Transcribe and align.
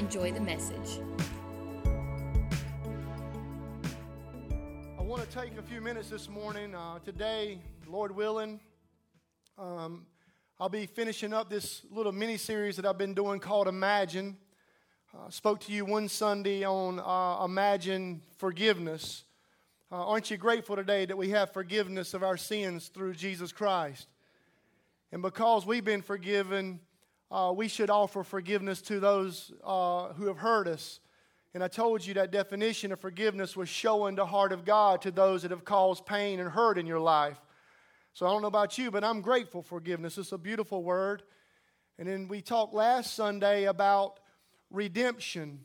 Enjoy 0.00 0.32
the 0.32 0.40
message. 0.40 0.98
I 4.98 5.02
want 5.02 5.20
to 5.20 5.28
take 5.28 5.58
a 5.58 5.62
few 5.62 5.82
minutes 5.82 6.08
this 6.08 6.26
morning. 6.26 6.74
Uh, 6.74 7.00
today, 7.00 7.58
Lord 7.86 8.16
willing, 8.16 8.60
um, 9.58 10.06
I'll 10.58 10.70
be 10.70 10.86
finishing 10.86 11.34
up 11.34 11.50
this 11.50 11.82
little 11.90 12.12
mini 12.12 12.38
series 12.38 12.76
that 12.76 12.86
I've 12.86 12.96
been 12.96 13.12
doing 13.12 13.40
called 13.40 13.68
Imagine. 13.68 14.38
I 15.12 15.26
uh, 15.26 15.30
spoke 15.30 15.60
to 15.66 15.72
you 15.72 15.84
one 15.84 16.08
Sunday 16.08 16.64
on 16.64 16.98
uh, 16.98 17.44
Imagine 17.44 18.22
Forgiveness. 18.38 19.24
Uh, 19.92 19.96
aren't 19.96 20.30
you 20.30 20.38
grateful 20.38 20.76
today 20.76 21.04
that 21.04 21.18
we 21.18 21.28
have 21.28 21.52
forgiveness 21.52 22.14
of 22.14 22.22
our 22.22 22.38
sins 22.38 22.88
through 22.88 23.12
Jesus 23.12 23.52
Christ? 23.52 24.08
And 25.12 25.20
because 25.20 25.66
we've 25.66 25.84
been 25.84 26.00
forgiven, 26.00 26.80
uh, 27.30 27.52
we 27.54 27.68
should 27.68 27.90
offer 27.90 28.24
forgiveness 28.24 28.82
to 28.82 29.00
those 29.00 29.52
uh, 29.62 30.12
who 30.14 30.26
have 30.26 30.38
hurt 30.38 30.66
us. 30.66 31.00
And 31.54 31.64
I 31.64 31.68
told 31.68 32.04
you 32.04 32.14
that 32.14 32.30
definition 32.30 32.92
of 32.92 33.00
forgiveness 33.00 33.56
was 33.56 33.68
showing 33.68 34.14
the 34.14 34.26
heart 34.26 34.52
of 34.52 34.64
God 34.64 35.02
to 35.02 35.10
those 35.10 35.42
that 35.42 35.50
have 35.50 35.64
caused 35.64 36.06
pain 36.06 36.40
and 36.40 36.48
hurt 36.48 36.78
in 36.78 36.86
your 36.86 37.00
life. 37.00 37.38
So 38.12 38.26
I 38.26 38.30
don't 38.30 38.42
know 38.42 38.48
about 38.48 38.78
you, 38.78 38.90
but 38.90 39.04
I'm 39.04 39.20
grateful 39.20 39.62
for 39.62 39.68
forgiveness. 39.68 40.18
It's 40.18 40.32
a 40.32 40.38
beautiful 40.38 40.82
word. 40.82 41.22
And 41.98 42.08
then 42.08 42.28
we 42.28 42.40
talked 42.40 42.74
last 42.74 43.14
Sunday 43.14 43.64
about 43.64 44.20
redemption 44.70 45.60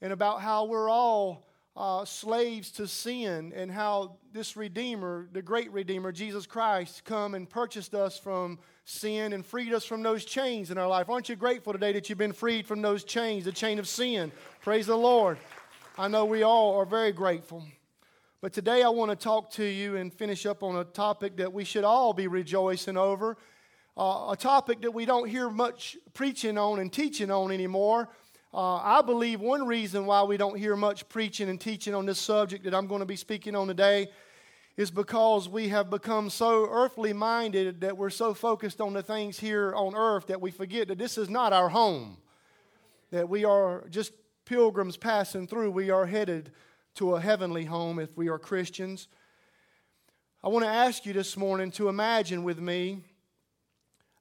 and 0.00 0.12
about 0.12 0.40
how 0.40 0.64
we're 0.64 0.90
all 0.90 1.48
uh, 1.76 2.04
slaves 2.04 2.70
to 2.72 2.88
sin 2.88 3.52
and 3.54 3.70
how 3.70 4.16
this 4.32 4.56
Redeemer, 4.56 5.28
the 5.32 5.42
great 5.42 5.70
Redeemer, 5.72 6.10
Jesus 6.10 6.46
Christ, 6.46 7.04
come 7.04 7.34
and 7.34 7.48
purchased 7.48 7.94
us 7.94 8.18
from 8.18 8.58
sin 8.84 9.32
and 9.32 9.44
freed 9.44 9.74
us 9.74 9.84
from 9.84 10.02
those 10.02 10.24
chains 10.24 10.70
in 10.70 10.78
our 10.78 10.88
life. 10.88 11.10
Aren't 11.10 11.28
you 11.28 11.36
grateful 11.36 11.72
today 11.72 11.92
that 11.92 12.08
you've 12.08 12.18
been 12.18 12.32
freed 12.32 12.66
from 12.66 12.80
those 12.80 13.04
chains, 13.04 13.44
the 13.44 13.52
chain 13.52 13.78
of 13.78 13.86
sin? 13.86 14.32
Praise 14.62 14.86
the 14.86 14.96
Lord. 14.96 15.38
I 15.98 16.08
know 16.08 16.24
we 16.24 16.42
all 16.42 16.76
are 16.76 16.86
very 16.86 17.12
grateful. 17.12 17.62
But 18.40 18.52
today 18.52 18.82
I 18.82 18.88
want 18.88 19.10
to 19.10 19.16
talk 19.16 19.50
to 19.52 19.64
you 19.64 19.96
and 19.96 20.12
finish 20.12 20.46
up 20.46 20.62
on 20.62 20.76
a 20.76 20.84
topic 20.84 21.36
that 21.38 21.52
we 21.52 21.64
should 21.64 21.84
all 21.84 22.12
be 22.12 22.26
rejoicing 22.26 22.96
over. 22.96 23.36
Uh, 23.98 24.28
a 24.30 24.36
topic 24.38 24.82
that 24.82 24.90
we 24.90 25.06
don't 25.06 25.28
hear 25.28 25.48
much 25.48 25.96
preaching 26.12 26.58
on 26.58 26.78
and 26.78 26.92
teaching 26.92 27.30
on 27.30 27.50
anymore, 27.50 28.10
uh, 28.56 28.76
I 28.76 29.02
believe 29.02 29.42
one 29.42 29.66
reason 29.66 30.06
why 30.06 30.22
we 30.22 30.38
don't 30.38 30.56
hear 30.56 30.76
much 30.76 31.06
preaching 31.10 31.50
and 31.50 31.60
teaching 31.60 31.94
on 31.94 32.06
this 32.06 32.18
subject 32.18 32.64
that 32.64 32.74
I'm 32.74 32.86
going 32.86 33.00
to 33.00 33.06
be 33.06 33.14
speaking 33.14 33.54
on 33.54 33.68
today 33.68 34.08
is 34.78 34.90
because 34.90 35.46
we 35.46 35.68
have 35.68 35.90
become 35.90 36.30
so 36.30 36.66
earthly 36.70 37.12
minded 37.12 37.82
that 37.82 37.98
we're 37.98 38.08
so 38.08 38.32
focused 38.32 38.80
on 38.80 38.94
the 38.94 39.02
things 39.02 39.38
here 39.38 39.74
on 39.74 39.94
earth 39.94 40.28
that 40.28 40.40
we 40.40 40.50
forget 40.50 40.88
that 40.88 40.96
this 40.96 41.18
is 41.18 41.28
not 41.28 41.52
our 41.52 41.68
home, 41.68 42.16
that 43.10 43.28
we 43.28 43.44
are 43.44 43.84
just 43.90 44.14
pilgrims 44.46 44.96
passing 44.96 45.46
through. 45.46 45.70
We 45.70 45.90
are 45.90 46.06
headed 46.06 46.50
to 46.94 47.14
a 47.14 47.20
heavenly 47.20 47.66
home 47.66 47.98
if 47.98 48.16
we 48.16 48.30
are 48.30 48.38
Christians. 48.38 49.08
I 50.42 50.48
want 50.48 50.64
to 50.64 50.70
ask 50.70 51.04
you 51.04 51.12
this 51.12 51.36
morning 51.36 51.72
to 51.72 51.90
imagine 51.90 52.42
with 52.42 52.58
me. 52.58 53.02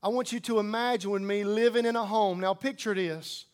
I 0.03 0.09
want 0.09 0.33
you 0.33 0.41
to 0.41 0.59
imagine 0.59 1.11
with 1.11 1.21
me 1.21 1.45
living 1.45 1.85
in 1.85 1.95
a 1.95 2.03
home. 2.03 2.41
Now, 2.41 2.53
picture 2.53 2.93
this 2.93 3.45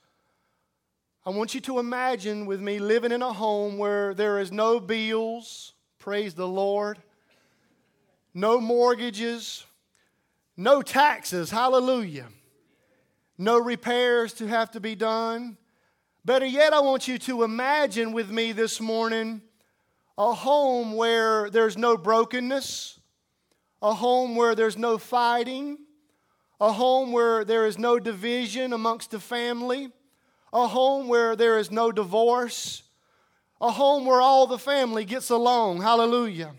I 1.23 1.29
want 1.29 1.53
you 1.53 1.61
to 1.61 1.77
imagine 1.77 2.47
with 2.47 2.61
me 2.61 2.79
living 2.79 3.11
in 3.11 3.21
a 3.21 3.31
home 3.31 3.77
where 3.77 4.15
there 4.15 4.39
is 4.39 4.51
no 4.51 4.79
bills, 4.79 5.73
praise 5.99 6.33
the 6.33 6.47
Lord, 6.47 6.97
no 8.33 8.59
mortgages, 8.59 9.63
no 10.57 10.81
taxes, 10.81 11.51
hallelujah, 11.51 12.27
no 13.37 13.59
repairs 13.59 14.33
to 14.33 14.47
have 14.47 14.71
to 14.71 14.79
be 14.79 14.95
done. 14.95 15.57
Better 16.25 16.47
yet, 16.47 16.73
I 16.73 16.79
want 16.79 17.07
you 17.07 17.19
to 17.19 17.43
imagine 17.43 18.13
with 18.13 18.31
me 18.31 18.51
this 18.51 18.81
morning 18.81 19.43
a 20.17 20.33
home 20.33 20.95
where 20.95 21.51
there's 21.51 21.77
no 21.77 21.97
brokenness, 21.97 22.99
a 23.79 23.93
home 23.93 24.35
where 24.35 24.55
there's 24.55 24.77
no 24.77 24.97
fighting, 24.97 25.77
a 26.59 26.71
home 26.71 27.11
where 27.11 27.45
there 27.45 27.67
is 27.67 27.77
no 27.77 27.99
division 27.99 28.73
amongst 28.73 29.11
the 29.11 29.19
family 29.19 29.91
a 30.53 30.67
home 30.67 31.07
where 31.07 31.35
there 31.35 31.57
is 31.57 31.71
no 31.71 31.91
divorce, 31.91 32.83
a 33.59 33.71
home 33.71 34.05
where 34.05 34.21
all 34.21 34.47
the 34.47 34.57
family 34.57 35.05
gets 35.05 35.29
along. 35.29 35.81
Hallelujah. 35.81 36.53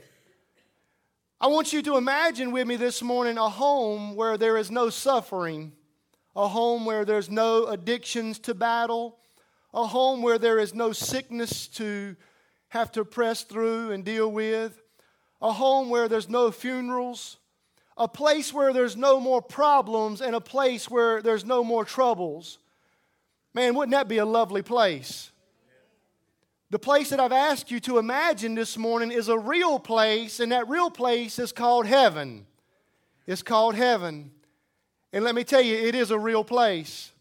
I 1.41 1.49
want 1.49 1.73
you 1.73 1.83
to 1.83 1.97
imagine 1.97 2.53
with 2.53 2.67
me 2.67 2.77
this 2.77 3.03
morning 3.03 3.37
a 3.37 3.49
home 3.49 4.15
where 4.15 4.39
there 4.39 4.57
is 4.57 4.71
no 4.71 4.91
suffering, 4.91 5.73
a 6.37 6.47
home 6.47 6.85
where 6.85 7.05
there's 7.05 7.29
no 7.29 7.67
addictions 7.67 8.39
to 8.41 8.55
battle, 8.55 9.19
a 9.75 9.87
home 9.87 10.23
where 10.23 10.39
there 10.39 10.59
is 10.59 10.73
no 10.73 10.93
sickness 10.93 11.67
to 11.67 12.17
have 12.69 12.93
to 12.93 13.05
press 13.05 13.43
through 13.43 13.91
and 13.91 14.05
deal 14.05 14.31
with, 14.31 14.81
a 15.43 15.53
home 15.53 15.91
where 15.91 16.09
there's 16.09 16.29
no 16.29 16.51
funerals, 16.51 17.39
a 17.99 18.09
place 18.09 18.53
where 18.53 18.73
there's 18.73 18.97
no 18.97 19.21
more 19.21 19.43
problems, 19.43 20.23
and 20.23 20.35
a 20.35 20.41
place 20.41 20.89
where 20.89 21.21
there's 21.21 21.45
no 21.45 21.63
more 21.63 21.85
troubles. 21.85 22.59
Man, 23.55 23.75
wouldn't 23.75 23.93
that 23.93 24.09
be 24.09 24.19
a 24.19 24.25
lovely 24.25 24.63
place? 24.63 25.31
The 26.71 26.79
place 26.79 27.11
that 27.11 27.21
I've 27.21 27.33
asked 27.33 27.71
you 27.71 27.81
to 27.81 27.99
imagine 27.99 28.55
this 28.55 28.79
morning 28.79 29.13
is 29.13 29.29
a 29.29 29.39
real 29.39 29.79
place, 29.79 30.41
and 30.41 30.53
that 30.53 30.69
real 30.69 30.91
place 30.91 31.39
is 31.39 31.53
called 31.53 31.87
heaven. 31.87 32.47
It's 33.27 33.43
called 33.43 33.75
heaven. 33.75 34.31
And 35.13 35.23
let 35.23 35.35
me 35.35 35.45
tell 35.45 35.61
you, 35.61 35.77
it 35.77 35.95
is 35.95 36.11
a 36.11 36.19
real 36.19 36.45
place. 36.45 37.13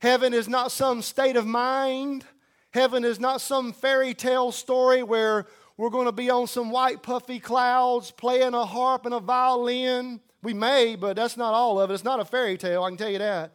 Heaven 0.00 0.34
is 0.34 0.48
not 0.48 0.72
some 0.72 1.02
state 1.02 1.36
of 1.36 1.46
mind. 1.46 2.24
Heaven 2.72 3.04
is 3.04 3.20
not 3.20 3.40
some 3.40 3.72
fairy 3.72 4.12
tale 4.12 4.50
story 4.50 5.04
where 5.04 5.46
we're 5.76 5.90
going 5.90 6.06
to 6.06 6.12
be 6.12 6.28
on 6.28 6.48
some 6.48 6.70
white 6.70 7.02
puffy 7.02 7.38
clouds 7.38 8.10
playing 8.10 8.54
a 8.54 8.64
harp 8.64 9.06
and 9.06 9.14
a 9.14 9.20
violin. 9.20 10.20
We 10.42 10.52
may, 10.52 10.96
but 10.96 11.14
that's 11.14 11.36
not 11.36 11.54
all 11.54 11.80
of 11.80 11.90
it. 11.90 11.94
It's 11.94 12.02
not 12.02 12.18
a 12.18 12.24
fairy 12.24 12.58
tale, 12.58 12.82
I 12.82 12.88
can 12.88 12.98
tell 12.98 13.10
you 13.10 13.18
that. 13.18 13.52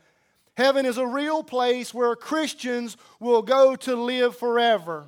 Heaven 0.58 0.86
is 0.86 0.98
a 0.98 1.06
real 1.06 1.44
place 1.44 1.94
where 1.94 2.16
Christians 2.16 2.96
will 3.20 3.42
go 3.42 3.76
to 3.78 3.96
live 3.96 4.38
forever. 4.38 5.06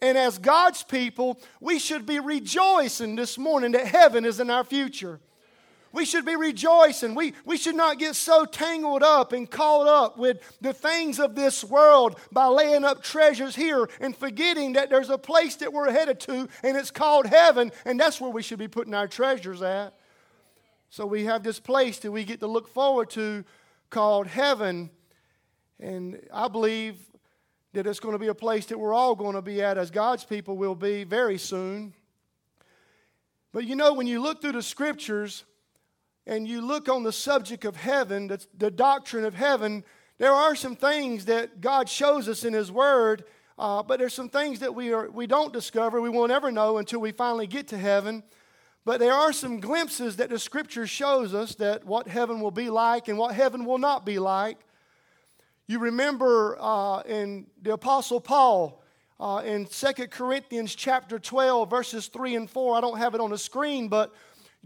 And 0.00 0.16
as 0.16 0.38
God's 0.38 0.82
people, 0.82 1.40
we 1.60 1.78
should 1.78 2.06
be 2.06 2.20
rejoicing 2.20 3.16
this 3.16 3.36
morning 3.38 3.72
that 3.72 3.86
heaven 3.86 4.24
is 4.24 4.38
in 4.38 4.50
our 4.50 4.62
future. 4.62 5.20
We 5.92 6.04
should 6.04 6.26
be 6.26 6.36
rejoicing. 6.36 7.14
We, 7.14 7.32
we 7.46 7.56
should 7.56 7.74
not 7.74 7.98
get 7.98 8.16
so 8.16 8.44
tangled 8.44 9.02
up 9.02 9.32
and 9.32 9.50
caught 9.50 9.88
up 9.88 10.18
with 10.18 10.38
the 10.60 10.74
things 10.74 11.18
of 11.18 11.34
this 11.34 11.64
world 11.64 12.20
by 12.30 12.46
laying 12.46 12.84
up 12.84 13.02
treasures 13.02 13.56
here 13.56 13.88
and 13.98 14.14
forgetting 14.14 14.74
that 14.74 14.90
there's 14.90 15.08
a 15.08 15.16
place 15.16 15.56
that 15.56 15.72
we're 15.72 15.90
headed 15.90 16.20
to 16.20 16.48
and 16.62 16.76
it's 16.76 16.90
called 16.90 17.26
heaven, 17.26 17.72
and 17.86 17.98
that's 17.98 18.20
where 18.20 18.30
we 18.30 18.42
should 18.42 18.58
be 18.58 18.68
putting 18.68 18.92
our 18.92 19.08
treasures 19.08 19.62
at. 19.62 19.94
So 20.90 21.06
we 21.06 21.24
have 21.24 21.42
this 21.42 21.58
place 21.58 21.98
that 22.00 22.12
we 22.12 22.24
get 22.24 22.40
to 22.40 22.46
look 22.46 22.68
forward 22.68 23.08
to 23.10 23.44
called 23.96 24.26
heaven. 24.26 24.90
And 25.80 26.20
I 26.30 26.48
believe 26.48 26.96
that 27.72 27.86
it's 27.86 27.98
going 27.98 28.12
to 28.12 28.18
be 28.18 28.26
a 28.26 28.34
place 28.34 28.66
that 28.66 28.78
we're 28.78 28.92
all 28.92 29.14
going 29.14 29.36
to 29.36 29.40
be 29.40 29.62
at 29.62 29.78
as 29.78 29.90
God's 29.90 30.22
people 30.22 30.58
will 30.58 30.74
be 30.74 31.04
very 31.04 31.38
soon. 31.38 31.94
But 33.54 33.64
you 33.64 33.74
know, 33.74 33.94
when 33.94 34.06
you 34.06 34.20
look 34.20 34.42
through 34.42 34.52
the 34.52 34.62
scriptures 34.62 35.44
and 36.26 36.46
you 36.46 36.60
look 36.60 36.90
on 36.90 37.04
the 37.04 37.12
subject 37.12 37.64
of 37.64 37.74
heaven, 37.74 38.26
the, 38.26 38.44
the 38.58 38.70
doctrine 38.70 39.24
of 39.24 39.32
heaven, 39.34 39.82
there 40.18 40.32
are 40.32 40.54
some 40.54 40.76
things 40.76 41.24
that 41.24 41.62
God 41.62 41.88
shows 41.88 42.28
us 42.28 42.44
in 42.44 42.52
His 42.52 42.70
Word, 42.70 43.24
uh, 43.58 43.82
but 43.82 43.98
there's 43.98 44.12
some 44.12 44.28
things 44.28 44.60
that 44.60 44.74
we, 44.74 44.92
are, 44.92 45.08
we 45.08 45.26
don't 45.26 45.54
discover, 45.54 46.02
we 46.02 46.10
won't 46.10 46.32
ever 46.32 46.52
know 46.52 46.76
until 46.76 47.00
we 47.00 47.12
finally 47.12 47.46
get 47.46 47.68
to 47.68 47.78
heaven. 47.78 48.22
But 48.86 49.00
there 49.00 49.12
are 49.12 49.32
some 49.32 49.58
glimpses 49.58 50.14
that 50.16 50.30
the 50.30 50.38
scripture 50.38 50.86
shows 50.86 51.34
us 51.34 51.56
that 51.56 51.84
what 51.84 52.06
heaven 52.06 52.40
will 52.40 52.52
be 52.52 52.70
like 52.70 53.08
and 53.08 53.18
what 53.18 53.34
heaven 53.34 53.64
will 53.64 53.78
not 53.78 54.06
be 54.06 54.20
like. 54.20 54.58
You 55.66 55.80
remember 55.80 56.56
uh, 56.60 57.00
in 57.00 57.48
the 57.60 57.72
Apostle 57.72 58.20
Paul 58.20 58.80
uh, 59.18 59.42
in 59.44 59.66
2 59.66 59.92
Corinthians 60.06 60.72
chapter 60.76 61.18
12, 61.18 61.68
verses 61.68 62.06
3 62.06 62.36
and 62.36 62.48
4. 62.48 62.76
I 62.76 62.80
don't 62.80 62.96
have 62.96 63.16
it 63.16 63.20
on 63.20 63.30
the 63.30 63.38
screen, 63.38 63.88
but 63.88 64.14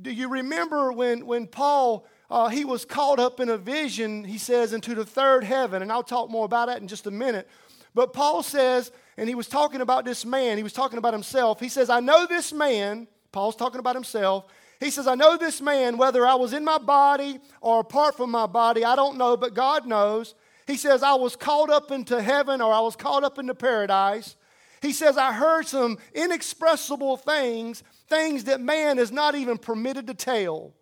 do 0.03 0.11
you 0.11 0.29
remember 0.29 0.93
when, 0.93 1.25
when 1.25 1.47
Paul 1.47 2.07
uh, 2.31 2.49
he 2.49 2.67
was 2.67 2.85
caught 2.85 3.19
up 3.19 3.41
in 3.41 3.49
a 3.49 3.57
vision, 3.57 4.23
he 4.23 4.37
says, 4.37 4.75
into 4.75 4.95
the 4.95 5.07
third 5.07 5.45
heaven. 5.45 5.81
And 5.81 5.91
I'll 5.91 6.03
talk 6.03 6.29
more 6.29 6.45
about 6.45 6.69
that 6.69 6.83
in 6.83 6.89
just 6.89 7.07
a 7.07 7.11
minute. 7.11 7.49
But 7.95 8.13
Paul 8.13 8.43
says, 8.43 8.93
and 9.17 9.31
he 9.31 9.35
was 9.35 9.49
talking 9.49 9.81
about 9.81 10.05
this 10.05 10.27
man, 10.27 10.59
he 10.59 10.63
was 10.63 10.75
talking 10.75 10.99
about 10.99 11.15
himself. 11.15 11.59
He 11.59 11.71
says, 11.71 11.89
I 11.89 12.01
know 12.01 12.27
this 12.27 12.53
man, 12.53 13.09
Paul's 13.33 13.57
talking 13.57 13.79
about 13.79 13.95
himself. 13.95 14.47
He 14.81 14.91
says, 14.91 15.07
I 15.07 15.15
know 15.15 15.37
this 15.37 15.61
man, 15.61 15.99
whether 15.99 16.27
I 16.27 16.35
was 16.35 16.53
in 16.53 16.65
my 16.65 16.79
body 16.79 17.39
or 17.61 17.81
apart 17.81 18.17
from 18.17 18.31
my 18.31 18.47
body, 18.47 18.85
I 18.85 18.97
don't 18.97 19.19
know, 19.19 19.37
but 19.37 19.55
God 19.55 19.87
knows. 19.87 20.35
He 20.67 20.77
says, 20.77 21.03
I 21.03 21.15
was 21.15 21.37
caught 21.37 21.71
up 21.71 21.91
into 21.91 22.23
heaven 22.23 22.61
or 22.61 22.73
I 22.73 22.81
was 22.81 22.97
caught 22.97 23.25
up 23.25 23.39
into 23.39 23.55
paradise. 23.55 24.37
He 24.81 24.93
says, 24.93 25.19
I 25.19 25.33
heard 25.33 25.67
some 25.67 25.99
inexpressible 26.15 27.19
things, 27.19 27.83
things 28.09 28.45
that 28.45 28.61
man 28.61 28.99
is 28.99 29.13
not 29.13 29.35
even 29.35 29.59
permitted 29.59 30.07
to 30.07 30.15
tell. 30.15 30.73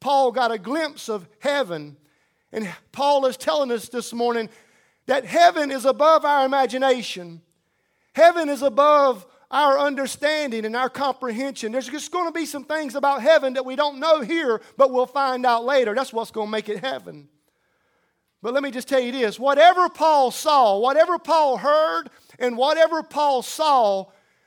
Paul 0.00 0.32
got 0.32 0.52
a 0.52 0.58
glimpse 0.58 1.08
of 1.08 1.28
heaven. 1.40 1.96
And 2.52 2.72
Paul 2.92 3.26
is 3.26 3.36
telling 3.36 3.70
us 3.70 3.88
this 3.88 4.14
morning 4.14 4.48
that 5.06 5.26
heaven 5.26 5.70
is 5.70 5.84
above 5.84 6.24
our 6.24 6.46
imagination, 6.46 7.42
heaven 8.14 8.48
is 8.48 8.62
above 8.62 9.26
our 9.50 9.78
understanding 9.78 10.64
and 10.64 10.74
our 10.74 10.90
comprehension. 10.90 11.72
There's 11.72 11.88
just 11.88 12.12
going 12.12 12.26
to 12.26 12.32
be 12.32 12.46
some 12.46 12.64
things 12.64 12.94
about 12.94 13.22
heaven 13.22 13.54
that 13.54 13.64
we 13.64 13.76
don't 13.76 14.00
know 14.00 14.20
here, 14.20 14.60
but 14.76 14.90
we'll 14.90 15.06
find 15.06 15.46
out 15.46 15.64
later. 15.64 15.94
That's 15.94 16.12
what's 16.12 16.30
going 16.30 16.48
to 16.48 16.52
make 16.52 16.68
it 16.68 16.84
heaven. 16.84 17.28
But 18.42 18.54
let 18.54 18.62
me 18.62 18.70
just 18.70 18.88
tell 18.88 19.00
you 19.00 19.12
this 19.12 19.38
whatever 19.38 19.88
Paul 19.88 20.30
saw, 20.30 20.78
whatever 20.78 21.18
Paul 21.18 21.56
heard, 21.56 22.10
and 22.38 22.56
whatever 22.56 23.02
Paul 23.02 23.42
saw 23.42 24.06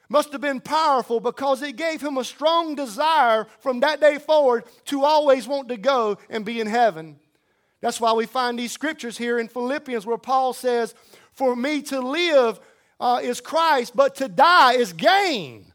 must 0.09 0.31
have 0.31 0.41
been 0.41 0.59
powerful 0.59 1.19
because 1.19 1.61
it 1.61 1.75
gave 1.75 2.01
him 2.01 2.17
a 2.17 2.23
strong 2.23 2.75
desire 2.75 3.45
from 3.59 3.81
that 3.81 4.01
day 4.01 4.17
forward 4.17 4.65
to 4.85 5.03
always 5.03 5.47
want 5.47 5.69
to 5.69 5.77
go 5.77 6.17
and 6.29 6.43
be 6.43 6.59
in 6.59 6.67
heaven. 6.67 7.19
That's 7.81 8.01
why 8.01 8.13
we 8.13 8.25
find 8.25 8.57
these 8.57 8.71
scriptures 8.71 9.17
here 9.17 9.39
in 9.39 9.47
Philippians 9.47 10.05
where 10.05 10.17
Paul 10.17 10.53
says, 10.53 10.95
For 11.31 11.55
me 11.55 11.81
to 11.83 12.01
live 12.01 12.59
uh, 12.99 13.19
is 13.23 13.41
Christ, 13.41 13.95
but 13.95 14.15
to 14.15 14.27
die 14.27 14.73
is 14.73 14.93
gain. 14.93 15.71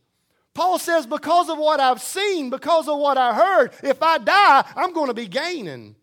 Paul 0.54 0.78
says, 0.78 1.06
Because 1.06 1.48
of 1.48 1.58
what 1.58 1.80
I've 1.80 2.02
seen, 2.02 2.50
because 2.50 2.88
of 2.88 2.98
what 2.98 3.18
I 3.18 3.34
heard, 3.34 3.72
if 3.82 4.02
I 4.02 4.18
die, 4.18 4.64
I'm 4.76 4.92
going 4.92 5.08
to 5.08 5.14
be 5.14 5.26
gaining. 5.26 5.96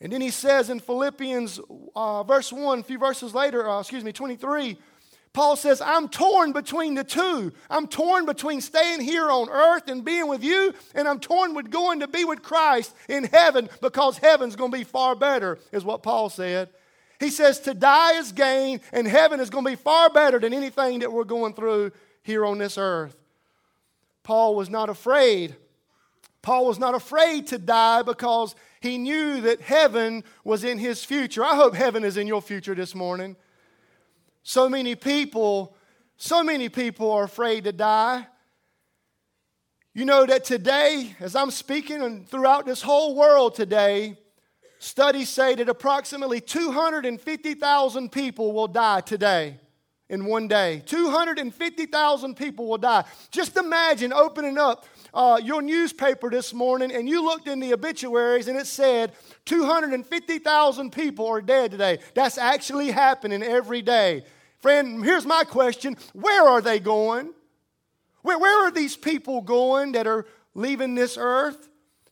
And 0.00 0.12
then 0.12 0.20
he 0.20 0.30
says 0.30 0.70
in 0.70 0.80
Philippians 0.80 1.60
uh, 1.96 2.22
verse 2.22 2.52
1, 2.52 2.80
a 2.80 2.82
few 2.82 2.98
verses 2.98 3.34
later, 3.34 3.68
uh, 3.68 3.80
excuse 3.80 4.04
me, 4.04 4.12
23, 4.12 4.78
Paul 5.32 5.56
says, 5.56 5.80
I'm 5.80 6.08
torn 6.08 6.52
between 6.52 6.94
the 6.94 7.04
two. 7.04 7.52
I'm 7.68 7.86
torn 7.86 8.24
between 8.26 8.60
staying 8.60 9.00
here 9.00 9.30
on 9.30 9.48
earth 9.48 9.88
and 9.88 10.04
being 10.04 10.28
with 10.28 10.42
you, 10.42 10.72
and 10.94 11.06
I'm 11.06 11.20
torn 11.20 11.54
with 11.54 11.70
going 11.70 12.00
to 12.00 12.08
be 12.08 12.24
with 12.24 12.42
Christ 12.42 12.94
in 13.08 13.24
heaven 13.24 13.68
because 13.80 14.18
heaven's 14.18 14.56
going 14.56 14.72
to 14.72 14.78
be 14.78 14.84
far 14.84 15.14
better, 15.14 15.58
is 15.72 15.84
what 15.84 16.02
Paul 16.02 16.30
said. 16.30 16.70
He 17.18 17.30
says, 17.30 17.60
To 17.60 17.74
die 17.74 18.18
is 18.18 18.32
gain, 18.32 18.80
and 18.92 19.06
heaven 19.06 19.40
is 19.40 19.50
going 19.50 19.64
to 19.64 19.70
be 19.70 19.76
far 19.76 20.10
better 20.10 20.38
than 20.38 20.52
anything 20.52 21.00
that 21.00 21.12
we're 21.12 21.24
going 21.24 21.54
through 21.54 21.92
here 22.22 22.46
on 22.46 22.58
this 22.58 22.78
earth. 22.78 23.16
Paul 24.22 24.54
was 24.54 24.70
not 24.70 24.88
afraid. 24.88 25.56
Paul 26.42 26.66
was 26.66 26.78
not 26.78 26.94
afraid 26.94 27.48
to 27.48 27.58
die 27.58 28.02
because 28.02 28.54
he 28.80 28.98
knew 28.98 29.40
that 29.40 29.60
heaven 29.60 30.22
was 30.44 30.64
in 30.64 30.78
his 30.78 31.04
future. 31.04 31.44
I 31.44 31.56
hope 31.56 31.74
heaven 31.74 32.04
is 32.04 32.16
in 32.16 32.26
your 32.26 32.42
future 32.42 32.74
this 32.74 32.94
morning. 32.94 33.36
So 34.42 34.68
many 34.68 34.94
people, 34.94 35.74
so 36.16 36.42
many 36.42 36.68
people 36.68 37.10
are 37.10 37.24
afraid 37.24 37.64
to 37.64 37.72
die. 37.72 38.26
You 39.94 40.04
know 40.04 40.26
that 40.26 40.44
today, 40.44 41.16
as 41.18 41.34
I'm 41.34 41.50
speaking 41.50 42.02
and 42.02 42.28
throughout 42.28 42.66
this 42.66 42.82
whole 42.82 43.16
world 43.16 43.54
today, 43.56 44.16
studies 44.78 45.28
say 45.28 45.54
that 45.54 45.68
approximately 45.68 46.40
250,000 46.40 48.12
people 48.12 48.52
will 48.52 48.68
die 48.68 49.00
today 49.00 49.58
in 50.08 50.24
one 50.24 50.48
day. 50.48 50.82
250,000 50.86 52.36
people 52.36 52.66
will 52.66 52.78
die. 52.78 53.04
Just 53.30 53.56
imagine 53.56 54.12
opening 54.12 54.58
up 54.58 54.86
uh, 55.12 55.40
your 55.42 55.62
newspaper 55.62 56.30
this 56.30 56.54
morning 56.54 56.92
and 56.92 57.08
you 57.08 57.22
looked 57.22 57.48
in 57.48 57.60
the 57.60 57.72
obituaries 57.72 58.48
and 58.48 58.58
it 58.58 58.66
said 58.66 59.12
250,000 59.44 60.92
people 60.92 61.26
are 61.26 61.42
dead 61.42 61.70
today. 61.70 61.98
That's 62.14 62.38
actually 62.38 62.90
happening 62.90 63.42
every 63.42 63.82
day. 63.82 64.24
Friend, 64.58 65.04
here's 65.04 65.26
my 65.26 65.44
question 65.44 65.96
Where 66.12 66.44
are 66.44 66.60
they 66.60 66.80
going? 66.80 67.32
Where, 68.22 68.38
where 68.38 68.66
are 68.66 68.70
these 68.70 68.96
people 68.96 69.40
going 69.40 69.92
that 69.92 70.06
are 70.06 70.26
leaving 70.54 70.94
this 70.94 71.16
earth? 71.18 71.67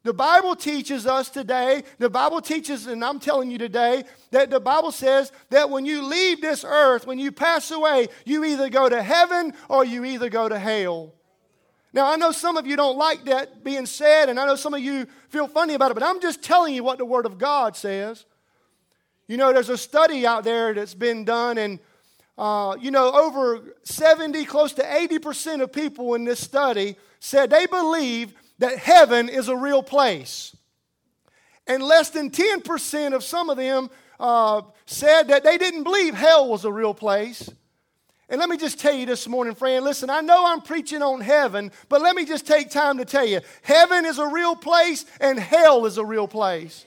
The 0.06 0.14
Bible 0.14 0.54
teaches 0.54 1.04
us 1.04 1.28
today, 1.30 1.82
the 1.98 2.08
Bible 2.08 2.40
teaches, 2.40 2.86
and 2.86 3.04
I'm 3.04 3.18
telling 3.18 3.50
you 3.50 3.58
today, 3.58 4.04
that 4.30 4.50
the 4.50 4.60
Bible 4.60 4.92
says 4.92 5.32
that 5.50 5.68
when 5.68 5.84
you 5.84 6.06
leave 6.06 6.40
this 6.40 6.64
earth, 6.64 7.08
when 7.08 7.18
you 7.18 7.32
pass 7.32 7.72
away, 7.72 8.06
you 8.24 8.44
either 8.44 8.68
go 8.68 8.88
to 8.88 9.02
heaven 9.02 9.52
or 9.68 9.84
you 9.84 10.04
either 10.04 10.28
go 10.28 10.48
to 10.48 10.60
hell. 10.60 11.12
Now, 11.92 12.08
I 12.08 12.14
know 12.14 12.30
some 12.30 12.56
of 12.56 12.68
you 12.68 12.76
don't 12.76 12.96
like 12.96 13.24
that 13.24 13.64
being 13.64 13.84
said, 13.84 14.28
and 14.28 14.38
I 14.38 14.46
know 14.46 14.54
some 14.54 14.74
of 14.74 14.80
you 14.80 15.08
feel 15.28 15.48
funny 15.48 15.74
about 15.74 15.90
it, 15.90 15.94
but 15.94 16.04
I'm 16.04 16.20
just 16.20 16.40
telling 16.40 16.72
you 16.72 16.84
what 16.84 16.98
the 16.98 17.04
Word 17.04 17.26
of 17.26 17.36
God 17.36 17.74
says. 17.74 18.26
You 19.26 19.36
know, 19.36 19.52
there's 19.52 19.70
a 19.70 19.76
study 19.76 20.24
out 20.24 20.44
there 20.44 20.72
that's 20.72 20.94
been 20.94 21.24
done, 21.24 21.58
and 21.58 21.80
uh, 22.38 22.76
you 22.78 22.92
know, 22.92 23.10
over 23.10 23.74
70, 23.82 24.44
close 24.44 24.72
to 24.74 24.84
80% 24.84 25.62
of 25.62 25.72
people 25.72 26.14
in 26.14 26.22
this 26.22 26.38
study 26.38 26.94
said 27.18 27.50
they 27.50 27.66
believe 27.66 28.34
that 28.58 28.78
heaven 28.78 29.28
is 29.28 29.48
a 29.48 29.56
real 29.56 29.82
place. 29.82 30.56
And 31.66 31.82
less 31.82 32.10
than 32.10 32.30
10% 32.30 33.14
of 33.14 33.24
some 33.24 33.50
of 33.50 33.56
them 33.56 33.90
uh, 34.20 34.62
said 34.86 35.28
that 35.28 35.44
they 35.44 35.58
didn't 35.58 35.82
believe 35.82 36.14
hell 36.14 36.48
was 36.48 36.64
a 36.64 36.72
real 36.72 36.94
place. 36.94 37.50
And 38.28 38.40
let 38.40 38.48
me 38.48 38.56
just 38.56 38.80
tell 38.80 38.94
you 38.94 39.06
this 39.06 39.28
morning, 39.28 39.54
friend, 39.54 39.84
listen, 39.84 40.10
I 40.10 40.20
know 40.20 40.46
I'm 40.46 40.60
preaching 40.60 41.00
on 41.00 41.20
heaven, 41.20 41.70
but 41.88 42.02
let 42.02 42.16
me 42.16 42.24
just 42.24 42.46
take 42.46 42.70
time 42.70 42.98
to 42.98 43.04
tell 43.04 43.26
you 43.26 43.40
heaven 43.62 44.04
is 44.04 44.18
a 44.18 44.26
real 44.26 44.56
place 44.56 45.04
and 45.20 45.38
hell 45.38 45.86
is 45.86 45.96
a 45.98 46.04
real 46.04 46.26
place. 46.26 46.86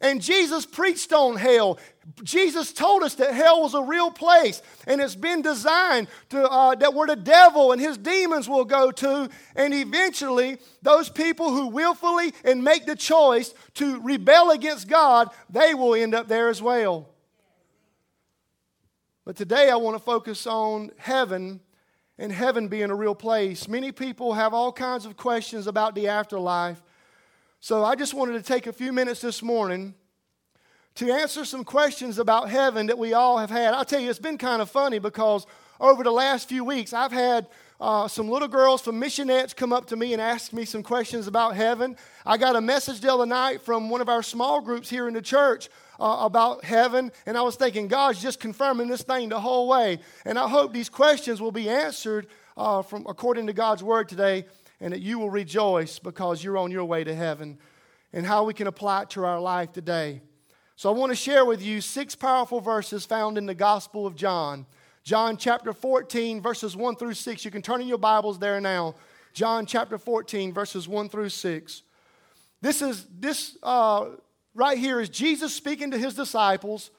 And 0.00 0.22
Jesus 0.22 0.64
preached 0.64 1.12
on 1.12 1.36
hell. 1.36 1.78
Jesus 2.22 2.72
told 2.72 3.02
us 3.02 3.14
that 3.16 3.34
hell 3.34 3.62
was 3.62 3.74
a 3.74 3.82
real 3.82 4.10
place 4.10 4.62
and 4.86 5.00
it's 5.00 5.14
been 5.14 5.42
designed 5.42 6.08
to, 6.30 6.48
uh, 6.48 6.74
that 6.76 6.94
where 6.94 7.06
the 7.06 7.16
devil 7.16 7.72
and 7.72 7.80
his 7.80 7.98
demons 7.98 8.48
will 8.48 8.64
go 8.64 8.90
to. 8.90 9.28
And 9.56 9.74
eventually, 9.74 10.58
those 10.82 11.08
people 11.08 11.50
who 11.50 11.68
willfully 11.68 12.32
and 12.44 12.62
make 12.62 12.86
the 12.86 12.96
choice 12.96 13.52
to 13.74 14.00
rebel 14.00 14.50
against 14.52 14.88
God, 14.88 15.30
they 15.50 15.74
will 15.74 15.94
end 15.94 16.14
up 16.14 16.28
there 16.28 16.48
as 16.48 16.62
well. 16.62 17.08
But 19.24 19.36
today, 19.36 19.68
I 19.68 19.76
want 19.76 19.94
to 19.94 20.02
focus 20.02 20.46
on 20.46 20.90
heaven 20.96 21.60
and 22.18 22.32
heaven 22.32 22.68
being 22.68 22.90
a 22.90 22.94
real 22.94 23.14
place. 23.14 23.68
Many 23.68 23.92
people 23.92 24.32
have 24.32 24.54
all 24.54 24.72
kinds 24.72 25.04
of 25.04 25.16
questions 25.16 25.66
about 25.66 25.94
the 25.94 26.08
afterlife. 26.08 26.82
So 27.60 27.84
I 27.84 27.96
just 27.96 28.14
wanted 28.14 28.34
to 28.34 28.42
take 28.42 28.68
a 28.68 28.72
few 28.72 28.92
minutes 28.92 29.20
this 29.20 29.42
morning 29.42 29.94
to 30.94 31.10
answer 31.10 31.44
some 31.44 31.64
questions 31.64 32.20
about 32.20 32.48
heaven 32.48 32.86
that 32.86 32.96
we 32.96 33.14
all 33.14 33.38
have 33.38 33.50
had. 33.50 33.74
I'll 33.74 33.84
tell 33.84 33.98
you, 33.98 34.08
it's 34.08 34.20
been 34.20 34.38
kind 34.38 34.62
of 34.62 34.70
funny 34.70 35.00
because 35.00 35.44
over 35.80 36.04
the 36.04 36.12
last 36.12 36.48
few 36.48 36.62
weeks, 36.62 36.92
I've 36.92 37.10
had 37.10 37.48
uh, 37.80 38.06
some 38.06 38.28
little 38.28 38.46
girls 38.46 38.80
from 38.80 39.00
missionettes 39.00 39.56
come 39.56 39.72
up 39.72 39.86
to 39.86 39.96
me 39.96 40.12
and 40.12 40.22
ask 40.22 40.52
me 40.52 40.64
some 40.64 40.84
questions 40.84 41.26
about 41.26 41.56
heaven. 41.56 41.96
I 42.24 42.36
got 42.36 42.54
a 42.54 42.60
message 42.60 43.00
the 43.00 43.12
other 43.12 43.26
night 43.26 43.60
from 43.62 43.90
one 43.90 44.00
of 44.00 44.08
our 44.08 44.22
small 44.22 44.60
groups 44.60 44.88
here 44.88 45.08
in 45.08 45.14
the 45.14 45.22
church 45.22 45.68
uh, 45.98 46.18
about 46.20 46.64
heaven, 46.64 47.10
and 47.26 47.36
I 47.36 47.42
was 47.42 47.56
thinking, 47.56 47.88
God's 47.88 48.22
just 48.22 48.38
confirming 48.38 48.86
this 48.86 49.02
thing 49.02 49.30
the 49.30 49.40
whole 49.40 49.66
way. 49.66 49.98
And 50.24 50.38
I 50.38 50.48
hope 50.48 50.72
these 50.72 50.88
questions 50.88 51.40
will 51.40 51.50
be 51.50 51.68
answered 51.68 52.28
uh, 52.56 52.82
from 52.82 53.04
according 53.08 53.48
to 53.48 53.52
God's 53.52 53.82
word 53.82 54.08
today, 54.08 54.46
and 54.80 54.92
that 54.92 55.00
you 55.00 55.18
will 55.18 55.30
rejoice 55.30 55.98
because 55.98 56.42
you're 56.42 56.58
on 56.58 56.70
your 56.70 56.84
way 56.84 57.04
to 57.04 57.14
heaven, 57.14 57.58
and 58.12 58.24
how 58.24 58.44
we 58.44 58.54
can 58.54 58.66
apply 58.66 59.02
it 59.02 59.10
to 59.10 59.24
our 59.24 59.40
life 59.40 59.72
today. 59.72 60.22
So 60.76 60.88
I 60.88 60.96
want 60.96 61.10
to 61.10 61.16
share 61.16 61.44
with 61.44 61.60
you 61.60 61.80
six 61.80 62.14
powerful 62.14 62.60
verses 62.60 63.04
found 63.04 63.36
in 63.36 63.46
the 63.46 63.54
Gospel 63.54 64.06
of 64.06 64.14
John. 64.14 64.64
John 65.02 65.36
chapter 65.36 65.72
14, 65.72 66.40
verses 66.40 66.76
1 66.76 66.96
through 66.96 67.14
6. 67.14 67.44
You 67.44 67.50
can 67.50 67.62
turn 67.62 67.80
in 67.80 67.88
your 67.88 67.98
Bibles 67.98 68.38
there 68.38 68.60
now. 68.60 68.94
John 69.32 69.66
chapter 69.66 69.98
14, 69.98 70.52
verses 70.52 70.86
1 70.86 71.08
through 71.08 71.30
6. 71.30 71.82
This 72.60 72.82
is 72.82 73.06
this 73.18 73.56
uh, 73.62 74.06
right 74.54 74.78
here 74.78 75.00
is 75.00 75.08
Jesus 75.08 75.54
speaking 75.54 75.90
to 75.92 75.98
his 75.98 76.14
disciples. 76.14 76.90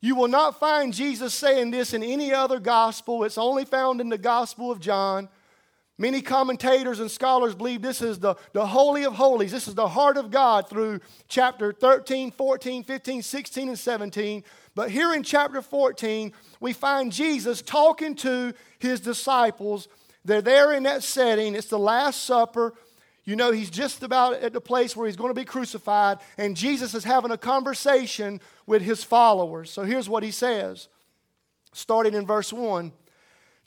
You 0.00 0.14
will 0.14 0.28
not 0.28 0.58
find 0.58 0.94
Jesus 0.94 1.34
saying 1.34 1.72
this 1.72 1.92
in 1.92 2.02
any 2.02 2.32
other 2.32 2.58
gospel. 2.58 3.24
It's 3.24 3.38
only 3.38 3.64
found 3.64 4.00
in 4.00 4.08
the 4.08 4.18
Gospel 4.18 4.70
of 4.70 4.80
John. 4.80 5.28
Many 6.00 6.22
commentators 6.22 6.98
and 6.98 7.10
scholars 7.10 7.54
believe 7.54 7.82
this 7.82 8.00
is 8.00 8.18
the, 8.18 8.34
the 8.54 8.64
Holy 8.64 9.04
of 9.04 9.12
Holies. 9.12 9.52
This 9.52 9.68
is 9.68 9.74
the 9.74 9.86
heart 9.86 10.16
of 10.16 10.30
God 10.30 10.66
through 10.66 11.00
chapter 11.28 11.74
13, 11.74 12.30
14, 12.30 12.84
15, 12.84 13.20
16, 13.20 13.68
and 13.68 13.78
17. 13.78 14.42
But 14.74 14.90
here 14.90 15.12
in 15.12 15.22
chapter 15.22 15.60
14, 15.60 16.32
we 16.58 16.72
find 16.72 17.12
Jesus 17.12 17.60
talking 17.60 18.14
to 18.14 18.54
his 18.78 19.00
disciples. 19.00 19.88
They're 20.24 20.40
there 20.40 20.72
in 20.72 20.84
that 20.84 21.02
setting. 21.02 21.54
It's 21.54 21.68
the 21.68 21.78
Last 21.78 22.24
Supper. 22.24 22.72
You 23.24 23.36
know, 23.36 23.52
he's 23.52 23.68
just 23.68 24.02
about 24.02 24.36
at 24.36 24.54
the 24.54 24.60
place 24.62 24.96
where 24.96 25.06
he's 25.06 25.16
going 25.16 25.34
to 25.34 25.38
be 25.38 25.44
crucified, 25.44 26.16
and 26.38 26.56
Jesus 26.56 26.94
is 26.94 27.04
having 27.04 27.30
a 27.30 27.36
conversation 27.36 28.40
with 28.66 28.80
his 28.80 29.04
followers. 29.04 29.70
So 29.70 29.82
here's 29.82 30.08
what 30.08 30.22
he 30.22 30.30
says, 30.30 30.88
starting 31.74 32.14
in 32.14 32.26
verse 32.26 32.54
1. 32.54 32.90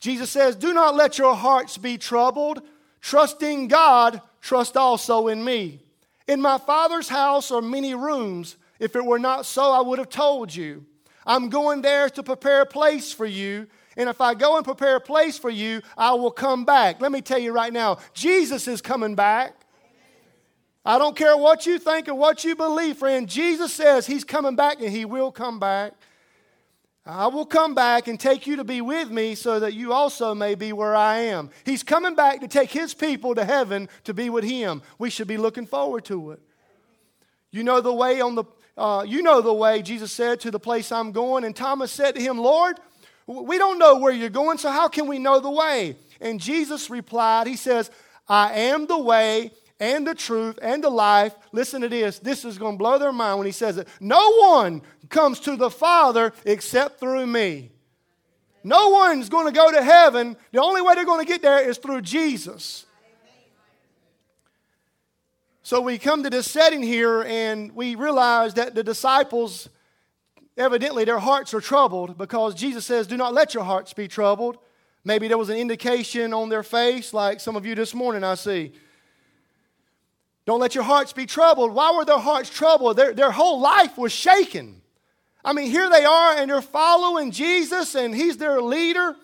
Jesus 0.00 0.30
says, 0.30 0.56
Do 0.56 0.72
not 0.72 0.94
let 0.94 1.18
your 1.18 1.34
hearts 1.34 1.78
be 1.78 1.98
troubled. 1.98 2.62
Trusting 3.00 3.68
God, 3.68 4.20
trust 4.40 4.76
also 4.76 5.28
in 5.28 5.44
me. 5.44 5.80
In 6.26 6.40
my 6.40 6.58
Father's 6.58 7.08
house 7.08 7.50
are 7.50 7.60
many 7.60 7.94
rooms. 7.94 8.56
If 8.78 8.96
it 8.96 9.04
were 9.04 9.18
not 9.18 9.46
so, 9.46 9.72
I 9.72 9.80
would 9.80 9.98
have 9.98 10.08
told 10.08 10.54
you. 10.54 10.84
I'm 11.26 11.48
going 11.48 11.82
there 11.82 12.08
to 12.10 12.22
prepare 12.22 12.62
a 12.62 12.66
place 12.66 13.12
for 13.12 13.26
you. 13.26 13.66
And 13.96 14.08
if 14.08 14.20
I 14.20 14.34
go 14.34 14.56
and 14.56 14.64
prepare 14.64 14.96
a 14.96 15.00
place 15.00 15.38
for 15.38 15.50
you, 15.50 15.80
I 15.96 16.14
will 16.14 16.30
come 16.30 16.64
back. 16.64 17.00
Let 17.00 17.12
me 17.12 17.20
tell 17.20 17.38
you 17.38 17.52
right 17.52 17.72
now, 17.72 17.98
Jesus 18.12 18.66
is 18.66 18.82
coming 18.82 19.14
back. 19.14 19.54
I 20.84 20.98
don't 20.98 21.16
care 21.16 21.36
what 21.36 21.64
you 21.64 21.78
think 21.78 22.08
or 22.08 22.14
what 22.14 22.44
you 22.44 22.56
believe, 22.56 22.98
friend. 22.98 23.28
Jesus 23.28 23.72
says 23.72 24.06
he's 24.06 24.24
coming 24.24 24.54
back 24.54 24.80
and 24.80 24.90
he 24.90 25.04
will 25.04 25.32
come 25.32 25.58
back. 25.58 25.94
I 27.06 27.26
will 27.26 27.44
come 27.44 27.74
back 27.74 28.08
and 28.08 28.18
take 28.18 28.46
you 28.46 28.56
to 28.56 28.64
be 28.64 28.80
with 28.80 29.10
me 29.10 29.34
so 29.34 29.60
that 29.60 29.74
you 29.74 29.92
also 29.92 30.34
may 30.34 30.54
be 30.54 30.72
where 30.72 30.96
I 30.96 31.18
am. 31.18 31.50
He's 31.66 31.82
coming 31.82 32.14
back 32.14 32.40
to 32.40 32.48
take 32.48 32.70
his 32.70 32.94
people 32.94 33.34
to 33.34 33.44
heaven 33.44 33.90
to 34.04 34.14
be 34.14 34.30
with 34.30 34.44
him. 34.44 34.80
We 34.98 35.10
should 35.10 35.28
be 35.28 35.36
looking 35.36 35.66
forward 35.66 36.06
to 36.06 36.30
it. 36.30 36.40
You 37.50 37.62
know 37.62 37.82
the 37.82 37.92
way 37.92 38.20
on 38.20 38.34
the 38.34 38.44
uh, 38.76 39.04
you 39.06 39.22
know 39.22 39.40
the 39.40 39.52
way 39.52 39.82
Jesus 39.82 40.10
said 40.10 40.40
to 40.40 40.50
the 40.50 40.58
place 40.58 40.90
I'm 40.90 41.12
going 41.12 41.44
and 41.44 41.54
Thomas 41.54 41.92
said 41.92 42.16
to 42.16 42.20
him, 42.20 42.38
"Lord, 42.38 42.80
we 43.26 43.58
don't 43.58 43.78
know 43.78 43.98
where 43.98 44.12
you're 44.12 44.30
going, 44.30 44.58
so 44.58 44.70
how 44.70 44.88
can 44.88 45.06
we 45.06 45.18
know 45.18 45.38
the 45.40 45.50
way?" 45.50 45.96
And 46.20 46.40
Jesus 46.40 46.90
replied, 46.90 47.46
he 47.46 47.54
says, 47.54 47.90
"I 48.28 48.52
am 48.54 48.86
the 48.86 48.98
way 48.98 49.52
and 49.80 50.06
the 50.06 50.14
truth 50.14 50.58
and 50.62 50.82
the 50.82 50.90
life. 50.90 51.34
Listen 51.52 51.82
to 51.82 51.88
this. 51.88 52.18
This 52.18 52.44
is 52.44 52.58
going 52.58 52.74
to 52.74 52.78
blow 52.78 52.98
their 52.98 53.12
mind 53.12 53.38
when 53.38 53.46
he 53.46 53.52
says 53.52 53.78
it. 53.78 53.88
No 54.00 54.36
one 54.36 54.82
comes 55.08 55.40
to 55.40 55.56
the 55.56 55.70
Father 55.70 56.32
except 56.44 57.00
through 57.00 57.26
me. 57.26 57.70
No 58.62 58.88
one's 58.88 59.28
going 59.28 59.46
to 59.46 59.52
go 59.52 59.70
to 59.70 59.82
heaven. 59.82 60.36
The 60.52 60.60
only 60.60 60.80
way 60.80 60.94
they're 60.94 61.04
going 61.04 61.24
to 61.24 61.30
get 61.30 61.42
there 61.42 61.68
is 61.68 61.76
through 61.76 62.00
Jesus. 62.00 62.86
So 65.62 65.80
we 65.80 65.98
come 65.98 66.22
to 66.22 66.30
this 66.30 66.50
setting 66.50 66.82
here 66.82 67.22
and 67.22 67.72
we 67.72 67.94
realize 67.94 68.54
that 68.54 68.74
the 68.74 68.82
disciples, 68.82 69.68
evidently, 70.56 71.04
their 71.04 71.18
hearts 71.18 71.54
are 71.54 71.60
troubled 71.60 72.16
because 72.18 72.54
Jesus 72.54 72.84
says, 72.84 73.06
Do 73.06 73.16
not 73.16 73.34
let 73.34 73.54
your 73.54 73.64
hearts 73.64 73.92
be 73.92 74.08
troubled. 74.08 74.58
Maybe 75.04 75.28
there 75.28 75.38
was 75.38 75.50
an 75.50 75.56
indication 75.56 76.32
on 76.32 76.48
their 76.48 76.62
face, 76.62 77.12
like 77.12 77.40
some 77.40 77.56
of 77.56 77.66
you 77.66 77.74
this 77.74 77.94
morning 77.94 78.24
I 78.24 78.34
see. 78.34 78.72
Don't 80.46 80.60
let 80.60 80.74
your 80.74 80.84
hearts 80.84 81.12
be 81.12 81.26
troubled. 81.26 81.72
Why 81.72 81.94
were 81.96 82.04
their 82.04 82.18
hearts 82.18 82.50
troubled? 82.50 82.96
Their, 82.96 83.14
their 83.14 83.30
whole 83.30 83.60
life 83.60 83.96
was 83.96 84.12
shaken. 84.12 84.82
I 85.44 85.52
mean, 85.52 85.70
here 85.70 85.88
they 85.90 86.04
are 86.04 86.36
and 86.36 86.50
they're 86.50 86.62
following 86.62 87.30
Jesus 87.30 87.94
and 87.94 88.14
he's 88.14 88.36
their 88.36 88.60
leader. 88.60 89.16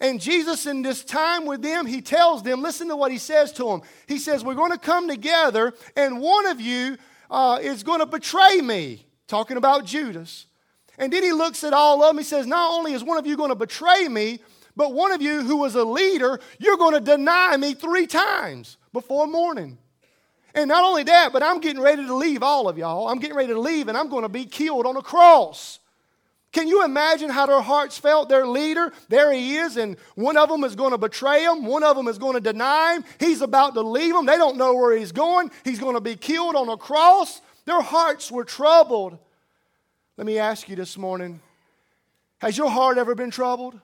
And 0.00 0.20
Jesus, 0.20 0.66
in 0.66 0.82
this 0.82 1.04
time 1.04 1.46
with 1.46 1.62
them, 1.62 1.86
he 1.86 2.02
tells 2.02 2.42
them, 2.42 2.62
listen 2.62 2.88
to 2.88 2.96
what 2.96 3.10
he 3.10 3.18
says 3.18 3.52
to 3.52 3.64
them. 3.64 3.82
He 4.06 4.18
says, 4.18 4.44
We're 4.44 4.54
going 4.54 4.72
to 4.72 4.78
come 4.78 5.08
together 5.08 5.72
and 5.96 6.20
one 6.20 6.46
of 6.46 6.60
you 6.60 6.98
uh, 7.30 7.58
is 7.62 7.82
going 7.82 8.00
to 8.00 8.06
betray 8.06 8.60
me. 8.60 9.06
Talking 9.26 9.56
about 9.56 9.84
Judas. 9.84 10.46
And 10.98 11.12
then 11.12 11.22
he 11.22 11.32
looks 11.32 11.64
at 11.64 11.72
all 11.72 12.02
of 12.02 12.10
them. 12.10 12.18
He 12.18 12.24
says, 12.24 12.46
Not 12.46 12.70
only 12.70 12.92
is 12.92 13.02
one 13.02 13.18
of 13.18 13.26
you 13.26 13.36
going 13.36 13.50
to 13.50 13.56
betray 13.56 14.06
me, 14.08 14.40
but 14.76 14.92
one 14.92 15.10
of 15.10 15.22
you 15.22 15.42
who 15.42 15.56
was 15.56 15.74
a 15.74 15.84
leader, 15.84 16.38
you're 16.58 16.76
going 16.76 16.94
to 16.94 17.00
deny 17.00 17.56
me 17.56 17.74
three 17.74 18.06
times 18.06 18.76
before 18.92 19.26
morning. 19.26 19.78
And 20.56 20.68
not 20.68 20.84
only 20.84 21.02
that, 21.04 21.34
but 21.34 21.42
I'm 21.42 21.60
getting 21.60 21.82
ready 21.82 22.06
to 22.06 22.14
leave 22.14 22.42
all 22.42 22.66
of 22.66 22.78
y'all. 22.78 23.08
I'm 23.08 23.18
getting 23.18 23.36
ready 23.36 23.52
to 23.52 23.60
leave 23.60 23.88
and 23.88 23.96
I'm 23.96 24.08
going 24.08 24.22
to 24.22 24.28
be 24.28 24.46
killed 24.46 24.86
on 24.86 24.96
a 24.96 25.02
cross. 25.02 25.78
Can 26.50 26.66
you 26.66 26.82
imagine 26.82 27.28
how 27.28 27.44
their 27.44 27.60
hearts 27.60 27.98
felt? 27.98 28.30
Their 28.30 28.46
leader, 28.46 28.90
there 29.10 29.30
he 29.30 29.56
is, 29.56 29.76
and 29.76 29.98
one 30.14 30.38
of 30.38 30.48
them 30.48 30.64
is 30.64 30.74
going 30.74 30.92
to 30.92 30.98
betray 30.98 31.44
him, 31.44 31.66
one 31.66 31.82
of 31.84 31.94
them 31.94 32.08
is 32.08 32.16
going 32.16 32.32
to 32.32 32.40
deny 32.40 32.94
him. 32.94 33.04
He's 33.20 33.42
about 33.42 33.74
to 33.74 33.82
leave 33.82 34.14
them. 34.14 34.24
They 34.24 34.38
don't 34.38 34.56
know 34.56 34.74
where 34.74 34.96
he's 34.96 35.12
going. 35.12 35.50
He's 35.64 35.78
going 35.78 35.96
to 35.96 36.00
be 36.00 36.16
killed 36.16 36.56
on 36.56 36.70
a 36.70 36.78
cross. 36.78 37.42
Their 37.66 37.82
hearts 37.82 38.32
were 38.32 38.44
troubled. 38.44 39.18
Let 40.16 40.26
me 40.26 40.38
ask 40.38 40.66
you 40.70 40.76
this 40.76 40.96
morning 40.96 41.40
Has 42.38 42.56
your 42.56 42.70
heart 42.70 42.96
ever 42.96 43.14
been 43.14 43.30
troubled? 43.30 43.78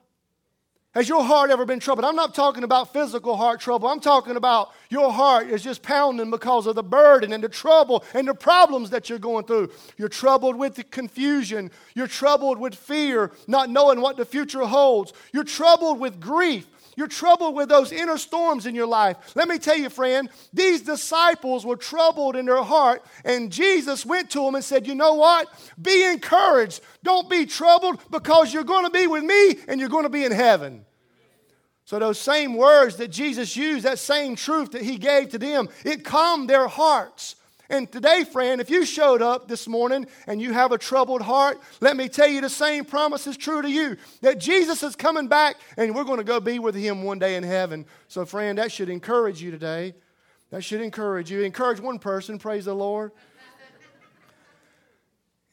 Has 0.93 1.09
your 1.09 1.23
heart 1.23 1.49
ever 1.49 1.65
been 1.65 1.79
troubled? 1.79 2.05
I'm 2.05 2.15
not 2.15 2.35
talking 2.35 2.63
about 2.63 2.93
physical 2.93 3.35
heart 3.35 3.59
trouble. 3.59 3.89
I'm 3.89 3.99
talking 3.99 4.35
about 4.35 4.73
your 4.91 5.11
heart 5.11 5.49
is 5.49 5.63
just 5.63 5.81
pounding 5.81 6.29
because 6.29 6.67
of 6.67 6.75
the 6.75 6.83
burden 6.83 7.33
and 7.33 7.43
the 7.43 7.49
trouble 7.49 8.03
and 8.13 8.27
the 8.27 8.35
problems 8.35 8.91
that 8.91 9.09
you're 9.09 9.17
going 9.17 9.45
through. 9.45 9.71
You're 9.97 10.07
troubled 10.07 10.55
with 10.55 10.75
the 10.75 10.83
confusion. 10.83 11.71
You're 11.95 12.05
troubled 12.05 12.59
with 12.59 12.75
fear, 12.75 13.31
not 13.47 13.71
knowing 13.71 14.01
what 14.01 14.17
the 14.17 14.25
future 14.25 14.65
holds. 14.65 15.13
You're 15.31 15.43
troubled 15.43 15.99
with 15.99 16.19
grief. 16.19 16.67
You're 16.95 17.07
troubled 17.07 17.55
with 17.55 17.69
those 17.69 17.91
inner 17.91 18.17
storms 18.17 18.65
in 18.65 18.75
your 18.75 18.87
life. 18.87 19.17
Let 19.35 19.47
me 19.47 19.57
tell 19.57 19.77
you, 19.77 19.89
friend, 19.89 20.29
these 20.53 20.81
disciples 20.81 21.65
were 21.65 21.75
troubled 21.75 22.35
in 22.35 22.45
their 22.45 22.63
heart, 22.63 23.03
and 23.25 23.51
Jesus 23.51 24.05
went 24.05 24.29
to 24.31 24.43
them 24.43 24.55
and 24.55 24.63
said, 24.63 24.87
You 24.87 24.95
know 24.95 25.15
what? 25.15 25.47
Be 25.81 26.03
encouraged. 26.03 26.81
Don't 27.03 27.29
be 27.29 27.45
troubled 27.45 27.99
because 28.11 28.53
you're 28.53 28.63
going 28.63 28.85
to 28.85 28.91
be 28.91 29.07
with 29.07 29.23
me 29.23 29.57
and 29.67 29.79
you're 29.79 29.89
going 29.89 30.03
to 30.03 30.09
be 30.09 30.25
in 30.25 30.31
heaven. 30.31 30.85
So, 31.85 31.99
those 31.99 32.19
same 32.19 32.55
words 32.55 32.95
that 32.97 33.09
Jesus 33.09 33.57
used, 33.57 33.85
that 33.85 33.99
same 33.99 34.35
truth 34.35 34.71
that 34.71 34.83
he 34.83 34.97
gave 34.97 35.29
to 35.29 35.37
them, 35.37 35.67
it 35.83 36.05
calmed 36.05 36.49
their 36.49 36.67
hearts. 36.67 37.35
And 37.69 37.89
today, 37.89 38.25
friend, 38.25 38.59
if 38.59 38.69
you 38.69 38.85
showed 38.85 39.21
up 39.21 39.47
this 39.47 39.67
morning 39.67 40.05
and 40.27 40.41
you 40.41 40.51
have 40.51 40.71
a 40.71 40.77
troubled 40.77 41.21
heart, 41.21 41.59
let 41.79 41.95
me 41.95 42.09
tell 42.09 42.27
you 42.27 42.41
the 42.41 42.49
same 42.49 42.83
promise 42.83 43.25
is 43.25 43.37
true 43.37 43.61
to 43.61 43.69
you 43.69 43.95
that 44.21 44.39
Jesus 44.39 44.83
is 44.83 44.95
coming 44.95 45.27
back 45.27 45.55
and 45.77 45.95
we're 45.95 46.03
going 46.03 46.17
to 46.17 46.25
go 46.25 46.39
be 46.39 46.59
with 46.59 46.75
him 46.75 47.03
one 47.03 47.19
day 47.19 47.35
in 47.35 47.43
heaven. 47.43 47.85
So, 48.09 48.25
friend, 48.25 48.57
that 48.57 48.71
should 48.71 48.89
encourage 48.89 49.41
you 49.41 49.49
today. 49.49 49.93
That 50.49 50.63
should 50.63 50.81
encourage 50.81 51.31
you. 51.31 51.41
Encourage 51.41 51.79
one 51.79 51.99
person, 51.99 52.37
praise 52.37 52.65
the 52.65 52.75
Lord. 52.75 53.11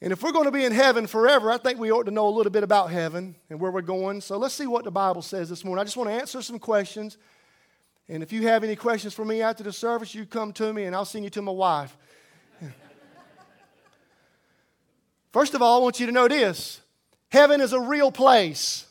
And 0.02 0.12
if 0.12 0.22
we're 0.22 0.32
going 0.32 0.46
to 0.46 0.50
be 0.50 0.64
in 0.64 0.72
heaven 0.72 1.06
forever, 1.06 1.52
I 1.52 1.58
think 1.58 1.78
we 1.78 1.92
ought 1.92 2.04
to 2.04 2.10
know 2.10 2.26
a 2.26 2.30
little 2.30 2.50
bit 2.50 2.64
about 2.64 2.90
heaven 2.90 3.36
and 3.50 3.60
where 3.60 3.70
we're 3.70 3.82
going. 3.82 4.22
So 4.22 4.38
let's 4.38 4.54
see 4.54 4.66
what 4.66 4.84
the 4.84 4.90
Bible 4.90 5.22
says 5.22 5.48
this 5.50 5.62
morning. 5.62 5.80
I 5.80 5.84
just 5.84 5.96
want 5.96 6.08
to 6.08 6.14
answer 6.14 6.42
some 6.42 6.58
questions 6.58 7.18
and 8.10 8.24
if 8.24 8.32
you 8.32 8.42
have 8.48 8.64
any 8.64 8.74
questions 8.74 9.14
for 9.14 9.24
me 9.24 9.40
after 9.40 9.62
the 9.62 9.72
service, 9.72 10.16
you 10.16 10.26
come 10.26 10.52
to 10.54 10.72
me 10.72 10.82
and 10.84 10.96
I'll 10.96 11.04
send 11.04 11.22
you 11.22 11.30
to 11.30 11.42
my 11.42 11.52
wife. 11.52 11.96
First 15.32 15.54
of 15.54 15.62
all, 15.62 15.80
I 15.80 15.82
want 15.82 16.00
you 16.00 16.06
to 16.06 16.12
know 16.12 16.26
this 16.26 16.80
heaven 17.30 17.60
is 17.60 17.72
a 17.72 17.80
real 17.80 18.10
place. 18.10 18.86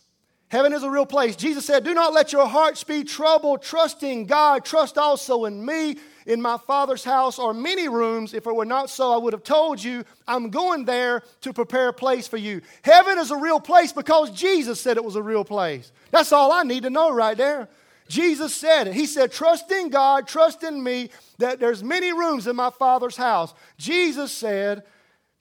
Heaven 0.48 0.74
is 0.74 0.82
a 0.82 0.90
real 0.90 1.06
place. 1.06 1.36
Jesus 1.36 1.66
said, 1.66 1.84
Do 1.84 1.94
not 1.94 2.14
let 2.14 2.32
your 2.32 2.48
hearts 2.48 2.84
be 2.84 3.04
troubled. 3.04 3.62
Trust 3.62 4.02
in 4.04 4.26
God. 4.26 4.64
Trust 4.66 4.98
also 4.98 5.46
in 5.46 5.64
me. 5.64 5.98
In 6.26 6.42
my 6.42 6.58
Father's 6.58 7.04
house 7.04 7.40
are 7.40 7.54
many 7.54 7.88
rooms. 7.88 8.34
If 8.34 8.48
it 8.48 8.56
were 8.56 8.66
not 8.66 8.90
so, 8.90 9.12
I 9.12 9.18
would 9.18 9.34
have 9.34 9.44
told 9.44 9.84
you, 9.84 10.06
I'm 10.28 10.50
going 10.50 10.86
there 10.86 11.24
to 11.42 11.54
prepare 11.54 11.90
a 11.90 11.94
place 11.94 12.28
for 12.28 12.38
you. 12.38 12.62
Heaven 12.84 13.20
is 13.20 13.32
a 13.32 13.38
real 13.38 13.60
place 13.60 13.92
because 13.92 14.32
Jesus 14.32 14.80
said 14.80 14.98
it 14.98 15.04
was 15.04 15.18
a 15.18 15.22
real 15.22 15.44
place. 15.44 15.92
That's 16.10 16.32
all 16.32 16.52
I 16.52 16.64
need 16.64 16.84
to 16.84 16.90
know 16.90 17.12
right 17.12 17.38
there. 17.38 17.68
Jesus 18.10 18.56
said 18.56 18.88
it. 18.88 18.96
He 18.96 19.06
said, 19.06 19.32
Trust 19.32 19.72
in 19.72 19.90
God, 19.90 20.28
trust 20.28 20.64
in 20.64 20.84
me, 20.84 21.12
that 21.38 21.60
there's 21.60 21.84
many 21.84 22.12
rooms 22.12 22.48
in 22.48 22.56
my 22.56 22.72
Father's 22.72 23.16
house. 23.16 23.54
Jesus 23.78 24.32
said 24.32 24.84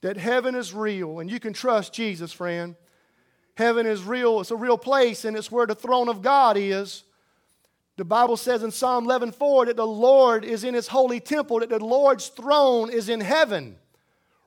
that 0.02 0.18
heaven 0.18 0.54
is 0.54 0.74
real, 0.74 1.18
and 1.18 1.30
you 1.30 1.40
can 1.40 1.54
trust 1.54 1.94
Jesus, 1.94 2.30
friend. 2.30 2.76
Heaven 3.56 3.86
is 3.86 4.04
real, 4.04 4.40
it's 4.40 4.50
a 4.50 4.56
real 4.56 4.78
place, 4.78 5.24
and 5.24 5.36
it's 5.36 5.50
where 5.50 5.66
the 5.66 5.74
throne 5.74 6.08
of 6.08 6.22
God 6.22 6.56
is. 6.56 7.04
The 7.96 8.04
Bible 8.04 8.36
says 8.36 8.62
in 8.62 8.70
Psalm 8.70 9.06
11:4 9.06 9.66
that 9.66 9.76
the 9.76 9.86
Lord 9.86 10.44
is 10.44 10.62
in 10.62 10.74
his 10.74 10.86
holy 10.86 11.18
temple, 11.18 11.58
that 11.60 11.70
the 11.70 11.84
Lord's 11.84 12.28
throne 12.28 12.90
is 12.90 13.08
in 13.08 13.20
heaven. 13.20 13.76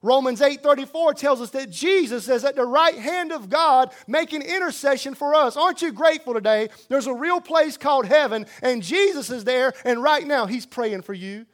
Romans 0.04 0.42
8:34 0.42 1.14
tells 1.14 1.42
us 1.42 1.52
that 1.52 1.70
Jesus 1.70 2.28
is 2.28 2.44
at 2.44 2.56
the 2.56 2.66
right 2.66 2.98
hand 2.98 3.32
of 3.32 3.50
God 3.50 3.94
making 4.08 4.42
intercession 4.42 5.14
for 5.14 5.36
us. 5.36 5.56
Aren't 5.56 5.84
you 5.84 5.92
grateful 5.92 6.34
today? 6.34 6.70
There's 6.90 7.06
a 7.06 7.14
real 7.14 7.40
place 7.40 7.78
called 7.78 8.08
heaven 8.08 8.48
and 8.64 8.82
Jesus 8.82 9.30
is 9.30 9.44
there 9.44 9.74
and 9.86 10.02
right 10.02 10.26
now 10.26 10.48
he's 10.48 10.66
praying 10.66 11.04
for 11.04 11.14
you. 11.14 11.46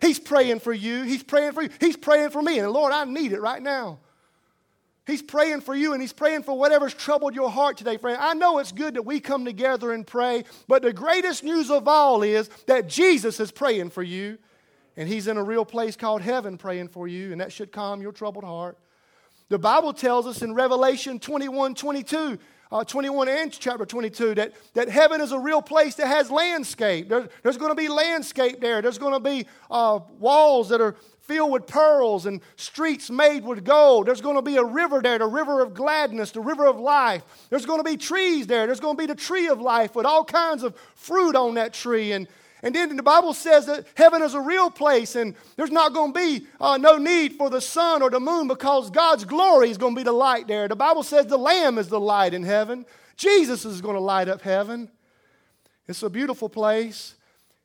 He's 0.00 0.20
praying 0.20 0.60
for 0.60 0.72
you. 0.72 1.02
He's 1.02 1.24
praying 1.24 1.52
for 1.52 1.62
you. 1.62 1.70
He's 1.80 1.96
praying 1.96 2.30
for 2.30 2.42
me 2.42 2.60
and 2.60 2.70
Lord, 2.70 2.92
I 2.92 3.04
need 3.04 3.32
it 3.32 3.40
right 3.40 3.62
now. 3.62 3.98
He's 5.04 5.22
praying 5.22 5.60
for 5.60 5.74
you 5.74 5.92
and 5.92 6.00
he's 6.00 6.12
praying 6.12 6.44
for 6.44 6.56
whatever's 6.56 6.94
troubled 6.94 7.34
your 7.34 7.50
heart 7.50 7.76
today, 7.76 7.96
friend. 7.96 8.18
I 8.20 8.34
know 8.34 8.58
it's 8.58 8.72
good 8.72 8.94
that 8.94 9.02
we 9.02 9.18
come 9.18 9.44
together 9.44 9.92
and 9.92 10.06
pray, 10.06 10.44
but 10.68 10.82
the 10.82 10.92
greatest 10.92 11.42
news 11.42 11.70
of 11.70 11.88
all 11.88 12.22
is 12.22 12.48
that 12.66 12.88
Jesus 12.88 13.40
is 13.40 13.50
praying 13.52 13.90
for 13.90 14.02
you. 14.02 14.38
And 14.96 15.08
He's 15.08 15.26
in 15.26 15.36
a 15.36 15.44
real 15.44 15.64
place 15.64 15.96
called 15.96 16.22
heaven 16.22 16.56
praying 16.56 16.88
for 16.88 17.06
you, 17.06 17.32
and 17.32 17.40
that 17.40 17.52
should 17.52 17.72
calm 17.72 18.00
your 18.00 18.12
troubled 18.12 18.44
heart. 18.44 18.78
The 19.48 19.58
Bible 19.58 19.92
tells 19.92 20.26
us 20.26 20.42
in 20.42 20.54
Revelation 20.54 21.20
21 21.20 21.74
22, 21.74 22.38
uh, 22.72 22.84
21 22.84 23.28
and 23.28 23.52
chapter 23.52 23.86
22 23.86 24.34
that, 24.34 24.52
that 24.74 24.88
heaven 24.88 25.20
is 25.20 25.30
a 25.30 25.38
real 25.38 25.62
place 25.62 25.94
that 25.96 26.08
has 26.08 26.30
landscape. 26.30 27.08
There, 27.08 27.28
there's 27.44 27.56
going 27.56 27.70
to 27.70 27.76
be 27.76 27.88
landscape 27.88 28.60
there. 28.60 28.82
There's 28.82 28.98
going 28.98 29.12
to 29.12 29.20
be 29.20 29.46
uh, 29.70 30.00
walls 30.18 30.70
that 30.70 30.80
are 30.80 30.96
filled 31.20 31.52
with 31.52 31.66
pearls 31.66 32.26
and 32.26 32.40
streets 32.56 33.08
made 33.08 33.44
with 33.44 33.64
gold. 33.64 34.06
There's 34.06 34.20
going 34.20 34.36
to 34.36 34.42
be 34.42 34.56
a 34.56 34.64
river 34.64 35.00
there, 35.00 35.18
the 35.18 35.26
river 35.26 35.60
of 35.60 35.74
gladness, 35.74 36.32
the 36.32 36.40
river 36.40 36.66
of 36.66 36.78
life. 36.80 37.22
There's 37.50 37.66
going 37.66 37.78
to 37.78 37.84
be 37.84 37.96
trees 37.96 38.48
there. 38.48 38.66
There's 38.66 38.80
going 38.80 38.96
to 38.96 39.00
be 39.00 39.06
the 39.06 39.14
tree 39.14 39.48
of 39.48 39.60
life 39.60 39.94
with 39.94 40.06
all 40.06 40.24
kinds 40.24 40.64
of 40.64 40.74
fruit 40.94 41.36
on 41.36 41.54
that 41.54 41.72
tree. 41.72 42.12
And, 42.12 42.26
and 42.66 42.74
then 42.74 42.96
the 42.96 43.02
Bible 43.04 43.32
says 43.32 43.66
that 43.66 43.86
heaven 43.94 44.22
is 44.22 44.34
a 44.34 44.40
real 44.40 44.72
place 44.72 45.14
and 45.14 45.36
there's 45.54 45.70
not 45.70 45.94
going 45.94 46.12
to 46.12 46.18
be 46.18 46.46
uh, 46.60 46.76
no 46.76 46.98
need 46.98 47.34
for 47.34 47.48
the 47.48 47.60
sun 47.60 48.02
or 48.02 48.10
the 48.10 48.18
moon 48.18 48.48
because 48.48 48.90
God's 48.90 49.24
glory 49.24 49.70
is 49.70 49.78
going 49.78 49.94
to 49.94 50.00
be 50.00 50.02
the 50.02 50.10
light 50.10 50.48
there. 50.48 50.66
The 50.66 50.74
Bible 50.74 51.04
says 51.04 51.26
the 51.26 51.38
Lamb 51.38 51.78
is 51.78 51.86
the 51.86 52.00
light 52.00 52.34
in 52.34 52.42
heaven. 52.42 52.84
Jesus 53.16 53.64
is 53.64 53.80
going 53.80 53.94
to 53.94 54.00
light 54.00 54.28
up 54.28 54.42
heaven. 54.42 54.90
It's 55.86 56.02
a 56.02 56.10
beautiful 56.10 56.48
place. 56.48 57.14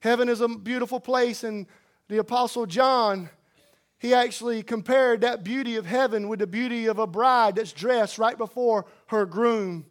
Heaven 0.02 0.30
is 0.30 0.40
a 0.40 0.48
beautiful 0.48 1.00
place, 1.00 1.44
and 1.44 1.66
the 2.08 2.20
Apostle 2.20 2.68
John 2.68 3.32
he 3.98 4.14
actually 4.14 4.62
compared 4.62 5.22
that 5.22 5.44
beauty 5.44 5.78
of 5.78 5.88
heaven 5.88 6.28
with 6.28 6.38
the 6.38 6.48
beauty 6.48 6.86
of 6.86 7.00
a 7.00 7.08
bride 7.08 7.56
that's 7.56 7.74
dressed 7.74 8.20
right 8.20 8.38
before 8.38 8.86
her 9.08 9.26
groom. 9.26 9.88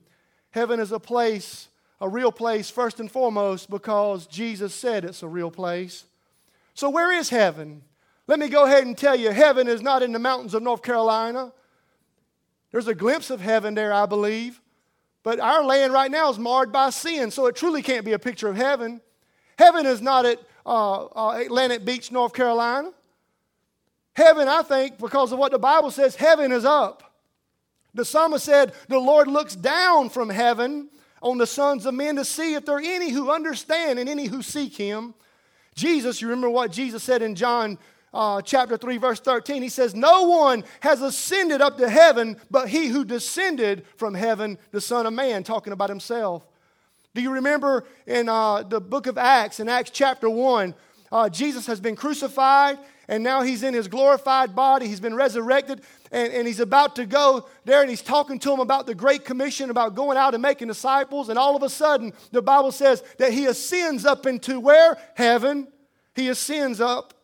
Heaven 0.52 0.79
is 0.79 0.93
a 0.93 1.00
place, 1.00 1.69
a 2.00 2.09
real 2.09 2.33
place, 2.33 2.71
first 2.71 3.00
and 3.00 3.11
foremost, 3.11 3.71
because 3.71 4.26
Jesus 4.26 4.75
said 4.75 5.04
it's 5.04 5.23
a 5.23 5.28
real 5.28 5.50
place. 5.50 6.04
So, 6.75 6.88
where 6.88 7.12
is 7.12 7.28
heaven? 7.28 7.83
Let 8.26 8.38
me 8.38 8.49
go 8.49 8.64
ahead 8.64 8.87
and 8.87 8.97
tell 8.97 9.16
you 9.16 9.30
heaven 9.30 9.69
is 9.69 9.83
not 9.83 10.02
in 10.02 10.12
the 10.12 10.19
mountains 10.19 10.54
of 10.54 10.62
North 10.62 10.83
Carolina. 10.83 11.52
There's 12.71 12.87
a 12.87 12.95
glimpse 12.95 13.30
of 13.30 13.40
heaven 13.40 13.75
there, 13.75 13.92
I 13.92 14.07
believe. 14.07 14.61
But 15.23 15.40
our 15.40 15.64
land 15.64 15.92
right 15.92 16.11
now 16.11 16.30
is 16.30 16.38
marred 16.38 16.73
by 16.73 16.90
sin, 16.90 17.30
so 17.30 17.47
it 17.47 17.57
truly 17.57 17.83
can't 17.83 18.04
be 18.04 18.12
a 18.12 18.19
picture 18.19 18.49
of 18.49 18.57
heaven. 18.57 19.00
Heaven 19.59 19.85
is 19.85 20.00
not 20.00 20.25
at 20.25 20.38
uh, 20.64 21.04
uh, 21.07 21.40
Atlantic 21.45 21.85
Beach, 21.85 22.11
North 22.11 22.33
Carolina. 22.33 22.92
Heaven, 24.14 24.49
I 24.49 24.62
think, 24.62 24.99
because 24.99 25.33
of 25.33 25.38
what 25.38 25.52
the 25.52 25.59
Bible 25.59 25.90
says, 25.90 26.16
heaven 26.16 26.52
is 26.52 26.64
up. 26.64 27.14
The 27.92 28.04
psalmist 28.04 28.45
said, 28.45 28.73
The 28.88 28.99
Lord 28.99 29.28
looks 29.28 29.54
down 29.54 30.09
from 30.09 30.30
heaven 30.30 30.88
on 31.23 31.39
the 31.39 31.47
sons 31.47 31.87
of 31.87 31.95
men 31.95 32.17
to 32.17 32.25
see 32.25 32.55
if 32.55 32.65
there 32.65 32.77
are 32.77 32.81
any 32.81 33.11
who 33.11 33.31
understand 33.31 33.99
and 33.99 34.09
any 34.09 34.27
who 34.27 34.43
seek 34.43 34.77
him. 34.77 35.15
Jesus, 35.75 36.21
you 36.21 36.29
remember 36.29 36.50
what 36.50 36.73
Jesus 36.73 37.03
said 37.03 37.23
in 37.23 37.35
John 37.35 37.79
uh, 38.12 38.43
chapter 38.43 38.77
3, 38.77 38.97
verse 38.97 39.21
13? 39.21 39.62
He 39.62 39.69
says, 39.69 39.95
No 39.95 40.25
one 40.25 40.65
has 40.81 41.03
ascended 41.03 41.61
up 41.61 41.79
to 41.79 41.89
heaven 41.89 42.37
but 42.50 42.69
he 42.69 42.89
who 42.89 43.05
descended 43.05 43.87
from 43.97 44.15
heaven, 44.15 44.59
the 44.73 44.81
Son 44.81 45.07
of 45.07 45.12
Man, 45.12 45.43
talking 45.43 45.73
about 45.73 45.91
himself. 45.91 46.47
Do 47.15 47.23
you 47.23 47.31
remember 47.33 47.85
in 48.07 48.29
uh, 48.29 48.62
the 48.62 48.81
book 48.81 49.07
of 49.07 49.19
Acts, 49.19 49.61
in 49.61 49.69
Acts 49.69 49.91
chapter 49.91 50.31
1, 50.31 50.75
uh, 51.12 51.29
Jesus 51.29 51.67
has 51.67 51.81
been 51.81 51.97
crucified 51.97 52.79
and 53.09 53.25
now 53.25 53.43
he's 53.43 53.65
in 53.65 53.75
his 53.75 53.89
glorified 53.89 54.55
body. 54.55 54.87
He's 54.87 55.00
been 55.00 55.17
resurrected, 55.17 55.83
and, 56.11 56.33
and 56.33 56.47
he's 56.47 56.61
about 56.61 56.97
to 56.97 57.07
go 57.07 57.49
there, 57.64 57.81
and 57.81 57.90
he's 57.90 58.02
talking 58.02 58.38
to 58.40 58.52
him 58.52 58.61
about 58.61 58.87
the 58.87 58.95
Great 58.95 59.25
Commission, 59.25 59.71
about 59.71 59.95
going 59.95 60.17
out 60.17 60.35
and 60.35 60.43
making 60.43 60.69
disciples. 60.69 61.29
And 61.29 61.38
all 61.38 61.57
of 61.57 61.62
a 61.62 61.69
sudden, 61.69 62.12
the 62.33 62.43
Bible 62.43 62.73
says 62.73 63.02
that 63.19 63.33
he 63.33 63.47
ascends 63.47 64.05
up 64.05 64.26
into 64.26 64.59
where? 64.61 64.97
Heaven. 65.14 65.69
He 66.14 66.29
ascends 66.29 66.81
up. 66.81 67.14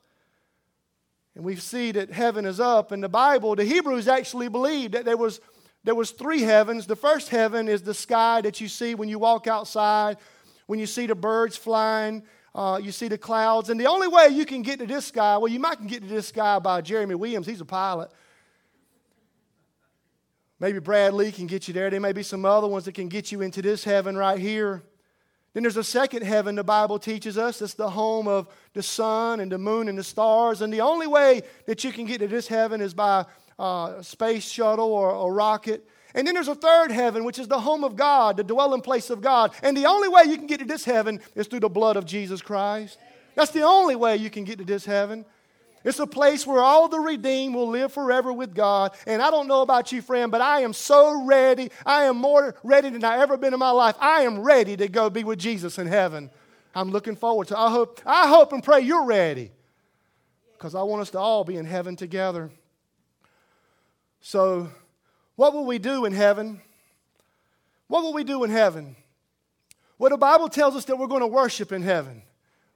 And 1.35 1.45
we 1.45 1.57
see 1.57 1.93
that 1.93 2.11
heaven 2.11 2.47
is 2.47 2.61
up. 2.61 2.93
In 2.93 3.01
the 3.01 3.09
Bible, 3.09 3.57
the 3.57 3.65
Hebrews 3.65 4.09
actually 4.09 4.49
believed 4.49 4.95
that 4.95 5.05
there 5.05 5.17
was, 5.17 5.41
there 5.85 5.95
was 5.95 6.13
three 6.13 6.43
heavens. 6.43 6.87
The 6.87 6.97
first 6.97 7.29
heaven 7.29 7.69
is 7.69 7.83
the 7.83 7.93
sky 7.95 8.41
that 8.41 8.61
you 8.61 8.69
see 8.69 8.95
when 8.95 9.09
you 9.09 9.19
walk 9.19 9.47
outside, 9.47 10.17
when 10.67 10.79
you 10.79 10.87
see 10.87 11.07
the 11.07 11.15
birds 11.15 11.57
flying 11.57 12.23
uh, 12.57 12.79
you 12.83 12.91
see 12.91 13.09
the 13.09 13.19
clouds. 13.19 13.69
And 13.69 13.79
the 13.79 13.87
only 13.87 14.09
way 14.09 14.29
you 14.29 14.47
can 14.47 14.63
get 14.63 14.79
to 14.79 14.87
this 14.87 15.05
sky, 15.05 15.37
well, 15.37 15.53
you 15.53 15.61
might 15.61 15.77
can 15.77 15.87
get 15.87 16.03
to 16.03 16.09
this 16.09 16.29
sky 16.29 16.59
by 16.59 16.81
Jeremy 16.81 17.15
Williams. 17.15 17.47
He's 17.47 17.61
a 17.61 17.67
pilot. 17.67 18.11
Maybe 20.59 20.79
Brad 20.79 21.13
Lee 21.13 21.33
can 21.33 21.47
get 21.47 21.69
you 21.69 21.75
there. 21.75 21.91
There 21.91 22.01
may 22.01 22.13
be 22.13 22.23
some 22.23 22.45
other 22.45 22.67
ones 22.67 22.87
that 22.87 22.95
can 22.95 23.09
get 23.09 23.31
you 23.31 23.43
into 23.43 23.61
this 23.61 23.85
heaven 23.85 24.17
right 24.17 24.39
here. 24.39 24.83
Then 25.53 25.63
there's 25.63 25.77
a 25.77 25.85
second 25.85 26.23
heaven 26.23 26.55
the 26.55 26.65
Bible 26.65 26.99
teaches 26.99 27.39
us. 27.39 27.63
It's 27.63 27.75
the 27.75 27.89
home 27.89 28.29
of 28.29 28.49
the 28.75 28.83
sun 28.83 29.41
and 29.41 29.51
the 29.51 29.59
moon 29.59 29.89
and 29.89 29.97
the 29.97 30.05
stars. 30.05 30.61
And 30.61 30.73
the 30.73 30.83
only 30.83 31.07
way 31.07 31.43
that 31.67 31.85
you 31.85 31.93
can 31.93 32.05
get 32.05 32.19
to 32.19 32.29
this 32.29 32.47
heaven 32.47 32.81
is 32.81 32.95
by 32.95 33.25
uh, 33.59 33.95
a 33.99 34.05
space 34.05 34.47
shuttle 34.47 34.93
or 34.93 35.11
a 35.11 35.33
rocket. 35.33 35.87
And 36.15 36.27
then 36.27 36.35
there's 36.35 36.49
a 36.49 36.55
third 36.55 36.91
heaven, 36.91 37.25
which 37.25 37.39
is 37.39 37.49
the 37.49 37.61
home 37.61 37.85
of 37.85 37.97
God, 37.97 38.39
the 38.39 38.45
dwelling 38.45 38.81
place 38.81 39.11
of 39.11 39.21
God. 39.21 39.53
And 39.63 39.77
the 39.77 39.87
only 39.87 40.09
way 40.09 40.25
you 40.27 40.37
can 40.37 40.47
get 40.47 40.61
to 40.61 40.67
this 40.67 40.85
heaven 40.85 41.21
is 41.35 41.47
through 41.47 41.61
the 41.61 41.69
blood 41.69 41.97
of 41.97 42.07
Jesus 42.07 42.41
Christ. 42.41 42.99
That's 43.35 43.51
the 43.51 43.63
only 43.63 43.97
way 43.97 44.17
you 44.17 44.31
can 44.31 44.45
get 44.45 44.59
to 44.59 44.65
this 44.65 44.87
heaven. 44.87 45.27
It's 45.87 46.01
a 46.01 46.07
place 46.07 46.45
where 46.45 46.61
all 46.61 46.89
the 46.89 46.99
redeemed 46.99 47.55
will 47.55 47.69
live 47.69 47.93
forever 47.93 48.33
with 48.33 48.55
God. 48.55 48.93
And 49.07 49.23
I 49.23 49.31
don't 49.31 49.47
know 49.47 49.63
about 49.63 49.93
you, 49.93 50.03
friend, 50.03 50.33
but 50.33 50.41
I 50.41 50.63
am 50.63 50.73
so 50.73 51.25
ready. 51.25 51.71
I 51.87 52.05
am 52.07 52.17
more 52.17 52.57
ready 52.65 52.91
than 52.91 53.05
I 53.05 53.19
ever 53.19 53.37
been 53.37 53.55
in 53.55 53.61
my 53.61 53.71
life. 53.71 53.95
I 54.01 54.23
am 54.23 54.41
ready 54.41 54.77
to 54.79 54.89
go 54.89 55.09
be 55.09 55.23
with 55.23 55.39
Jesus 55.39 55.79
in 55.79 55.87
heaven. 55.87 56.29
I'm 56.75 56.91
looking 56.91 57.15
forward 57.15 57.47
to. 57.49 57.59
I 57.59 57.71
hope. 57.71 58.03
I 58.05 58.29
hope 58.29 58.53
and 58.53 58.65
pray 58.65 58.81
you're 58.81 59.07
ready, 59.07 59.53
because 60.55 60.75
I 60.75 60.83
want 60.83 61.03
us 61.03 61.11
to 61.11 61.19
all 61.19 61.45
be 61.45 61.57
in 61.57 61.65
heaven 61.65 61.95
together. 61.95 62.51
So 64.21 64.69
what 65.37 65.55
will 65.55 65.67
we 65.67 65.79
do 65.79 66.05
in 66.05 66.13
heaven? 66.13 66.61
What 67.87 68.03
will 68.03 68.13
we 68.13 68.25
do 68.25 68.43
in 68.43 68.51
heaven? 68.51 68.97
Well, 69.99 70.11
the 70.11 70.19
Bible 70.19 70.49
tells 70.49 70.75
us 70.75 70.85
that 70.87 70.99
we're 70.99 71.07
going 71.07 71.21
to 71.21 71.29
worship 71.29 71.71
in 71.71 71.83
heaven. 71.83 72.23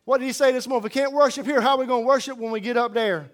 What 0.04 0.18
did 0.18 0.26
he 0.26 0.32
say 0.32 0.52
this 0.52 0.66
morning? 0.66 0.86
If 0.86 0.94
we 0.94 1.00
can't 1.00 1.12
worship 1.12 1.46
here, 1.46 1.60
how 1.60 1.76
are 1.76 1.78
we 1.78 1.86
going 1.86 2.02
to 2.02 2.06
worship 2.06 2.38
when 2.38 2.50
we 2.50 2.60
get 2.60 2.76
up 2.76 2.94
there? 2.94 3.30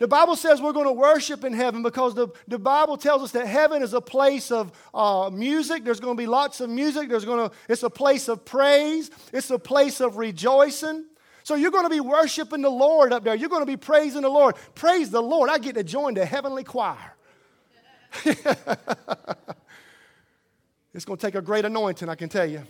The 0.00 0.08
Bible 0.08 0.34
says 0.34 0.62
we're 0.62 0.72
going 0.72 0.86
to 0.86 0.92
worship 0.92 1.44
in 1.44 1.52
heaven 1.52 1.82
because 1.82 2.14
the, 2.14 2.28
the 2.48 2.58
Bible 2.58 2.96
tells 2.96 3.22
us 3.22 3.32
that 3.32 3.46
heaven 3.46 3.82
is 3.82 3.92
a 3.92 4.00
place 4.00 4.50
of 4.50 4.72
uh, 4.94 5.28
music. 5.30 5.84
There's 5.84 6.00
going 6.00 6.16
to 6.16 6.20
be 6.20 6.26
lots 6.26 6.62
of 6.62 6.70
music. 6.70 7.10
There's 7.10 7.26
going 7.26 7.50
to, 7.50 7.56
it's 7.68 7.82
a 7.82 7.90
place 7.90 8.28
of 8.28 8.46
praise. 8.46 9.10
It's 9.30 9.50
a 9.50 9.58
place 9.58 10.00
of 10.00 10.16
rejoicing. 10.16 11.04
So 11.42 11.54
you're 11.54 11.70
going 11.70 11.84
to 11.84 11.90
be 11.90 12.00
worshiping 12.00 12.62
the 12.62 12.70
Lord 12.70 13.12
up 13.12 13.24
there. 13.24 13.34
You're 13.34 13.50
going 13.50 13.60
to 13.60 13.66
be 13.66 13.76
praising 13.76 14.22
the 14.22 14.30
Lord. 14.30 14.54
Praise 14.74 15.10
the 15.10 15.22
Lord. 15.22 15.50
I 15.50 15.58
get 15.58 15.74
to 15.74 15.84
join 15.84 16.14
the 16.14 16.24
heavenly 16.24 16.64
choir. 16.64 17.14
it's 18.24 18.42
going 21.04 21.18
to 21.18 21.26
take 21.26 21.34
a 21.34 21.42
great 21.42 21.66
anointing, 21.66 22.08
I 22.08 22.14
can 22.14 22.30
tell 22.30 22.46
you. 22.46 22.62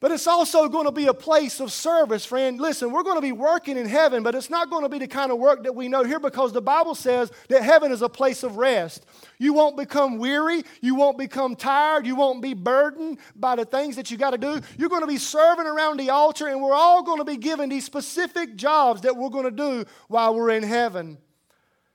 But 0.00 0.12
it's 0.12 0.26
also 0.26 0.66
going 0.66 0.86
to 0.86 0.92
be 0.92 1.08
a 1.08 1.14
place 1.14 1.60
of 1.60 1.70
service, 1.70 2.24
friend. 2.24 2.58
Listen, 2.58 2.90
we're 2.90 3.02
going 3.02 3.18
to 3.18 3.22
be 3.22 3.32
working 3.32 3.76
in 3.76 3.86
heaven, 3.86 4.22
but 4.22 4.34
it's 4.34 4.48
not 4.48 4.70
going 4.70 4.82
to 4.82 4.88
be 4.88 4.98
the 4.98 5.06
kind 5.06 5.30
of 5.30 5.38
work 5.38 5.62
that 5.64 5.74
we 5.74 5.88
know 5.88 6.04
here 6.04 6.18
because 6.18 6.54
the 6.54 6.62
Bible 6.62 6.94
says 6.94 7.30
that 7.48 7.62
heaven 7.62 7.92
is 7.92 8.00
a 8.00 8.08
place 8.08 8.42
of 8.42 8.56
rest. 8.56 9.04
You 9.38 9.52
won't 9.52 9.76
become 9.76 10.16
weary. 10.16 10.62
You 10.80 10.94
won't 10.94 11.18
become 11.18 11.54
tired. 11.54 12.06
You 12.06 12.16
won't 12.16 12.40
be 12.40 12.54
burdened 12.54 13.18
by 13.36 13.56
the 13.56 13.66
things 13.66 13.94
that 13.96 14.10
you 14.10 14.16
got 14.16 14.30
to 14.30 14.38
do. 14.38 14.62
You're 14.78 14.88
going 14.88 15.02
to 15.02 15.06
be 15.06 15.18
serving 15.18 15.66
around 15.66 15.98
the 15.98 16.08
altar, 16.08 16.48
and 16.48 16.62
we're 16.62 16.72
all 16.72 17.02
going 17.02 17.18
to 17.18 17.24
be 17.24 17.36
given 17.36 17.68
these 17.68 17.84
specific 17.84 18.56
jobs 18.56 19.02
that 19.02 19.14
we're 19.14 19.28
going 19.28 19.44
to 19.44 19.50
do 19.50 19.84
while 20.08 20.34
we're 20.34 20.50
in 20.50 20.62
heaven. 20.62 21.18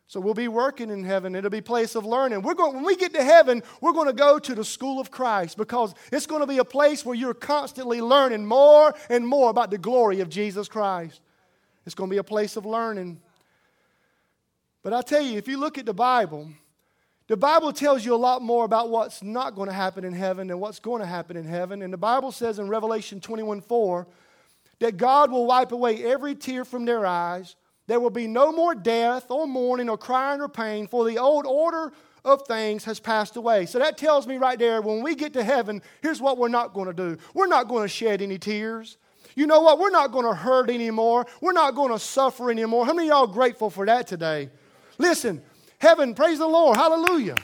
So 0.07 0.19
we'll 0.19 0.35
be 0.35 0.47
working 0.47 0.91
in 0.91 1.03
heaven. 1.03 1.35
It'll 1.35 1.49
be 1.49 1.57
a 1.57 1.63
place 1.63 1.95
of 1.95 2.05
learning. 2.05 2.43
We're 2.43 2.53
going, 2.53 2.75
when 2.75 2.85
we 2.85 2.95
get 2.95 3.13
to 3.15 3.23
heaven, 3.23 3.63
we're 3.81 3.91
going 3.91 4.07
to 4.07 4.13
go 4.13 4.37
to 4.37 4.53
the 4.53 4.63
school 4.63 4.99
of 4.99 5.09
Christ 5.09 5.57
because 5.57 5.95
it's 6.11 6.27
going 6.27 6.41
to 6.41 6.47
be 6.47 6.59
a 6.59 6.65
place 6.65 7.03
where 7.03 7.15
you're 7.15 7.33
constantly 7.33 8.01
learning 8.01 8.45
more 8.45 8.93
and 9.09 9.27
more 9.27 9.49
about 9.49 9.71
the 9.71 9.79
glory 9.79 10.19
of 10.19 10.29
Jesus 10.29 10.67
Christ. 10.67 11.21
It's 11.85 11.95
going 11.95 12.09
to 12.09 12.13
be 12.13 12.19
a 12.19 12.23
place 12.23 12.55
of 12.55 12.65
learning. 12.65 13.19
But 14.83 14.93
I 14.93 15.01
tell 15.01 15.21
you, 15.21 15.37
if 15.37 15.47
you 15.47 15.57
look 15.57 15.79
at 15.79 15.87
the 15.87 15.93
Bible, 15.93 16.49
the 17.27 17.37
Bible 17.37 17.73
tells 17.73 18.05
you 18.05 18.13
a 18.13 18.17
lot 18.17 18.43
more 18.43 18.65
about 18.65 18.91
what's 18.91 19.23
not 19.23 19.55
going 19.55 19.67
to 19.67 19.73
happen 19.73 20.05
in 20.05 20.13
heaven 20.13 20.47
than 20.47 20.59
what's 20.59 20.79
going 20.79 21.01
to 21.01 21.07
happen 21.07 21.35
in 21.35 21.45
heaven. 21.45 21.81
And 21.81 21.91
the 21.91 21.97
Bible 21.97 22.31
says 22.31 22.59
in 22.59 22.69
Revelation 22.69 23.19
21 23.19 23.61
4 23.61 24.07
that 24.79 24.97
God 24.97 25.31
will 25.31 25.47
wipe 25.47 25.71
away 25.71 26.03
every 26.03 26.35
tear 26.35 26.63
from 26.63 26.85
their 26.85 27.05
eyes. 27.05 27.55
There 27.87 27.99
will 27.99 28.09
be 28.09 28.27
no 28.27 28.51
more 28.51 28.73
death 28.73 29.29
or 29.29 29.47
mourning 29.47 29.89
or 29.89 29.97
crying 29.97 30.41
or 30.41 30.49
pain, 30.49 30.87
for 30.87 31.05
the 31.05 31.17
old 31.19 31.45
order 31.45 31.91
of 32.23 32.41
things 32.47 32.83
has 32.85 32.99
passed 32.99 33.35
away. 33.35 33.67
So 33.67 33.77
that 33.79 33.97
tells 33.97 34.25
me 34.25 34.37
right 34.37 34.57
there 34.57 34.81
when 34.81 35.03
we 35.03 35.15
get 35.15 35.33
to 35.33 35.43
heaven, 35.43 35.81
here's 36.01 36.19
what 36.19 36.37
we're 36.37 36.47
not 36.47 36.73
going 36.73 36.87
to 36.87 36.93
do 36.93 37.17
we're 37.33 37.47
not 37.47 37.67
going 37.67 37.83
to 37.83 37.87
shed 37.87 38.21
any 38.21 38.39
tears. 38.39 38.97
You 39.35 39.47
know 39.47 39.61
what? 39.61 39.79
We're 39.79 39.91
not 39.91 40.11
going 40.11 40.25
to 40.25 40.33
hurt 40.33 40.69
anymore. 40.69 41.27
We're 41.41 41.51
not 41.51 41.75
going 41.75 41.91
to 41.91 41.99
suffer 41.99 42.49
anymore. 42.49 42.85
How 42.85 42.93
many 42.93 43.09
y'all 43.09 43.27
grateful 43.27 43.69
for 43.69 43.85
that 43.85 44.07
today? 44.07 44.49
Listen, 44.97 45.41
heaven, 45.77 46.15
praise 46.15 46.39
the 46.39 46.47
Lord. 46.47 46.77
Hallelujah. 46.77 47.35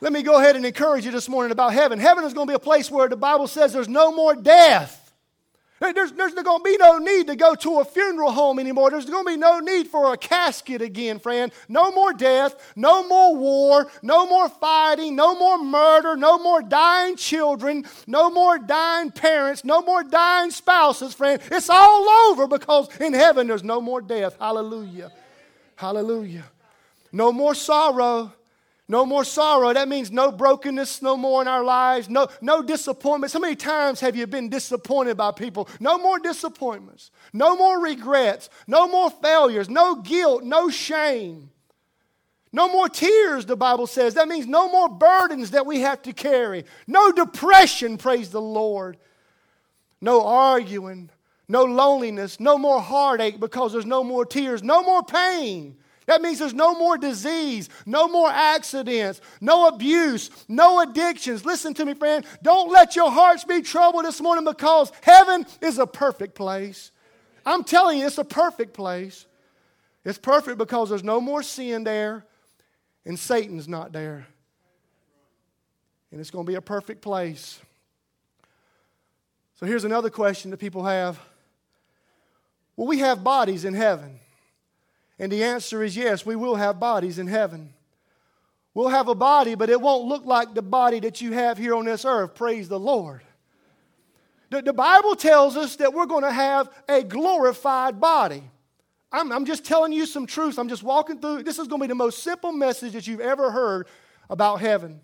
Let 0.00 0.12
me 0.12 0.22
go 0.22 0.38
ahead 0.38 0.56
and 0.56 0.64
encourage 0.64 1.04
you 1.04 1.10
this 1.10 1.28
morning 1.28 1.50
about 1.50 1.72
heaven. 1.72 1.98
Heaven 1.98 2.22
is 2.24 2.34
going 2.34 2.46
to 2.46 2.50
be 2.50 2.54
a 2.54 2.60
place 2.60 2.90
where 2.90 3.08
the 3.08 3.16
Bible 3.16 3.48
says 3.48 3.72
there's 3.72 3.88
no 3.88 4.12
more 4.12 4.36
death. 4.36 5.05
There's, 5.78 6.12
there's 6.12 6.32
going 6.32 6.60
to 6.60 6.64
be 6.64 6.76
no 6.78 6.96
need 6.96 7.26
to 7.26 7.36
go 7.36 7.54
to 7.54 7.80
a 7.80 7.84
funeral 7.84 8.32
home 8.32 8.58
anymore. 8.58 8.90
There's 8.90 9.04
going 9.04 9.26
to 9.26 9.30
be 9.32 9.36
no 9.36 9.58
need 9.58 9.88
for 9.88 10.14
a 10.14 10.16
casket 10.16 10.80
again, 10.80 11.18
friend. 11.18 11.52
No 11.68 11.92
more 11.92 12.14
death, 12.14 12.72
no 12.76 13.06
more 13.06 13.36
war, 13.36 13.90
no 14.02 14.26
more 14.26 14.48
fighting, 14.48 15.14
no 15.16 15.38
more 15.38 15.58
murder, 15.62 16.16
no 16.16 16.38
more 16.38 16.62
dying 16.62 17.16
children, 17.16 17.84
no 18.06 18.30
more 18.30 18.58
dying 18.58 19.10
parents, 19.10 19.64
no 19.64 19.82
more 19.82 20.02
dying 20.02 20.50
spouses, 20.50 21.12
friend. 21.12 21.42
It's 21.50 21.68
all 21.68 22.08
over 22.30 22.46
because 22.46 22.88
in 22.98 23.12
heaven 23.12 23.46
there's 23.46 23.64
no 23.64 23.82
more 23.82 24.00
death. 24.00 24.36
Hallelujah. 24.38 25.12
Hallelujah. 25.76 26.44
No 27.12 27.32
more 27.32 27.54
sorrow. 27.54 28.32
No 28.88 29.04
more 29.04 29.24
sorrow. 29.24 29.72
That 29.72 29.88
means 29.88 30.12
no 30.12 30.30
brokenness 30.30 31.02
no 31.02 31.16
more 31.16 31.42
in 31.42 31.48
our 31.48 31.64
lives. 31.64 32.08
No, 32.08 32.28
no 32.40 32.62
disappointments. 32.62 33.32
How 33.32 33.40
many 33.40 33.56
times 33.56 33.98
have 34.00 34.14
you 34.14 34.26
been 34.28 34.48
disappointed 34.48 35.16
by 35.16 35.32
people? 35.32 35.68
No 35.80 35.98
more 35.98 36.20
disappointments. 36.20 37.10
No 37.32 37.56
more 37.56 37.80
regrets. 37.80 38.48
No 38.68 38.86
more 38.86 39.10
failures. 39.10 39.68
No 39.68 39.96
guilt. 39.96 40.44
No 40.44 40.68
shame. 40.70 41.50
No 42.52 42.72
more 42.72 42.88
tears, 42.88 43.44
the 43.44 43.56
Bible 43.56 43.88
says. 43.88 44.14
That 44.14 44.28
means 44.28 44.46
no 44.46 44.70
more 44.70 44.88
burdens 44.88 45.50
that 45.50 45.66
we 45.66 45.80
have 45.80 46.00
to 46.02 46.12
carry. 46.12 46.64
No 46.86 47.10
depression, 47.10 47.98
praise 47.98 48.30
the 48.30 48.40
Lord. 48.40 48.96
No 50.00 50.24
arguing. 50.24 51.10
No 51.48 51.64
loneliness. 51.64 52.38
No 52.38 52.56
more 52.56 52.80
heartache 52.80 53.40
because 53.40 53.72
there's 53.72 53.84
no 53.84 54.04
more 54.04 54.24
tears. 54.24 54.62
No 54.62 54.82
more 54.82 55.02
pain. 55.02 55.76
That 56.06 56.22
means 56.22 56.38
there's 56.38 56.54
no 56.54 56.74
more 56.74 56.96
disease, 56.96 57.68
no 57.84 58.08
more 58.08 58.30
accidents, 58.30 59.20
no 59.40 59.66
abuse, 59.66 60.30
no 60.48 60.80
addictions. 60.80 61.44
Listen 61.44 61.74
to 61.74 61.84
me, 61.84 61.94
friend. 61.94 62.24
Don't 62.42 62.70
let 62.70 62.94
your 62.94 63.10
hearts 63.10 63.44
be 63.44 63.60
troubled 63.60 64.04
this 64.04 64.20
morning 64.20 64.44
because 64.44 64.92
heaven 65.02 65.44
is 65.60 65.78
a 65.78 65.86
perfect 65.86 66.36
place. 66.36 66.92
I'm 67.44 67.64
telling 67.64 67.98
you, 67.98 68.06
it's 68.06 68.18
a 68.18 68.24
perfect 68.24 68.72
place. 68.72 69.26
It's 70.04 70.18
perfect 70.18 70.58
because 70.58 70.90
there's 70.90 71.02
no 71.02 71.20
more 71.20 71.42
sin 71.42 71.82
there 71.82 72.24
and 73.04 73.18
Satan's 73.18 73.66
not 73.66 73.92
there. 73.92 74.26
And 76.12 76.20
it's 76.20 76.30
going 76.30 76.46
to 76.46 76.50
be 76.50 76.56
a 76.56 76.60
perfect 76.60 77.02
place. 77.02 77.60
So 79.56 79.66
here's 79.66 79.84
another 79.84 80.10
question 80.10 80.52
that 80.52 80.58
people 80.58 80.84
have 80.84 81.18
Well, 82.76 82.86
we 82.86 83.00
have 83.00 83.24
bodies 83.24 83.64
in 83.64 83.74
heaven. 83.74 84.20
And 85.18 85.32
the 85.32 85.42
answer 85.42 85.82
is 85.82 85.96
yes, 85.96 86.26
we 86.26 86.36
will 86.36 86.56
have 86.56 86.78
bodies 86.78 87.18
in 87.18 87.26
heaven. 87.26 87.72
We'll 88.74 88.88
have 88.88 89.08
a 89.08 89.14
body, 89.14 89.54
but 89.54 89.70
it 89.70 89.80
won't 89.80 90.06
look 90.06 90.26
like 90.26 90.54
the 90.54 90.60
body 90.60 91.00
that 91.00 91.22
you 91.22 91.32
have 91.32 91.56
here 91.56 91.74
on 91.74 91.86
this 91.86 92.04
earth. 92.04 92.34
Praise 92.34 92.68
the 92.68 92.78
Lord. 92.78 93.22
The, 94.50 94.60
the 94.60 94.72
Bible 94.72 95.16
tells 95.16 95.56
us 95.56 95.76
that 95.76 95.94
we're 95.94 96.06
going 96.06 96.24
to 96.24 96.30
have 96.30 96.68
a 96.88 97.02
glorified 97.02 98.00
body. 98.00 98.42
I'm, 99.10 99.32
I'm 99.32 99.46
just 99.46 99.64
telling 99.64 99.92
you 99.92 100.04
some 100.04 100.26
truths. 100.26 100.58
I'm 100.58 100.68
just 100.68 100.82
walking 100.82 101.20
through. 101.20 101.42
This 101.42 101.58
is 101.58 101.68
going 101.68 101.80
to 101.80 101.84
be 101.84 101.88
the 101.88 101.94
most 101.94 102.22
simple 102.22 102.52
message 102.52 102.92
that 102.92 103.06
you've 103.06 103.20
ever 103.20 103.50
heard 103.50 103.86
about 104.28 104.60
heaven. 104.60 105.00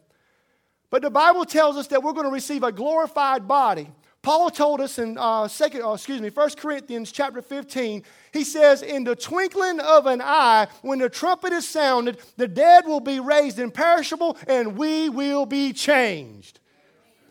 But 0.90 1.00
the 1.00 1.10
Bible 1.10 1.46
tells 1.46 1.78
us 1.78 1.86
that 1.86 2.02
we're 2.02 2.12
going 2.12 2.26
to 2.26 2.32
receive 2.32 2.62
a 2.62 2.72
glorified 2.72 3.48
body. 3.48 3.90
Paul 4.22 4.50
told 4.50 4.80
us 4.80 5.00
in 5.00 5.18
uh, 5.18 5.48
second, 5.48 5.82
uh, 5.82 5.94
excuse 5.94 6.20
me, 6.20 6.30
1 6.30 6.50
Corinthians 6.50 7.10
chapter 7.10 7.42
15, 7.42 8.04
he 8.32 8.44
says, 8.44 8.82
In 8.82 9.02
the 9.02 9.16
twinkling 9.16 9.80
of 9.80 10.06
an 10.06 10.22
eye, 10.22 10.68
when 10.82 11.00
the 11.00 11.10
trumpet 11.10 11.52
is 11.52 11.68
sounded, 11.68 12.20
the 12.36 12.46
dead 12.46 12.86
will 12.86 13.00
be 13.00 13.18
raised 13.18 13.58
imperishable, 13.58 14.38
and 14.46 14.76
we 14.76 15.08
will 15.08 15.44
be 15.44 15.72
changed. 15.72 16.60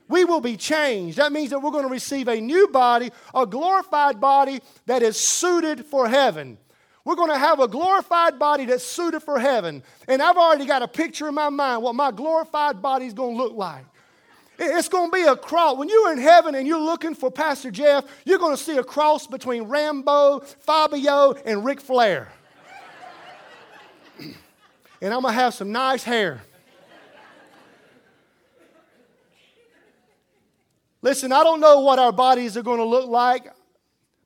We 0.10 0.25
will 0.25 0.41
be 0.41 0.58
changed. 0.58 1.17
That 1.17 1.32
means 1.32 1.51
that 1.51 1.60
we're 1.60 1.71
going 1.71 1.86
to 1.86 1.89
receive 1.89 2.27
a 2.27 2.41
new 2.41 2.67
body, 2.67 3.12
a 3.34 3.45
glorified 3.45 4.19
body 4.19 4.60
that 4.86 5.01
is 5.01 5.17
suited 5.17 5.86
for 5.86 6.10
heaven. 6.10 6.58
We're 7.06 7.15
going 7.15 7.32
to 7.32 7.38
have 7.38 7.62
a 7.62 7.69
glorified 7.69 8.38
body 8.38 8.65
that's 8.65 8.84
suited 8.84 9.21
for 9.21 9.39
heaven. 9.39 9.82
And 10.10 10.21
I've 10.21 10.36
already 10.36 10.65
got 10.65 10.82
a 10.82 10.89
picture 10.89 11.30
in 11.30 11.36
my 11.36 11.49
mind 11.49 11.82
what 11.82 11.95
my 11.95 12.12
glorified 12.12 12.82
body 12.82 13.06
is 13.06 13.13
going 13.13 13.38
to 13.38 13.41
look 13.41 13.54
like. 13.54 13.86
It's 14.63 14.88
going 14.89 15.10
to 15.10 15.15
be 15.15 15.24
a 15.24 15.36
cross. 15.36 15.76
When 15.76 15.89
you're 15.89 16.12
in 16.12 16.19
heaven 16.19 16.54
and 16.54 16.67
you're 16.67 16.80
looking 16.80 17.15
for 17.15 17.32
Pastor 17.32 17.71
Jeff, 17.71 18.06
you're 18.26 18.38
going 18.38 18.56
to 18.56 18.62
see 18.62 18.78
a 18.78 18.84
cross 18.84 19.26
between 19.26 19.63
Rambo, 19.63 20.41
Fabio, 20.60 21.34
and 21.45 21.65
Ric 21.65 21.82
Flair. 21.82 22.32
and 24.19 24.36
I'm 25.02 25.21
going 25.21 25.34
to 25.34 25.39
have 25.39 25.56
some 25.56 25.71
nice 25.71 26.04
hair. 26.04 26.43
Listen, 31.02 31.32
I 31.32 31.43
don't 31.43 31.60
know 31.60 31.80
what 31.80 31.97
our 31.97 32.12
bodies 32.12 32.56
are 32.56 32.62
going 32.62 32.78
to 32.78 32.86
look 32.86 33.10
like. 33.10 33.52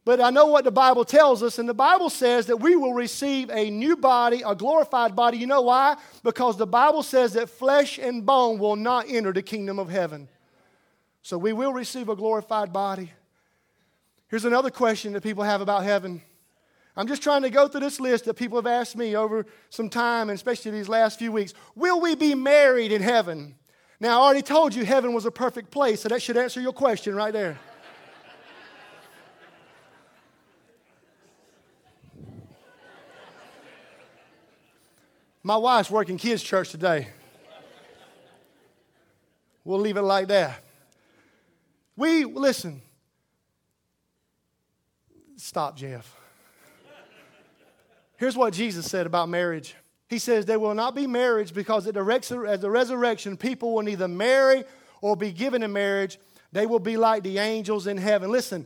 But 0.06 0.22
I 0.22 0.30
know 0.30 0.46
what 0.46 0.64
the 0.64 0.72
Bible 0.72 1.04
tells 1.04 1.42
us, 1.42 1.58
and 1.58 1.68
the 1.68 1.74
Bible 1.74 2.12
says 2.12 2.46
that 2.46 2.58
we 2.58 2.76
will 2.76 2.94
receive 2.94 3.50
a 3.50 3.72
new 3.72 3.98
body, 3.98 4.44
a 4.46 4.54
glorified 4.54 5.16
body. 5.16 5.40
You 5.40 5.48
know 5.48 5.62
why? 5.62 5.98
Because 6.24 6.58
the 6.58 6.68
Bible 6.68 7.02
says 7.02 7.34
that 7.34 7.50
flesh 7.50 7.98
and 7.98 8.24
bone 8.24 8.60
will 8.60 8.76
not 8.76 9.10
enter 9.10 9.34
the 9.34 9.42
kingdom 9.42 9.80
of 9.80 9.90
heaven. 9.90 10.30
So 11.24 11.40
we 11.40 11.54
will 11.54 11.74
receive 11.74 12.08
a 12.08 12.16
glorified 12.16 12.72
body. 12.72 13.12
Here's 14.28 14.46
another 14.46 14.70
question 14.70 15.14
that 15.14 15.24
people 15.24 15.44
have 15.44 15.62
about 15.62 15.84
heaven. 15.84 16.22
I'm 16.96 17.08
just 17.08 17.24
trying 17.24 17.42
to 17.42 17.50
go 17.50 17.68
through 17.68 17.82
this 17.82 18.00
list 18.00 18.26
that 18.26 18.36
people 18.36 18.60
have 18.60 18.68
asked 18.68 18.96
me 18.96 19.16
over 19.16 19.48
some 19.72 19.90
time, 19.90 20.30
and 20.30 20.36
especially 20.36 20.70
these 20.70 20.88
last 20.88 21.18
few 21.18 21.32
weeks. 21.32 21.56
Will 21.74 22.00
we 22.00 22.14
be 22.14 22.36
married 22.36 22.92
in 22.92 23.02
heaven? 23.02 23.56
Now, 24.00 24.22
I 24.22 24.26
already 24.26 24.44
told 24.44 24.76
you 24.76 24.86
heaven 24.86 25.14
was 25.14 25.26
a 25.26 25.32
perfect 25.32 25.72
place, 25.72 26.02
so 26.02 26.10
that 26.10 26.22
should 26.22 26.38
answer 26.38 26.62
your 26.62 26.74
question 26.74 27.16
right 27.16 27.34
there. 27.34 27.58
My 35.46 35.58
wife's 35.58 35.92
working 35.92 36.18
kids' 36.18 36.42
church 36.42 36.72
today. 36.72 37.08
We'll 39.64 39.80
leave 39.80 39.96
it 39.96 40.02
like 40.02 40.30
that. 40.30 40.60
We, 41.96 42.26
listen. 42.26 42.82
Stop, 45.38 45.78
Jeff. 45.78 46.18
Here's 48.18 48.36
what 48.36 48.54
Jesus 48.54 48.90
said 48.90 49.06
about 49.06 49.30
marriage. 49.30 49.76
He 50.10 50.18
says, 50.18 50.48
There 50.48 50.58
will 50.58 50.74
not 50.74 50.96
be 50.96 51.06
marriage 51.06 51.54
because 51.54 51.86
at 51.86 51.94
the, 51.94 52.02
resurrection, 52.02 53.38
people 53.38 53.76
will 53.76 53.84
neither 53.84 54.08
marry 54.08 54.64
or 55.00 55.16
be 55.16 55.32
given 55.32 55.62
in 55.62 55.72
marriage. 55.72 56.18
They 56.54 56.66
will 56.66 56.80
be 56.80 56.98
like 56.98 57.22
the 57.22 57.38
angels 57.38 57.86
in 57.86 57.98
heaven. 57.98 58.32
Listen, 58.32 58.66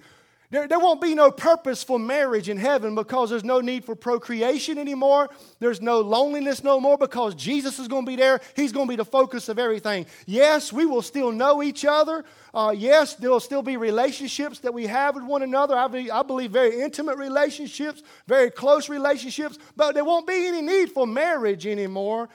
there, 0.52 0.68
there 0.68 0.80
won't 0.80 1.00
be 1.00 1.14
no 1.14 1.30
purpose 1.30 1.84
for 1.84 2.00
marriage 2.00 2.50
in 2.50 2.58
heaven 2.58 2.96
because 2.96 3.30
there's 3.30 3.44
no 3.44 3.62
need 3.62 3.86
for 3.86 3.96
procreation 3.96 4.80
anymore. 4.80 5.30
There's 5.60 5.80
no 5.80 6.00
loneliness 6.00 6.64
no 6.64 6.80
more 6.80 6.98
because 6.98 7.36
Jesus 7.36 7.78
is 7.78 7.88
going 7.88 8.04
to 8.04 8.10
be 8.10 8.16
there. 8.16 8.42
He's 8.56 8.72
going 8.72 8.88
to 8.88 8.90
be 8.90 8.96
the 8.96 9.06
focus 9.06 9.48
of 9.48 9.60
everything. 9.60 10.08
Yes, 10.26 10.74
we 10.74 10.88
will 10.88 11.04
still 11.04 11.32
know 11.32 11.62
each 11.62 11.86
other. 11.86 12.26
Uh, 12.52 12.74
yes, 12.76 13.14
there 13.14 13.30
will 13.30 13.40
still 13.40 13.62
be 13.62 13.78
relationships 13.78 14.58
that 14.60 14.74
we 14.74 14.88
have 14.88 15.14
with 15.14 15.24
one 15.24 15.44
another. 15.44 15.76
I 15.76 15.88
believe, 15.88 16.10
I 16.12 16.24
believe 16.24 16.50
very 16.50 16.82
intimate 16.82 17.18
relationships, 17.18 18.02
very 18.26 18.50
close 18.50 18.90
relationships, 18.90 19.60
but 19.76 19.94
there 19.94 20.04
won't 20.04 20.26
be 20.26 20.48
any 20.48 20.64
need 20.64 20.92
for 20.92 21.06
marriage 21.06 21.68
anymore. 21.68 22.28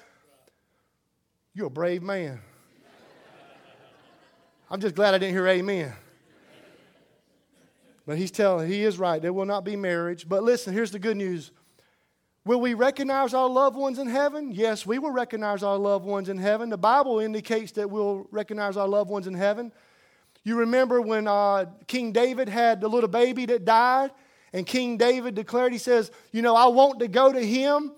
You're 1.52 1.66
a 1.66 1.70
brave 1.70 2.02
man. 2.04 2.40
I'm 4.70 4.80
just 4.80 4.94
glad 4.94 5.14
I 5.14 5.18
didn't 5.18 5.34
hear 5.34 5.48
amen. 5.48 5.92
But 8.06 8.18
he's 8.18 8.30
telling, 8.30 8.68
he 8.68 8.84
is 8.84 8.98
right. 8.98 9.20
There 9.20 9.32
will 9.32 9.46
not 9.46 9.64
be 9.64 9.76
marriage. 9.76 10.28
But 10.28 10.42
listen, 10.42 10.74
here's 10.74 10.90
the 10.90 10.98
good 10.98 11.16
news. 11.16 11.50
Will 12.44 12.60
we 12.60 12.74
recognize 12.74 13.32
our 13.32 13.48
loved 13.48 13.76
ones 13.76 13.98
in 13.98 14.06
heaven? 14.06 14.52
Yes, 14.52 14.84
we 14.84 14.98
will 14.98 15.10
recognize 15.10 15.62
our 15.62 15.78
loved 15.78 16.04
ones 16.04 16.28
in 16.28 16.36
heaven. 16.36 16.68
The 16.68 16.76
Bible 16.76 17.20
indicates 17.20 17.72
that 17.72 17.90
we'll 17.90 18.26
recognize 18.30 18.76
our 18.76 18.86
loved 18.86 19.08
ones 19.08 19.26
in 19.26 19.32
heaven. 19.32 19.72
You 20.42 20.58
remember 20.58 21.00
when 21.00 21.26
uh, 21.26 21.64
King 21.86 22.12
David 22.12 22.50
had 22.50 22.82
the 22.82 22.88
little 22.88 23.08
baby 23.08 23.46
that 23.46 23.64
died, 23.64 24.10
and 24.52 24.66
King 24.66 24.98
David 24.98 25.34
declared, 25.34 25.72
he 25.72 25.78
says, 25.78 26.10
You 26.32 26.42
know, 26.42 26.54
I 26.54 26.66
want 26.66 27.00
to 27.00 27.08
go 27.08 27.32
to 27.32 27.40
him, 27.40 27.92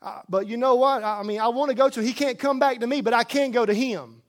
uh, 0.00 0.20
but 0.28 0.46
you 0.46 0.56
know 0.56 0.76
what? 0.76 1.02
I 1.02 1.24
mean, 1.24 1.40
I 1.40 1.48
want 1.48 1.70
to 1.70 1.74
go 1.74 1.88
to 1.88 2.00
He 2.00 2.12
can't 2.12 2.38
come 2.38 2.60
back 2.60 2.80
to 2.80 2.86
me, 2.86 3.00
but 3.00 3.14
I 3.14 3.24
can 3.24 3.50
go 3.50 3.66
to 3.66 3.74
him. 3.74 4.22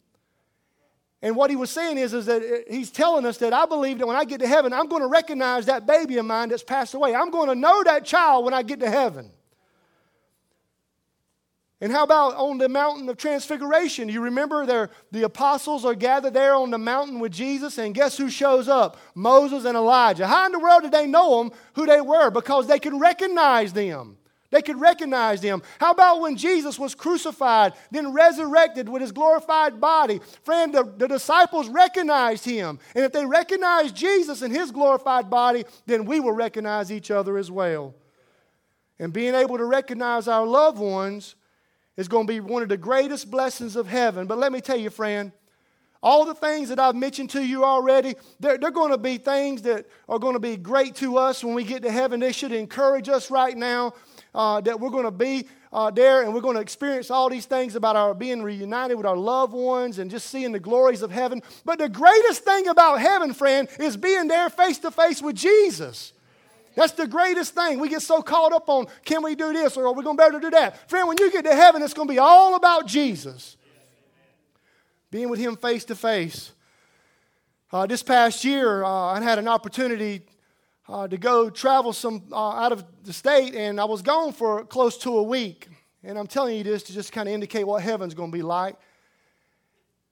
And 1.21 1.35
what 1.35 1.49
he 1.49 1.55
was 1.55 1.71
saying 1.71 1.97
is, 1.97 2.13
is 2.13 2.25
that 2.27 2.65
he's 2.69 2.91
telling 2.91 3.25
us 3.25 3.37
that 3.37 3.53
I 3.53 3.65
believe 3.65 3.99
that 3.99 4.07
when 4.07 4.17
I 4.17 4.25
get 4.25 4.41
to 4.41 4.47
heaven, 4.47 4.73
I'm 4.73 4.87
going 4.87 5.01
to 5.01 5.07
recognize 5.07 5.65
that 5.65 5.87
baby 5.87 6.17
of 6.17 6.25
mine 6.25 6.49
that's 6.49 6.63
passed 6.63 6.93
away. 6.93 7.15
I'm 7.15 7.31
going 7.31 7.49
to 7.49 7.55
know 7.55 7.83
that 7.83 8.05
child 8.05 8.45
when 8.45 8.53
I 8.53 8.61
get 8.61 8.79
to 8.81 8.89
heaven. 8.89 9.31
And 11.81 11.91
how 11.91 12.03
about 12.03 12.35
on 12.35 12.57
the 12.57 12.69
mountain 12.69 13.09
of 13.09 13.17
transfiguration? 13.17 14.07
You 14.07 14.21
remember 14.21 14.65
there, 14.65 14.89
the 15.11 15.23
apostles 15.23 15.83
are 15.83 15.93
gathered 15.93 16.33
there 16.33 16.55
on 16.55 16.71
the 16.71 16.77
mountain 16.77 17.19
with 17.19 17.33
Jesus, 17.33 17.77
and 17.77 17.93
guess 17.93 18.17
who 18.17 18.29
shows 18.29 18.69
up? 18.69 18.97
Moses 19.13 19.65
and 19.65 19.75
Elijah. 19.75 20.25
How 20.25 20.45
in 20.45 20.51
the 20.51 20.59
world 20.59 20.83
did 20.83 20.91
they 20.91 21.05
know 21.05 21.43
them, 21.43 21.51
who 21.73 21.85
they 21.85 22.01
were? 22.01 22.29
Because 22.29 22.67
they 22.67 22.79
could 22.79 22.99
recognize 22.99 23.73
them. 23.73 24.17
They 24.55 24.61
could 24.61 24.79
recognize 24.79 25.41
him. 25.41 25.61
How 25.81 25.91
about 25.91 26.21
when 26.21 26.37
Jesus 26.37 26.79
was 26.79 26.95
crucified, 26.95 27.73
then 27.91 28.13
resurrected 28.13 28.87
with 28.87 29.01
his 29.01 29.11
glorified 29.11 29.81
body? 29.81 30.21
Friend, 30.43 30.73
the, 30.73 30.85
the 30.95 31.09
disciples 31.09 31.67
recognized 31.67 32.45
him. 32.45 32.79
And 32.95 33.03
if 33.03 33.11
they 33.11 33.25
recognize 33.25 33.91
Jesus 33.91 34.43
in 34.43 34.51
his 34.51 34.71
glorified 34.71 35.29
body, 35.29 35.65
then 35.87 36.05
we 36.05 36.21
will 36.21 36.31
recognize 36.31 36.89
each 36.89 37.11
other 37.11 37.37
as 37.37 37.51
well. 37.51 37.95
And 38.97 39.11
being 39.11 39.35
able 39.35 39.57
to 39.57 39.65
recognize 39.65 40.29
our 40.29 40.47
loved 40.47 40.79
ones 40.79 41.35
is 41.97 42.07
going 42.07 42.25
to 42.25 42.31
be 42.31 42.39
one 42.39 42.63
of 42.63 42.69
the 42.69 42.77
greatest 42.77 43.29
blessings 43.29 43.75
of 43.75 43.87
heaven. 43.87 44.25
But 44.25 44.37
let 44.37 44.53
me 44.53 44.61
tell 44.61 44.77
you, 44.77 44.89
friend, 44.89 45.33
all 46.01 46.23
the 46.23 46.33
things 46.33 46.69
that 46.69 46.79
I've 46.79 46.95
mentioned 46.95 47.31
to 47.31 47.45
you 47.45 47.65
already, 47.65 48.15
they're, 48.39 48.57
they're 48.57 48.71
going 48.71 48.91
to 48.91 48.97
be 48.97 49.17
things 49.17 49.63
that 49.63 49.85
are 50.07 50.19
going 50.19 50.35
to 50.35 50.39
be 50.39 50.55
great 50.55 50.95
to 50.95 51.17
us 51.17 51.43
when 51.43 51.55
we 51.55 51.65
get 51.65 51.83
to 51.83 51.91
heaven. 51.91 52.21
They 52.21 52.31
should 52.31 52.53
encourage 52.53 53.09
us 53.09 53.29
right 53.29 53.57
now 53.57 53.95
uh, 54.35 54.61
that 54.61 54.79
we're 54.79 54.89
going 54.89 55.05
to 55.05 55.11
be 55.11 55.47
uh, 55.71 55.89
there 55.89 56.21
and 56.21 56.33
we're 56.33 56.41
going 56.41 56.55
to 56.55 56.61
experience 56.61 57.09
all 57.09 57.29
these 57.29 57.45
things 57.45 57.75
about 57.75 57.95
our 57.95 58.13
being 58.13 58.43
reunited 58.43 58.97
with 58.97 59.05
our 59.05 59.17
loved 59.17 59.53
ones 59.53 59.97
and 59.97 60.11
just 60.11 60.27
seeing 60.27 60.51
the 60.51 60.59
glories 60.59 61.01
of 61.01 61.09
heaven. 61.09 61.41
But 61.63 61.79
the 61.79 61.89
greatest 61.89 62.43
thing 62.43 62.67
about 62.67 62.99
heaven, 62.99 63.33
friend, 63.33 63.67
is 63.79 63.97
being 63.97 64.27
there 64.27 64.49
face 64.49 64.77
to 64.79 64.91
face 64.91 65.21
with 65.21 65.35
Jesus. 65.35 66.13
That's 66.75 66.91
the 66.91 67.07
greatest 67.07 67.55
thing. 67.55 67.79
We 67.79 67.87
get 67.87 68.01
so 68.01 68.21
caught 68.21 68.51
up 68.51 68.67
on 68.67 68.87
can 69.05 69.23
we 69.23 69.35
do 69.35 69.53
this 69.53 69.77
or 69.77 69.87
are 69.87 69.93
we 69.93 70.03
going 70.03 70.17
to 70.17 70.23
be 70.23 70.27
able 70.27 70.39
to 70.41 70.47
do 70.47 70.51
that? 70.51 70.89
Friend, 70.89 71.07
when 71.07 71.17
you 71.17 71.31
get 71.31 71.45
to 71.45 71.55
heaven, 71.55 71.81
it's 71.81 71.93
going 71.93 72.07
to 72.07 72.13
be 72.13 72.19
all 72.19 72.55
about 72.55 72.85
Jesus. 72.85 73.55
Being 75.11 75.29
with 75.29 75.39
Him 75.39 75.55
face 75.55 75.85
to 75.85 75.95
face. 75.95 76.51
This 77.89 78.03
past 78.03 78.45
year, 78.45 78.85
uh, 78.85 78.89
I 78.89 79.21
had 79.21 79.37
an 79.37 79.49
opportunity 79.49 80.21
uh, 80.87 81.07
to 81.07 81.17
go 81.17 81.49
travel 81.49 81.93
some 81.93 82.23
uh, 82.31 82.51
out 82.51 82.71
of 82.71 82.85
the 83.03 83.13
state, 83.13 83.55
and 83.55 83.79
I 83.79 83.85
was 83.85 84.01
gone 84.01 84.33
for 84.33 84.63
close 84.65 84.97
to 84.99 85.17
a 85.17 85.23
week. 85.23 85.67
And 86.03 86.19
I'm 86.19 86.27
telling 86.27 86.55
you 86.55 86.63
this 86.63 86.83
to 86.83 86.93
just 86.93 87.11
kind 87.11 87.27
of 87.27 87.33
indicate 87.33 87.65
what 87.65 87.81
heaven's 87.81 88.13
going 88.13 88.31
to 88.31 88.37
be 88.37 88.43
like. 88.43 88.75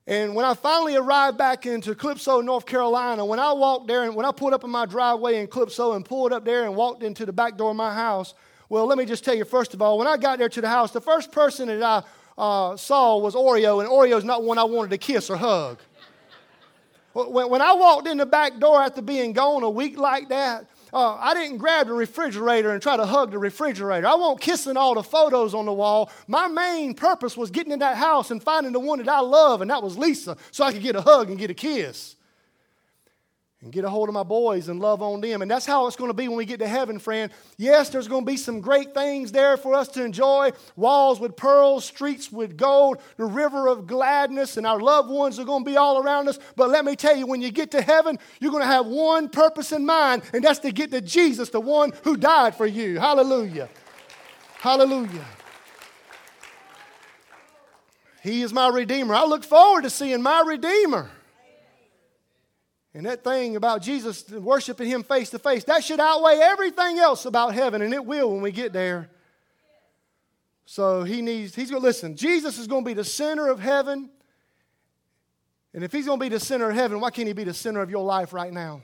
And 0.06 0.36
when 0.36 0.44
I 0.44 0.54
finally 0.54 0.96
arrived 0.96 1.38
back 1.38 1.66
into 1.66 1.96
Calypso, 1.96 2.42
North 2.42 2.66
Carolina, 2.66 3.24
when 3.24 3.40
I 3.40 3.54
walked 3.54 3.88
there 3.88 4.04
and 4.04 4.16
when 4.16 4.26
I 4.26 4.32
pulled 4.32 4.54
up 4.54 4.64
in 4.64 4.70
my 4.70 4.86
driveway 4.86 5.40
in 5.40 5.48
Calypso 5.48 5.94
and 5.94 6.04
pulled 6.04 6.34
up 6.34 6.44
there 6.44 6.66
and 6.66 6.76
walked 6.76 7.04
into 7.04 7.26
the 7.26 7.32
back 7.32 7.56
door 7.56 7.70
of 7.70 7.78
my 7.78 7.94
house, 7.94 8.34
well, 8.68 8.86
let 8.86 8.98
me 8.98 9.06
just 9.06 9.24
tell 9.24 9.36
you 9.36 9.46
first 9.46 9.74
of 9.74 9.82
all, 9.82 9.98
when 9.98 10.08
I 10.08 10.18
got 10.18 10.40
there 10.40 10.50
to 10.50 10.62
the 10.62 10.68
house, 10.68 10.92
the 10.92 11.00
first 11.00 11.32
person 11.32 11.68
that 11.68 11.84
I 11.84 12.04
uh, 12.38 12.76
saw 12.76 13.18
was 13.18 13.36
Oreo, 13.36 13.80
and 13.80 13.88
Oreo's 13.88 14.26
not 14.26 14.44
one 14.44 14.58
I 14.58 14.64
wanted 14.64 14.90
to 14.92 14.98
kiss 14.98 15.30
or 15.30 15.38
hug. 15.38 15.80
When, 17.14 17.62
I 17.62 17.74
walked 17.74 18.08
in 18.08 18.18
the 18.18 18.26
back 18.26 18.60
door 18.60 18.82
after 18.82 19.02
being 19.02 19.34
gone 19.34 19.64
a 19.64 19.70
week 19.70 19.98
like 19.98 20.30
that, 20.30 20.66
uh, 20.92 21.16
I 21.16 21.34
didn't 21.34 21.58
grab 21.58 21.88
the 21.88 21.94
refrigerator 21.94 22.72
and 22.72 22.82
try 22.82 22.98
to 22.98 23.06
hug 23.06 23.32
the 23.32 23.38
refrigerator. 23.38 24.08
I 24.08 24.16
won't 24.16 24.42
kissing 24.42 24.78
all 24.78 24.96
the 24.96 25.04
photos 25.04 25.54
on 25.54 25.66
the 25.66 25.74
wall. 25.74 26.12
My 26.28 26.48
main 26.48 26.94
purpose 26.94 27.38
was 27.38 27.52
getting 27.52 27.72
in 27.72 27.80
that 27.80 27.98
house 27.98 28.32
and 28.32 28.42
finding 28.42 28.74
the 28.74 28.80
one 28.80 29.00
that 29.00 29.10
I 29.10 29.20
love, 29.20 29.62
and 29.62 29.70
that 29.70 29.82
was 29.82 29.98
Lisa, 29.98 30.38
so 30.52 30.64
I 30.64 30.72
could 30.72 30.82
get 30.82 30.96
a 30.96 31.02
hug 31.02 31.30
and 31.30 31.38
get 31.38 31.50
a 31.50 31.56
kiss 31.56 32.16
and 33.64 33.72
get 33.72 33.86
a 33.86 33.90
hold 33.90 34.10
of 34.10 34.14
my 34.14 34.24
boys 34.24 34.68
and 34.68 34.82
love 34.82 35.02
on 35.02 35.22
them. 35.22 35.42
And 35.42 35.50
that's 35.50 35.66
how 35.66 35.88
it's 35.88 35.96
going 35.96 36.10
to 36.10 36.14
be 36.14 36.28
when 36.28 36.38
we 36.38 36.46
get 36.46 36.60
to 36.60 36.68
heaven, 36.68 37.00
friend. 37.00 37.32
Yes, 37.58 37.90
there's 37.90 38.10
going 38.10 38.26
to 38.26 38.32
be 38.32 38.36
some 38.36 38.60
great 38.60 38.94
things 38.94 39.32
there 39.32 39.56
for 39.56 39.74
us 39.74 39.88
to 39.90 40.04
enjoy 40.04 40.52
walls 40.76 41.22
with 41.22 41.38
pearls, 41.38 41.86
streets 41.86 42.30
with 42.30 42.58
gold, 42.58 43.02
the 43.16 43.26
river 43.26 43.68
of 43.70 43.88
gladness, 43.88 44.58
and 44.58 44.68
our 44.68 44.82
loved 44.82 45.10
ones 45.10 45.40
are 45.40 45.46
going 45.46 45.64
to 45.64 45.70
be 45.70 45.78
all 45.78 46.04
around 46.04 46.28
us. 46.28 46.40
But 46.58 46.72
let 46.72 46.84
me 46.84 46.98
tell 46.98 47.16
you, 47.16 47.26
when 47.26 47.42
you 47.42 47.52
get 47.52 47.72
to 47.72 47.82
heaven, 47.82 48.20
you're 48.42 48.52
going 48.52 48.64
to 48.64 48.68
have 48.68 48.86
one 48.86 49.30
purpose 49.30 49.72
in 49.72 49.86
mind, 49.86 50.24
and 50.34 50.44
that's 50.44 50.60
to 50.60 50.72
get 50.72 50.92
to 50.92 51.00
Jesus, 51.00 51.50
the 51.50 51.62
one 51.62 51.94
who 52.04 52.18
died 52.18 52.56
for 52.56 52.68
you. 52.68 53.00
Hallelujah. 53.00 53.70
Hallelujah. 54.60 55.26
He 58.22 58.42
is 58.42 58.54
my 58.54 58.68
Redeemer. 58.68 59.16
I 59.16 59.26
look 59.26 59.44
forward 59.44 59.84
to 59.84 59.90
seeing 59.90 60.22
my 60.22 60.44
Redeemer. 60.46 61.10
And 62.94 63.06
that 63.06 63.24
thing 63.24 63.56
about 63.56 63.82
Jesus 63.82 64.30
worshiping 64.30 64.88
Him 64.88 65.04
face 65.04 65.32
to 65.32 65.40
face, 65.40 65.64
that 65.64 65.84
should 65.84 66.00
outweigh 66.00 66.40
everything 66.42 67.00
else 67.00 67.26
about 67.26 67.54
heaven, 67.54 67.82
and 67.82 67.94
it 67.94 68.06
will 68.06 68.32
when 68.32 68.42
we 68.42 68.52
get 68.52 68.72
there. 68.72 69.10
So 70.66 71.04
he 71.04 71.22
needs, 71.22 71.56
he's 71.56 71.70
going 71.70 71.82
to 71.82 71.86
listen. 71.86 72.16
Jesus 72.16 72.58
is 72.58 72.68
going 72.68 72.84
to 72.84 72.88
be 72.88 72.94
the 72.94 73.04
center 73.04 73.48
of 73.50 73.60
heaven. 73.60 74.10
And 75.74 75.84
if 75.84 75.92
he's 75.92 76.06
going 76.06 76.20
to 76.20 76.24
be 76.24 76.30
the 76.30 76.40
center 76.40 76.70
of 76.70 76.76
heaven, 76.76 77.00
why 77.00 77.10
can't 77.10 77.28
he 77.28 77.34
be 77.34 77.44
the 77.44 77.54
center 77.54 77.82
of 77.82 77.90
your 77.90 78.04
life 78.04 78.32
right 78.32 78.54
now? 78.54 78.82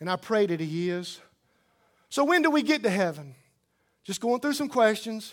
And 0.00 0.10
I 0.10 0.16
pray 0.16 0.46
that 0.46 0.60
he 0.60 0.90
is. 0.90 1.20
So 2.10 2.24
when 2.24 2.42
do 2.42 2.50
we 2.50 2.62
get 2.62 2.82
to 2.82 2.90
heaven? 2.90 3.34
Just 4.04 4.20
going 4.20 4.40
through 4.40 4.52
some 4.52 4.68
questions. 4.68 5.32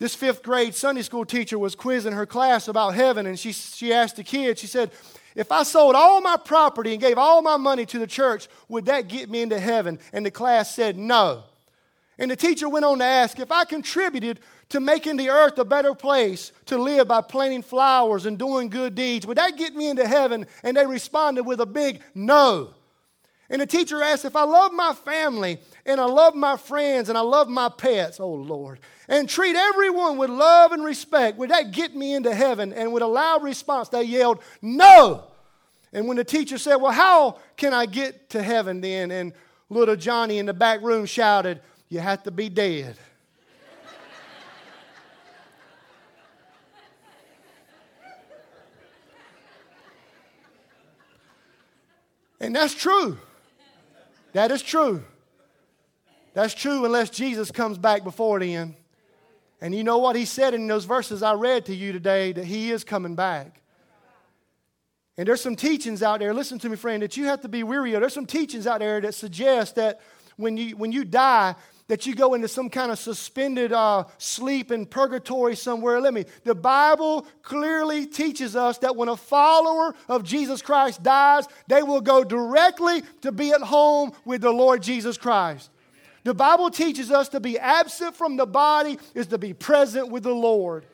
This 0.00 0.14
fifth 0.14 0.42
grade 0.42 0.74
Sunday 0.74 1.02
school 1.02 1.26
teacher 1.26 1.58
was 1.58 1.74
quizzing 1.74 2.14
her 2.14 2.24
class 2.24 2.68
about 2.68 2.94
heaven, 2.94 3.26
and 3.26 3.38
she, 3.38 3.52
she 3.52 3.92
asked 3.92 4.16
the 4.16 4.24
kids, 4.24 4.58
she 4.58 4.66
said, 4.66 4.90
if 5.34 5.52
I 5.52 5.62
sold 5.62 5.94
all 5.94 6.22
my 6.22 6.38
property 6.38 6.92
and 6.92 7.00
gave 7.00 7.18
all 7.18 7.42
my 7.42 7.58
money 7.58 7.84
to 7.84 7.98
the 7.98 8.06
church, 8.06 8.48
would 8.68 8.86
that 8.86 9.08
get 9.08 9.28
me 9.28 9.42
into 9.42 9.60
heaven? 9.60 9.98
And 10.14 10.24
the 10.24 10.30
class 10.30 10.74
said 10.74 10.96
no. 10.96 11.44
And 12.18 12.30
the 12.30 12.36
teacher 12.36 12.66
went 12.68 12.86
on 12.86 12.98
to 12.98 13.04
ask 13.04 13.38
if 13.38 13.52
I 13.52 13.66
contributed 13.66 14.40
to 14.70 14.80
making 14.80 15.18
the 15.18 15.28
earth 15.28 15.58
a 15.58 15.64
better 15.66 15.94
place 15.94 16.50
to 16.66 16.78
live 16.78 17.06
by 17.06 17.20
planting 17.20 17.62
flowers 17.62 18.24
and 18.24 18.38
doing 18.38 18.70
good 18.70 18.94
deeds, 18.94 19.26
would 19.26 19.36
that 19.36 19.58
get 19.58 19.76
me 19.76 19.90
into 19.90 20.06
heaven? 20.06 20.46
And 20.62 20.78
they 20.78 20.86
responded 20.86 21.44
with 21.44 21.60
a 21.60 21.66
big 21.66 22.00
no. 22.14 22.74
And 23.50 23.60
the 23.60 23.66
teacher 23.66 24.00
asked 24.00 24.24
if 24.24 24.36
I 24.36 24.44
love 24.44 24.72
my 24.72 24.94
family 24.94 25.58
and 25.84 26.00
I 26.00 26.04
love 26.04 26.36
my 26.36 26.56
friends 26.56 27.08
and 27.08 27.18
I 27.18 27.22
love 27.22 27.48
my 27.48 27.68
pets, 27.68 28.20
oh 28.20 28.32
Lord, 28.32 28.78
and 29.08 29.28
treat 29.28 29.56
everyone 29.56 30.18
with 30.18 30.30
love 30.30 30.70
and 30.70 30.84
respect, 30.84 31.36
would 31.36 31.50
that 31.50 31.72
get 31.72 31.96
me 31.96 32.14
into 32.14 32.32
heaven? 32.32 32.72
And 32.72 32.92
with 32.92 33.02
a 33.02 33.08
loud 33.08 33.42
response, 33.42 33.88
they 33.88 34.04
yelled, 34.04 34.40
No. 34.62 35.24
And 35.92 36.06
when 36.06 36.16
the 36.16 36.22
teacher 36.22 36.58
said, 36.58 36.76
Well, 36.76 36.92
how 36.92 37.38
can 37.56 37.74
I 37.74 37.86
get 37.86 38.30
to 38.30 38.42
heaven 38.42 38.80
then? 38.80 39.10
And 39.10 39.32
little 39.68 39.96
Johnny 39.96 40.38
in 40.38 40.46
the 40.46 40.54
back 40.54 40.80
room 40.80 41.04
shouted, 41.04 41.60
You 41.88 41.98
have 41.98 42.22
to 42.22 42.30
be 42.30 42.48
dead. 42.48 42.96
and 52.38 52.54
that's 52.54 52.74
true. 52.74 53.18
That 54.32 54.50
is 54.50 54.62
true. 54.62 55.02
That's 56.34 56.54
true 56.54 56.84
unless 56.84 57.10
Jesus 57.10 57.50
comes 57.50 57.78
back 57.78 58.04
before 58.04 58.38
then. 58.40 58.76
And 59.60 59.74
you 59.74 59.84
know 59.84 59.98
what 59.98 60.16
he 60.16 60.24
said 60.24 60.54
in 60.54 60.66
those 60.66 60.84
verses 60.84 61.22
I 61.22 61.34
read 61.34 61.66
to 61.66 61.74
you 61.74 61.92
today 61.92 62.32
that 62.32 62.44
he 62.44 62.70
is 62.70 62.84
coming 62.84 63.14
back. 63.14 63.60
And 65.18 65.28
there's 65.28 65.42
some 65.42 65.56
teachings 65.56 66.02
out 66.02 66.20
there, 66.20 66.32
listen 66.32 66.58
to 66.60 66.68
me, 66.68 66.76
friend, 66.76 67.02
that 67.02 67.16
you 67.16 67.26
have 67.26 67.42
to 67.42 67.48
be 67.48 67.62
weary 67.62 67.92
of. 67.92 68.00
There's 68.00 68.14
some 68.14 68.26
teachings 68.26 68.66
out 68.66 68.78
there 68.78 69.00
that 69.02 69.14
suggest 69.14 69.74
that 69.74 70.00
when 70.36 70.56
you, 70.56 70.76
when 70.76 70.92
you 70.92 71.04
die, 71.04 71.54
that 71.90 72.06
you 72.06 72.14
go 72.14 72.34
into 72.34 72.46
some 72.46 72.70
kind 72.70 72.92
of 72.92 73.00
suspended 73.00 73.72
uh, 73.72 74.04
sleep 74.16 74.70
in 74.70 74.86
purgatory 74.86 75.56
somewhere. 75.56 76.00
Let 76.00 76.14
me. 76.14 76.24
The 76.44 76.54
Bible 76.54 77.26
clearly 77.42 78.06
teaches 78.06 78.54
us 78.54 78.78
that 78.78 78.94
when 78.94 79.08
a 79.08 79.16
follower 79.16 79.92
of 80.08 80.22
Jesus 80.22 80.62
Christ 80.62 81.02
dies, 81.02 81.48
they 81.66 81.82
will 81.82 82.00
go 82.00 82.22
directly 82.22 83.02
to 83.22 83.32
be 83.32 83.50
at 83.50 83.60
home 83.60 84.12
with 84.24 84.40
the 84.40 84.52
Lord 84.52 84.84
Jesus 84.84 85.18
Christ. 85.18 85.68
The 86.22 86.32
Bible 86.32 86.70
teaches 86.70 87.10
us 87.10 87.28
to 87.30 87.40
be 87.40 87.58
absent 87.58 88.14
from 88.14 88.36
the 88.36 88.46
body 88.46 88.96
is 89.16 89.26
to 89.26 89.38
be 89.38 89.52
present 89.52 90.10
with 90.10 90.22
the 90.22 90.32
Lord. 90.32 90.86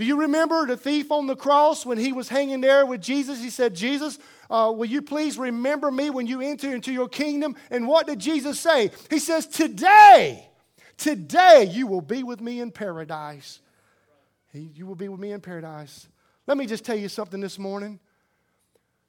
Do 0.00 0.06
you 0.06 0.22
remember 0.22 0.64
the 0.64 0.78
thief 0.78 1.12
on 1.12 1.26
the 1.26 1.36
cross 1.36 1.84
when 1.84 1.98
he 1.98 2.14
was 2.14 2.26
hanging 2.26 2.62
there 2.62 2.86
with 2.86 3.02
Jesus? 3.02 3.42
He 3.42 3.50
said, 3.50 3.74
Jesus, 3.74 4.18
uh, 4.48 4.72
will 4.74 4.86
you 4.86 5.02
please 5.02 5.36
remember 5.36 5.90
me 5.90 6.08
when 6.08 6.26
you 6.26 6.40
enter 6.40 6.74
into 6.74 6.90
your 6.90 7.06
kingdom? 7.06 7.54
And 7.70 7.86
what 7.86 8.06
did 8.06 8.18
Jesus 8.18 8.58
say? 8.58 8.92
He 9.10 9.18
says, 9.18 9.46
Today, 9.46 10.48
today 10.96 11.68
you 11.70 11.86
will 11.86 12.00
be 12.00 12.22
with 12.22 12.40
me 12.40 12.60
in 12.60 12.70
paradise. 12.70 13.60
You 14.54 14.86
will 14.86 14.94
be 14.94 15.10
with 15.10 15.20
me 15.20 15.32
in 15.32 15.42
paradise. 15.42 16.08
Let 16.46 16.56
me 16.56 16.64
just 16.64 16.82
tell 16.86 16.96
you 16.96 17.10
something 17.10 17.42
this 17.42 17.58
morning. 17.58 18.00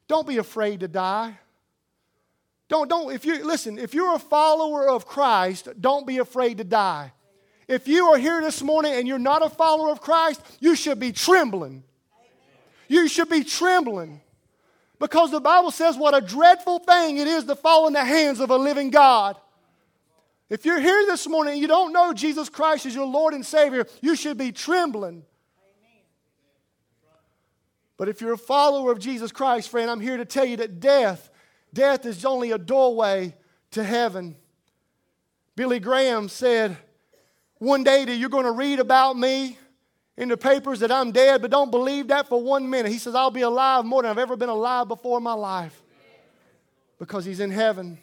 Don't 0.09 0.27
be 0.27 0.39
afraid 0.39 0.81
to 0.81 0.89
die. 0.89 1.39
Don't, 2.67 2.89
don't, 2.89 3.13
if 3.13 3.23
you, 3.23 3.45
listen, 3.45 3.79
if 3.79 3.93
you're 3.93 4.15
a 4.15 4.19
follower 4.19 4.89
of 4.89 5.05
Christ, 5.05 5.69
don't 5.79 6.05
be 6.05 6.17
afraid 6.17 6.57
to 6.57 6.65
die. 6.65 7.13
If 7.71 7.87
you 7.87 8.07
are 8.07 8.17
here 8.17 8.41
this 8.41 8.61
morning 8.61 8.93
and 8.93 9.07
you're 9.07 9.17
not 9.17 9.43
a 9.43 9.49
follower 9.49 9.91
of 9.91 10.01
Christ, 10.01 10.41
you 10.59 10.75
should 10.75 10.99
be 10.99 11.11
trembling. 11.11 11.83
You 12.87 13.07
should 13.07 13.29
be 13.29 13.43
trembling. 13.43 14.21
Because 14.99 15.31
the 15.31 15.39
Bible 15.39 15.71
says 15.71 15.95
what 15.95 16.13
a 16.13 16.21
dreadful 16.21 16.79
thing 16.79 17.17
it 17.17 17.27
is 17.27 17.45
to 17.45 17.55
fall 17.55 17.87
in 17.87 17.93
the 17.93 18.03
hands 18.03 18.39
of 18.39 18.49
a 18.49 18.57
living 18.57 18.89
God. 18.89 19.37
If 20.49 20.65
you're 20.65 20.81
here 20.81 21.05
this 21.05 21.27
morning 21.27 21.53
and 21.53 21.61
you 21.61 21.67
don't 21.67 21.93
know 21.93 22.11
Jesus 22.11 22.49
Christ 22.49 22.85
as 22.85 22.93
your 22.93 23.07
Lord 23.07 23.33
and 23.33 23.45
Savior, 23.45 23.87
you 24.01 24.17
should 24.17 24.37
be 24.37 24.51
trembling. 24.51 25.23
But 27.95 28.09
if 28.09 28.19
you're 28.19 28.33
a 28.33 28.37
follower 28.37 28.91
of 28.91 28.99
Jesus 28.99 29.31
Christ, 29.31 29.69
friend, 29.69 29.89
I'm 29.89 30.01
here 30.01 30.17
to 30.17 30.25
tell 30.25 30.45
you 30.45 30.57
that 30.57 30.79
death 30.79 31.29
Death 31.73 32.05
is 32.05 32.25
only 32.25 32.51
a 32.51 32.57
doorway 32.57 33.33
to 33.71 33.83
heaven. 33.83 34.35
Billy 35.55 35.79
Graham 35.79 36.27
said, 36.27 36.77
one 37.61 37.83
day 37.83 38.03
that 38.03 38.15
you're 38.15 38.29
going 38.29 38.45
to 38.45 38.51
read 38.51 38.79
about 38.79 39.15
me 39.15 39.55
in 40.17 40.29
the 40.29 40.35
papers 40.35 40.79
that 40.79 40.91
I'm 40.91 41.11
dead, 41.11 41.43
but 41.43 41.51
don't 41.51 41.69
believe 41.69 42.07
that 42.07 42.27
for 42.27 42.41
one 42.41 42.67
minute. 42.67 42.91
He 42.91 42.97
says, 42.97 43.13
I'll 43.13 43.29
be 43.29 43.41
alive 43.41 43.85
more 43.85 44.01
than 44.01 44.09
I've 44.09 44.17
ever 44.17 44.35
been 44.35 44.49
alive 44.49 44.87
before 44.87 45.19
in 45.19 45.23
my 45.23 45.33
life 45.33 45.79
because 46.97 47.23
He's 47.23 47.39
in 47.39 47.51
heaven. 47.51 47.99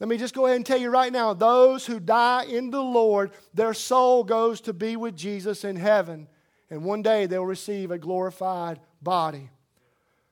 Let 0.00 0.08
me 0.08 0.16
just 0.16 0.34
go 0.34 0.46
ahead 0.46 0.56
and 0.56 0.66
tell 0.66 0.76
you 0.76 0.90
right 0.90 1.12
now 1.12 1.34
those 1.34 1.86
who 1.86 2.00
die 2.00 2.46
in 2.46 2.72
the 2.72 2.82
Lord, 2.82 3.30
their 3.54 3.74
soul 3.74 4.24
goes 4.24 4.60
to 4.62 4.72
be 4.72 4.96
with 4.96 5.16
Jesus 5.16 5.62
in 5.62 5.76
heaven. 5.76 6.26
And 6.68 6.82
one 6.82 7.02
day 7.02 7.26
they'll 7.26 7.46
receive 7.46 7.92
a 7.92 7.98
glorified 7.98 8.80
body. 9.00 9.50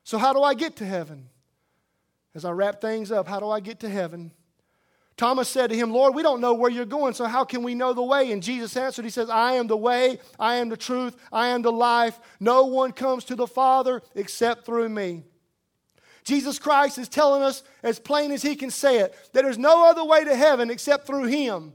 So, 0.03 0.17
how 0.17 0.33
do 0.33 0.43
I 0.43 0.53
get 0.53 0.75
to 0.77 0.85
heaven? 0.85 1.29
As 2.35 2.43
I 2.43 2.51
wrap 2.51 2.81
things 2.81 3.09
up, 3.09 3.25
how 3.25 3.39
do 3.39 3.49
I 3.49 3.61
get 3.61 3.79
to 3.79 3.89
heaven? 3.89 4.31
Thomas 5.19 5.49
said 5.49 5.69
to 5.69 5.75
him, 5.75 5.91
Lord, 5.91 6.15
we 6.15 6.23
don't 6.23 6.39
know 6.39 6.53
where 6.53 6.71
you're 6.71 6.85
going, 6.85 7.13
so 7.13 7.25
how 7.25 7.43
can 7.43 7.61
we 7.61 7.75
know 7.75 7.91
the 7.91 8.01
way? 8.01 8.31
And 8.31 8.41
Jesus 8.41 8.77
answered, 8.77 9.03
He 9.03 9.11
says, 9.11 9.29
I 9.29 9.55
am 9.55 9.67
the 9.67 9.75
way, 9.75 10.17
I 10.39 10.55
am 10.55 10.69
the 10.69 10.77
truth, 10.77 11.17
I 11.29 11.49
am 11.49 11.61
the 11.61 11.73
life. 11.73 12.17
No 12.39 12.63
one 12.63 12.93
comes 12.93 13.25
to 13.25 13.35
the 13.35 13.45
Father 13.45 14.01
except 14.15 14.65
through 14.65 14.87
me. 14.87 15.25
Jesus 16.23 16.57
Christ 16.57 16.97
is 16.97 17.09
telling 17.09 17.43
us 17.43 17.63
as 17.83 17.99
plain 17.99 18.31
as 18.31 18.41
He 18.41 18.55
can 18.55 18.71
say 18.71 18.99
it 18.99 19.13
that 19.33 19.43
there's 19.43 19.57
no 19.57 19.89
other 19.89 20.05
way 20.05 20.23
to 20.23 20.33
heaven 20.33 20.69
except 20.69 21.05
through 21.05 21.25
Him. 21.25 21.73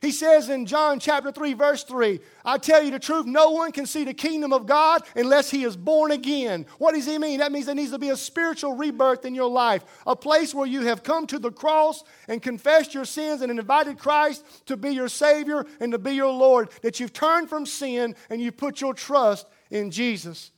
He 0.00 0.12
says 0.12 0.48
in 0.48 0.64
John 0.64 0.98
chapter 0.98 1.30
3, 1.30 1.52
verse 1.52 1.84
3, 1.84 2.20
I 2.42 2.56
tell 2.56 2.82
you 2.82 2.90
the 2.90 2.98
truth, 2.98 3.26
no 3.26 3.50
one 3.50 3.70
can 3.70 3.84
see 3.84 4.04
the 4.04 4.14
kingdom 4.14 4.50
of 4.50 4.64
God 4.64 5.02
unless 5.14 5.50
he 5.50 5.64
is 5.64 5.76
born 5.76 6.10
again. 6.10 6.64
What 6.78 6.94
does 6.94 7.04
he 7.04 7.18
mean? 7.18 7.40
That 7.40 7.52
means 7.52 7.66
there 7.66 7.74
needs 7.74 7.90
to 7.90 7.98
be 7.98 8.08
a 8.08 8.16
spiritual 8.16 8.76
rebirth 8.76 9.26
in 9.26 9.34
your 9.34 9.50
life, 9.50 9.84
a 10.06 10.16
place 10.16 10.54
where 10.54 10.66
you 10.66 10.82
have 10.86 11.02
come 11.02 11.26
to 11.26 11.38
the 11.38 11.52
cross 11.52 12.02
and 12.28 12.40
confessed 12.42 12.94
your 12.94 13.04
sins 13.04 13.42
and 13.42 13.50
invited 13.50 13.98
Christ 13.98 14.66
to 14.66 14.76
be 14.78 14.90
your 14.90 15.08
Savior 15.08 15.66
and 15.80 15.92
to 15.92 15.98
be 15.98 16.12
your 16.12 16.32
Lord, 16.32 16.70
that 16.80 16.98
you've 16.98 17.12
turned 17.12 17.50
from 17.50 17.66
sin 17.66 18.14
and 18.30 18.40
you've 18.40 18.56
put 18.56 18.80
your 18.80 18.94
trust 18.94 19.46
in 19.70 19.90
Jesus. 19.90 20.50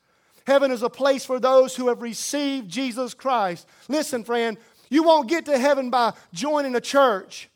Heaven 0.46 0.70
is 0.70 0.82
a 0.82 0.90
place 0.90 1.24
for 1.24 1.40
those 1.40 1.74
who 1.74 1.88
have 1.88 2.00
received 2.00 2.68
Jesus 2.68 3.12
Christ. 3.12 3.66
Listen, 3.88 4.22
friend, 4.22 4.56
you 4.88 5.02
won't 5.02 5.28
get 5.28 5.46
to 5.46 5.58
heaven 5.58 5.90
by 5.90 6.12
joining 6.32 6.76
a 6.76 6.80
church. 6.80 7.48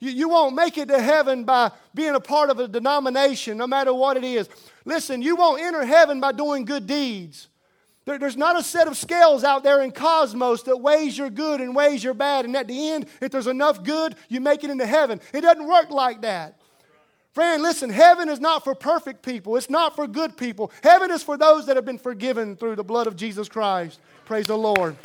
You, 0.00 0.10
you 0.10 0.28
won't 0.28 0.54
make 0.54 0.78
it 0.78 0.88
to 0.88 1.00
heaven 1.00 1.44
by 1.44 1.72
being 1.94 2.14
a 2.14 2.20
part 2.20 2.50
of 2.50 2.58
a 2.58 2.68
denomination, 2.68 3.58
no 3.58 3.66
matter 3.66 3.92
what 3.92 4.16
it 4.16 4.24
is. 4.24 4.48
Listen, 4.84 5.22
you 5.22 5.36
won't 5.36 5.60
enter 5.60 5.84
heaven 5.84 6.20
by 6.20 6.32
doing 6.32 6.64
good 6.64 6.86
deeds. 6.86 7.48
There, 8.04 8.18
there's 8.18 8.36
not 8.36 8.58
a 8.58 8.62
set 8.62 8.86
of 8.86 8.96
scales 8.96 9.44
out 9.44 9.64
there 9.64 9.82
in 9.82 9.90
cosmos 9.90 10.62
that 10.62 10.78
weighs 10.78 11.18
your 11.18 11.30
good 11.30 11.60
and 11.60 11.74
weighs 11.74 12.02
your 12.02 12.14
bad. 12.14 12.44
And 12.44 12.56
at 12.56 12.68
the 12.68 12.90
end, 12.90 13.06
if 13.20 13.30
there's 13.30 13.46
enough 13.46 13.82
good, 13.82 14.14
you 14.28 14.40
make 14.40 14.64
it 14.64 14.70
into 14.70 14.86
heaven. 14.86 15.20
It 15.34 15.42
doesn't 15.42 15.66
work 15.66 15.90
like 15.90 16.22
that. 16.22 16.58
Friend, 17.34 17.62
listen, 17.62 17.90
heaven 17.90 18.28
is 18.28 18.40
not 18.40 18.64
for 18.64 18.74
perfect 18.74 19.22
people. 19.22 19.56
It's 19.56 19.68
not 19.68 19.94
for 19.94 20.06
good 20.08 20.36
people. 20.36 20.72
Heaven 20.82 21.10
is 21.10 21.22
for 21.22 21.36
those 21.36 21.66
that 21.66 21.76
have 21.76 21.84
been 21.84 21.98
forgiven 21.98 22.56
through 22.56 22.76
the 22.76 22.84
blood 22.84 23.06
of 23.06 23.14
Jesus 23.14 23.48
Christ. 23.48 24.00
Praise 24.24 24.46
the 24.46 24.56
Lord. 24.56 24.96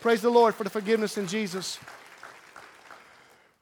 Praise 0.00 0.20
the 0.20 0.30
Lord 0.30 0.54
for 0.54 0.64
the 0.64 0.70
forgiveness 0.70 1.18
in 1.18 1.26
Jesus. 1.26 1.78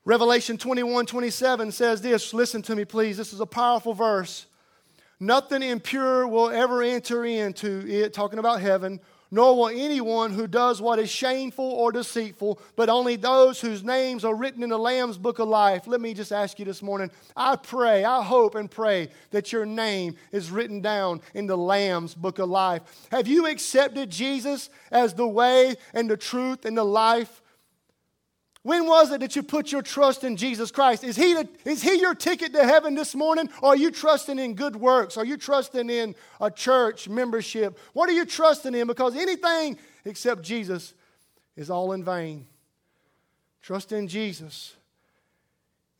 Revelation 0.08 0.56
21 0.56 1.04
27 1.04 1.70
says 1.70 2.00
this. 2.00 2.32
Listen 2.32 2.62
to 2.62 2.74
me, 2.74 2.86
please. 2.86 3.18
This 3.18 3.34
is 3.34 3.40
a 3.40 3.46
powerful 3.46 3.92
verse. 3.92 4.46
Nothing 5.20 5.62
impure 5.62 6.26
will 6.26 6.48
ever 6.48 6.82
enter 6.82 7.26
into 7.26 7.86
it, 7.86 8.14
talking 8.14 8.38
about 8.38 8.62
heaven, 8.62 9.00
nor 9.30 9.54
will 9.54 9.68
anyone 9.68 10.32
who 10.32 10.46
does 10.46 10.80
what 10.80 10.98
is 10.98 11.10
shameful 11.10 11.66
or 11.66 11.92
deceitful, 11.92 12.58
but 12.74 12.88
only 12.88 13.16
those 13.16 13.60
whose 13.60 13.84
names 13.84 14.24
are 14.24 14.34
written 14.34 14.62
in 14.62 14.70
the 14.70 14.78
Lamb's 14.78 15.18
book 15.18 15.40
of 15.40 15.48
life. 15.48 15.86
Let 15.86 16.00
me 16.00 16.14
just 16.14 16.32
ask 16.32 16.58
you 16.58 16.64
this 16.64 16.82
morning 16.82 17.10
I 17.36 17.56
pray, 17.56 18.02
I 18.02 18.22
hope 18.22 18.54
and 18.54 18.70
pray 18.70 19.10
that 19.30 19.52
your 19.52 19.66
name 19.66 20.16
is 20.32 20.50
written 20.50 20.80
down 20.80 21.20
in 21.34 21.46
the 21.46 21.58
Lamb's 21.58 22.14
book 22.14 22.38
of 22.38 22.48
life. 22.48 22.80
Have 23.10 23.28
you 23.28 23.46
accepted 23.46 24.08
Jesus 24.08 24.70
as 24.90 25.12
the 25.12 25.28
way 25.28 25.76
and 25.92 26.08
the 26.08 26.16
truth 26.16 26.64
and 26.64 26.78
the 26.78 26.82
life? 26.82 27.42
When 28.68 28.86
was 28.86 29.10
it 29.12 29.20
that 29.20 29.34
you 29.34 29.42
put 29.42 29.72
your 29.72 29.80
trust 29.80 30.24
in 30.24 30.36
Jesus 30.36 30.70
Christ? 30.70 31.02
Is 31.02 31.16
he, 31.16 31.32
the, 31.32 31.48
is 31.64 31.80
he 31.80 31.98
your 32.02 32.14
ticket 32.14 32.52
to 32.52 32.62
heaven 32.66 32.94
this 32.94 33.14
morning? 33.14 33.48
Or 33.62 33.70
are 33.70 33.76
you 33.76 33.90
trusting 33.90 34.38
in 34.38 34.52
good 34.52 34.76
works? 34.76 35.16
Are 35.16 35.24
you 35.24 35.38
trusting 35.38 35.88
in 35.88 36.14
a 36.38 36.50
church 36.50 37.08
membership? 37.08 37.78
What 37.94 38.10
are 38.10 38.12
you 38.12 38.26
trusting 38.26 38.74
in? 38.74 38.86
Because 38.86 39.16
anything 39.16 39.78
except 40.04 40.42
Jesus 40.42 40.92
is 41.56 41.70
all 41.70 41.92
in 41.92 42.04
vain. 42.04 42.46
Trust 43.62 43.92
in 43.92 44.06
Jesus. 44.06 44.76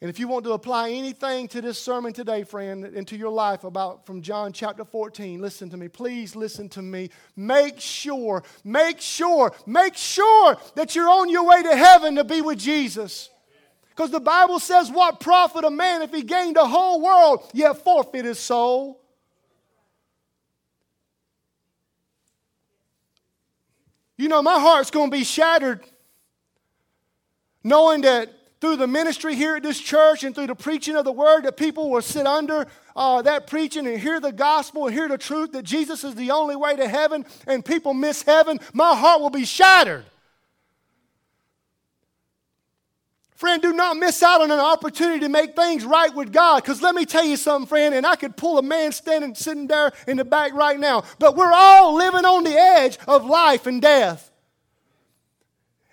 And 0.01 0.09
if 0.09 0.21
you 0.21 0.29
want 0.29 0.45
to 0.45 0.53
apply 0.53 0.91
anything 0.91 1.49
to 1.49 1.61
this 1.61 1.77
sermon 1.77 2.13
today, 2.13 2.45
friend, 2.45 2.85
into 2.85 3.17
your 3.17 3.33
life 3.33 3.65
about 3.65 4.07
from 4.07 4.23
John 4.23 4.53
chapter 4.53 4.85
14, 4.85 5.41
listen 5.41 5.71
to 5.71 5.77
me. 5.77 5.89
Please 5.89 6.37
listen 6.37 6.69
to 6.71 6.83
me. 6.83 7.11
Make 7.35 7.81
sure, 7.81 8.45
make 8.63 9.01
sure, 9.01 9.53
make 9.67 9.97
sure 9.97 10.57
that 10.77 10.95
you're 10.95 11.09
on 11.09 11.29
your 11.29 11.45
way 11.45 11.65
to 11.65 11.77
heaven 11.77 12.15
to 12.15 12.23
be 12.23 12.43
with 12.43 12.61
Jesus. 12.61 13.29
Because 13.89 14.13
the 14.13 14.21
Bible 14.21 14.61
says, 14.61 14.89
What 14.89 15.19
profit 15.19 15.65
a 15.65 15.71
man 15.71 16.03
if 16.03 16.13
he 16.13 16.23
gained 16.23 16.55
the 16.55 16.67
whole 16.67 17.01
world, 17.01 17.51
yet 17.53 17.83
forfeit 17.83 18.25
his 18.25 18.39
soul? 18.39 19.01
You 24.17 24.29
know, 24.29 24.43
my 24.43 24.61
heart's 24.61 24.93
going 24.93 25.11
to 25.11 25.17
be 25.17 25.25
shattered 25.25 25.81
knowing 27.65 28.03
that 28.03 28.31
through 28.61 28.77
the 28.77 28.87
ministry 28.87 29.35
here 29.35 29.57
at 29.57 29.63
this 29.63 29.81
church 29.81 30.25
and 30.25 30.35
through 30.35 30.49
the 30.49 30.55
preaching 30.55 30.97
of 30.97 31.05
the 31.05 31.13
word 31.13 31.43
that 31.43 31.57
people 31.57 31.91
will 31.91 32.03
sit 32.03 32.27
under 32.27 32.67
uh, 32.97 33.23
that 33.23 33.47
preaching 33.47 33.87
and 33.87 34.01
hear 34.01 34.21
the 34.21 34.33
gospel 34.33 34.87
and 34.87 34.95
hear 34.95 35.09
the 35.09 35.19
truth 35.19 35.53
that 35.53 35.63
Jesus 35.63 36.03
is 36.03 36.15
the 36.17 36.33
only 36.33 36.57
way 36.57 36.75
to 36.75 36.89
heaven 36.89 37.25
and 37.47 37.65
people 37.65 37.95
miss 37.95 38.23
heaven, 38.23 38.59
my 38.73 38.95
heart 38.95 39.21
will 39.21 39.31
be 39.31 39.45
shattered. 39.45 40.05
Friend, 43.39 43.63
do 43.63 43.73
not 43.73 43.97
miss 43.97 44.21
out 44.25 44.41
on 44.41 44.51
an 44.51 44.59
opportunity 44.59 45.21
to 45.21 45.29
make 45.29 45.55
things 45.55 45.85
right 45.85 46.13
with 46.13 46.33
God. 46.33 46.61
Because 46.61 46.83
let 46.83 46.97
me 46.97 47.07
tell 47.07 47.25
you 47.25 47.37
something, 47.37 47.69
friend, 47.69 47.95
and 47.95 48.05
I 48.05 48.17
could 48.17 48.37
pull 48.37 48.59
a 48.59 48.63
man 48.63 48.91
standing, 48.91 49.37
sitting 49.37 49.69
there 49.69 49.93
in 50.09 50.17
the 50.17 50.25
back 50.25 50.55
right 50.55 50.77
now. 50.77 51.05
But 51.21 51.37
we're 51.37 51.53
all 51.53 51.95
living 51.95 52.25
on 52.25 52.43
the 52.43 52.59
edge 52.59 52.99
of 53.07 53.25
life 53.25 53.69
and 53.69 53.81
death. 53.81 54.28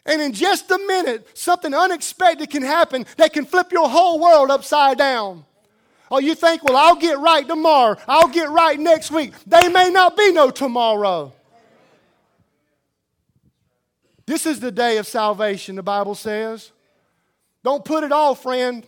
And 0.05 0.21
in 0.21 0.33
just 0.33 0.69
a 0.69 0.77
minute, 0.77 1.27
something 1.37 1.73
unexpected 1.73 2.49
can 2.49 2.61
happen 2.61 3.05
that 3.17 3.33
can 3.33 3.45
flip 3.45 3.71
your 3.71 3.89
whole 3.89 4.19
world 4.19 4.51
upside 4.51 4.97
down. 4.97 5.45
Oh, 6.11 6.19
you 6.19 6.35
think, 6.35 6.63
well, 6.63 6.77
I'll 6.77 6.95
get 6.95 7.17
right 7.17 7.47
tomorrow. 7.47 7.97
I'll 8.07 8.27
get 8.27 8.49
right 8.49 8.79
next 8.79 9.09
week. 9.09 9.33
They 9.47 9.67
may 9.69 9.89
not 9.89 10.15
be 10.15 10.31
no 10.31 10.51
tomorrow. 10.51 11.33
This 14.27 14.45
is 14.45 14.59
the 14.59 14.71
day 14.71 14.97
of 14.97 15.07
salvation, 15.07 15.75
the 15.75 15.83
Bible 15.83 16.15
says. 16.15 16.71
Don't 17.63 17.83
put 17.83 18.03
it 18.03 18.11
off, 18.11 18.43
friend. 18.43 18.87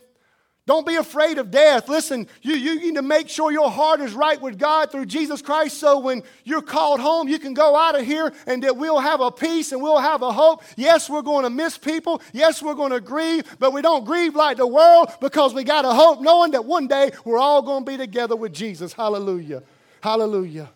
Don't 0.68 0.86
be 0.86 0.96
afraid 0.96 1.38
of 1.38 1.50
death. 1.50 1.88
Listen, 1.88 2.26
you, 2.42 2.54
you 2.54 2.78
need 2.78 2.96
to 2.96 3.02
make 3.02 3.30
sure 3.30 3.50
your 3.50 3.70
heart 3.70 4.02
is 4.02 4.12
right 4.12 4.38
with 4.38 4.58
God 4.58 4.92
through 4.92 5.06
Jesus 5.06 5.40
Christ 5.40 5.78
so 5.78 5.98
when 5.98 6.22
you're 6.44 6.60
called 6.60 7.00
home, 7.00 7.26
you 7.26 7.38
can 7.38 7.54
go 7.54 7.74
out 7.74 7.98
of 7.98 8.04
here 8.04 8.34
and 8.46 8.62
that 8.62 8.76
we'll 8.76 8.98
have 8.98 9.22
a 9.22 9.30
peace 9.30 9.72
and 9.72 9.80
we'll 9.80 9.96
have 9.96 10.20
a 10.20 10.30
hope. 10.30 10.62
Yes, 10.76 11.08
we're 11.08 11.22
going 11.22 11.44
to 11.44 11.50
miss 11.50 11.78
people. 11.78 12.20
Yes, 12.34 12.62
we're 12.62 12.74
going 12.74 12.92
to 12.92 13.00
grieve, 13.00 13.56
but 13.58 13.72
we 13.72 13.80
don't 13.80 14.04
grieve 14.04 14.36
like 14.36 14.58
the 14.58 14.66
world 14.66 15.10
because 15.22 15.54
we 15.54 15.64
got 15.64 15.86
a 15.86 15.90
hope 15.90 16.20
knowing 16.20 16.50
that 16.50 16.66
one 16.66 16.86
day 16.86 17.12
we're 17.24 17.38
all 17.38 17.62
going 17.62 17.86
to 17.86 17.90
be 17.90 17.96
together 17.96 18.36
with 18.36 18.52
Jesus. 18.52 18.92
Hallelujah. 18.92 19.62
Hallelujah. 20.02 20.68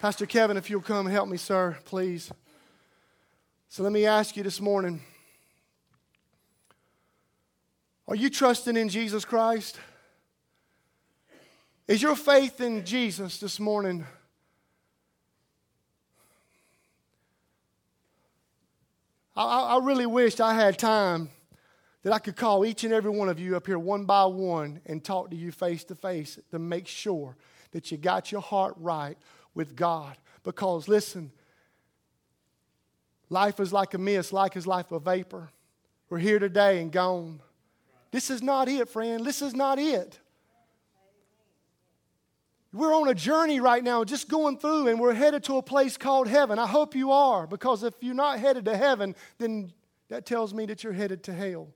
Pastor 0.00 0.24
Kevin, 0.24 0.56
if 0.56 0.70
you'll 0.70 0.80
come 0.80 1.04
help 1.04 1.28
me, 1.28 1.36
sir, 1.36 1.76
please. 1.84 2.32
So 3.68 3.82
let 3.82 3.92
me 3.92 4.06
ask 4.06 4.38
you 4.38 4.42
this 4.42 4.58
morning. 4.58 5.02
Are 8.12 8.14
you 8.14 8.28
trusting 8.28 8.76
in 8.76 8.90
Jesus 8.90 9.24
Christ? 9.24 9.80
Is 11.88 12.02
your 12.02 12.14
faith 12.14 12.60
in 12.60 12.84
Jesus 12.84 13.40
this 13.40 13.58
morning? 13.58 14.04
I, 19.34 19.62
I, 19.62 19.78
really 19.82 20.04
wished 20.04 20.42
I 20.42 20.52
had 20.52 20.78
time 20.78 21.30
that 22.02 22.12
I 22.12 22.18
could 22.18 22.36
call 22.36 22.66
each 22.66 22.84
and 22.84 22.92
every 22.92 23.10
one 23.10 23.30
of 23.30 23.40
you 23.40 23.56
up 23.56 23.66
here 23.66 23.78
one 23.78 24.04
by 24.04 24.26
one 24.26 24.82
and 24.84 25.02
talk 25.02 25.30
to 25.30 25.36
you 25.36 25.50
face 25.50 25.82
to 25.84 25.94
face 25.94 26.38
to 26.50 26.58
make 26.58 26.86
sure 26.86 27.34
that 27.70 27.90
you 27.90 27.96
got 27.96 28.30
your 28.30 28.42
heart 28.42 28.74
right 28.76 29.16
with 29.54 29.74
God. 29.74 30.18
Because 30.42 30.86
listen, 30.86 31.32
life 33.30 33.58
is 33.58 33.72
like 33.72 33.94
a 33.94 33.98
mist, 33.98 34.34
life 34.34 34.54
is 34.54 34.66
like 34.66 34.90
a 34.90 34.98
vapor. 34.98 35.48
We're 36.10 36.18
here 36.18 36.38
today 36.38 36.82
and 36.82 36.92
gone. 36.92 37.40
This 38.12 38.30
is 38.30 38.42
not 38.42 38.68
it, 38.68 38.88
friend. 38.88 39.24
This 39.24 39.42
is 39.42 39.54
not 39.54 39.78
it. 39.80 40.20
We're 42.74 42.94
on 42.94 43.08
a 43.08 43.14
journey 43.14 43.60
right 43.60 43.82
now, 43.82 44.04
just 44.04 44.28
going 44.28 44.58
through, 44.58 44.88
and 44.88 45.00
we're 45.00 45.12
headed 45.12 45.44
to 45.44 45.56
a 45.56 45.62
place 45.62 45.96
called 45.96 46.28
heaven. 46.28 46.58
I 46.58 46.66
hope 46.66 46.94
you 46.94 47.10
are, 47.10 47.46
because 47.46 47.82
if 47.82 47.94
you're 48.00 48.14
not 48.14 48.38
headed 48.38 48.66
to 48.66 48.76
heaven, 48.76 49.14
then 49.38 49.72
that 50.08 50.24
tells 50.24 50.54
me 50.54 50.64
that 50.66 50.84
you're 50.84 50.92
headed 50.92 51.22
to 51.24 51.34
hell. 51.34 51.68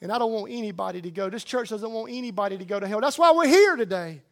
And 0.00 0.12
I 0.12 0.18
don't 0.18 0.32
want 0.32 0.52
anybody 0.52 1.00
to 1.02 1.10
go. 1.10 1.30
This 1.30 1.44
church 1.44 1.70
doesn't 1.70 1.90
want 1.90 2.10
anybody 2.12 2.58
to 2.58 2.64
go 2.64 2.78
to 2.78 2.86
hell. 2.86 3.00
That's 3.00 3.18
why 3.18 3.32
we're 3.32 3.46
here 3.46 3.76
today. 3.76 4.22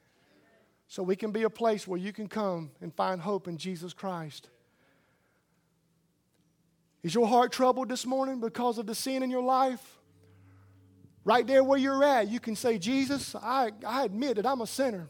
So 0.89 1.05
we 1.05 1.15
can 1.15 1.31
be 1.31 1.45
a 1.45 1.51
place 1.51 1.87
where 1.87 1.99
you 1.99 2.13
can 2.13 2.27
come 2.27 2.73
and 2.81 2.93
find 2.93 3.21
hope 3.21 3.47
in 3.47 3.57
Jesus 3.57 3.93
Christ. 3.93 4.49
Is 7.05 7.15
your 7.15 7.29
heart 7.29 7.53
troubled 7.53 7.89
this 7.89 8.05
morning 8.05 8.41
because 8.41 8.79
of 8.79 8.87
the 8.87 8.95
sin 8.95 9.23
in 9.23 9.31
your 9.31 9.43
life? 9.43 10.00
Right 11.25 11.47
there 11.47 11.63
where 11.63 11.79
you're 11.79 12.03
at, 12.03 12.29
you 12.29 12.41
can 12.41 12.57
say, 12.57 12.79
Jesus, 12.79 13.35
I, 13.35 13.73
I 13.87 14.05
admit 14.05 14.37
that 14.37 14.47
I'm 14.47 14.61
a 14.61 14.67
sinner. 14.67 15.09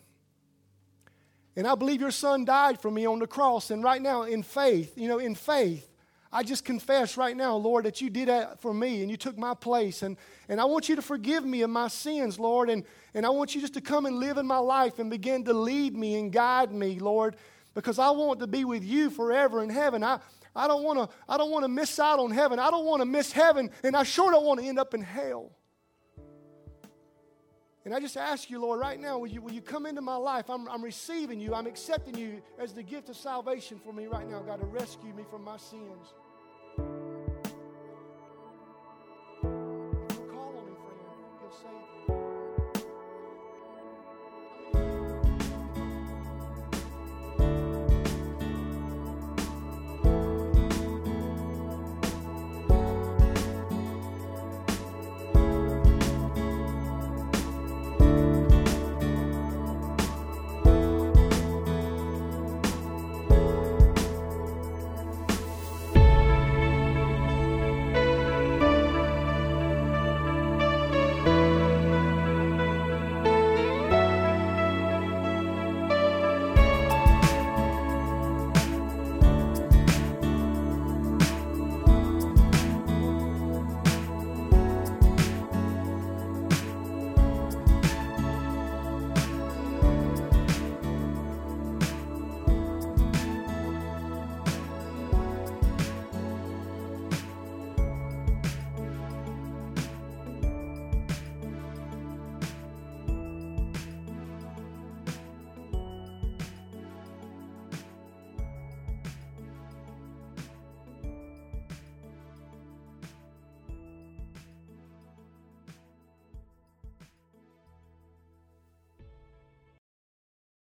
And 1.56 1.66
I 1.66 1.74
believe 1.74 2.00
your 2.00 2.10
son 2.10 2.44
died 2.44 2.80
for 2.80 2.90
me 2.90 3.06
on 3.06 3.18
the 3.18 3.26
cross. 3.26 3.70
And 3.70 3.82
right 3.82 4.00
now, 4.00 4.22
in 4.22 4.42
faith, 4.42 4.96
you 4.96 5.08
know, 5.08 5.18
in 5.18 5.34
faith, 5.34 5.86
I 6.32 6.44
just 6.44 6.64
confess 6.64 7.16
right 7.16 7.36
now, 7.36 7.56
Lord, 7.56 7.84
that 7.86 8.00
you 8.00 8.08
did 8.08 8.28
that 8.28 8.60
for 8.60 8.72
me 8.72 9.02
and 9.02 9.10
you 9.10 9.16
took 9.16 9.36
my 9.36 9.54
place. 9.54 10.02
And, 10.02 10.16
and 10.48 10.60
I 10.60 10.64
want 10.64 10.88
you 10.88 10.96
to 10.96 11.02
forgive 11.02 11.44
me 11.44 11.62
of 11.62 11.70
my 11.70 11.88
sins, 11.88 12.38
Lord. 12.38 12.70
And, 12.70 12.84
and 13.14 13.26
I 13.26 13.30
want 13.30 13.54
you 13.54 13.60
just 13.60 13.74
to 13.74 13.80
come 13.80 14.06
and 14.06 14.18
live 14.18 14.38
in 14.38 14.46
my 14.46 14.58
life 14.58 15.00
and 15.00 15.10
begin 15.10 15.44
to 15.44 15.52
lead 15.52 15.96
me 15.96 16.18
and 16.20 16.32
guide 16.32 16.72
me, 16.72 17.00
Lord, 17.00 17.36
because 17.74 17.98
I 17.98 18.10
want 18.10 18.38
to 18.40 18.46
be 18.46 18.64
with 18.64 18.84
you 18.84 19.10
forever 19.10 19.62
in 19.62 19.70
heaven. 19.70 20.04
I, 20.04 20.20
I 20.54 20.68
don't 20.68 20.82
want 20.82 20.98
to 20.98 21.16
I 21.28 21.36
don't 21.36 21.50
want 21.50 21.64
to 21.64 21.68
miss 21.68 21.98
out 21.98 22.18
on 22.18 22.30
heaven. 22.30 22.58
I 22.58 22.70
don't 22.70 22.84
want 22.84 23.00
to 23.00 23.06
miss 23.06 23.32
heaven, 23.32 23.70
and 23.84 23.96
I 23.96 24.02
sure 24.02 24.30
don't 24.30 24.44
want 24.44 24.60
to 24.60 24.66
end 24.66 24.78
up 24.78 24.94
in 24.94 25.00
hell. 25.00 25.52
And 27.84 27.94
I 27.94 28.00
just 28.00 28.16
ask 28.16 28.50
you, 28.50 28.60
Lord, 28.60 28.78
right 28.78 29.00
now, 29.00 29.18
will 29.18 29.26
you, 29.26 29.40
will 29.40 29.52
you 29.52 29.62
come 29.62 29.86
into 29.86 30.02
my 30.02 30.16
life? 30.16 30.50
I'm, 30.50 30.68
I'm 30.68 30.82
receiving 30.82 31.40
you. 31.40 31.54
I'm 31.54 31.66
accepting 31.66 32.14
you 32.14 32.42
as 32.58 32.74
the 32.74 32.82
gift 32.82 33.08
of 33.08 33.16
salvation 33.16 33.80
for 33.82 33.92
me 33.92 34.06
right 34.06 34.28
now, 34.28 34.40
God, 34.40 34.60
to 34.60 34.66
rescue 34.66 35.14
me 35.14 35.24
from 35.30 35.44
my 35.44 35.56
sins. 35.56 36.14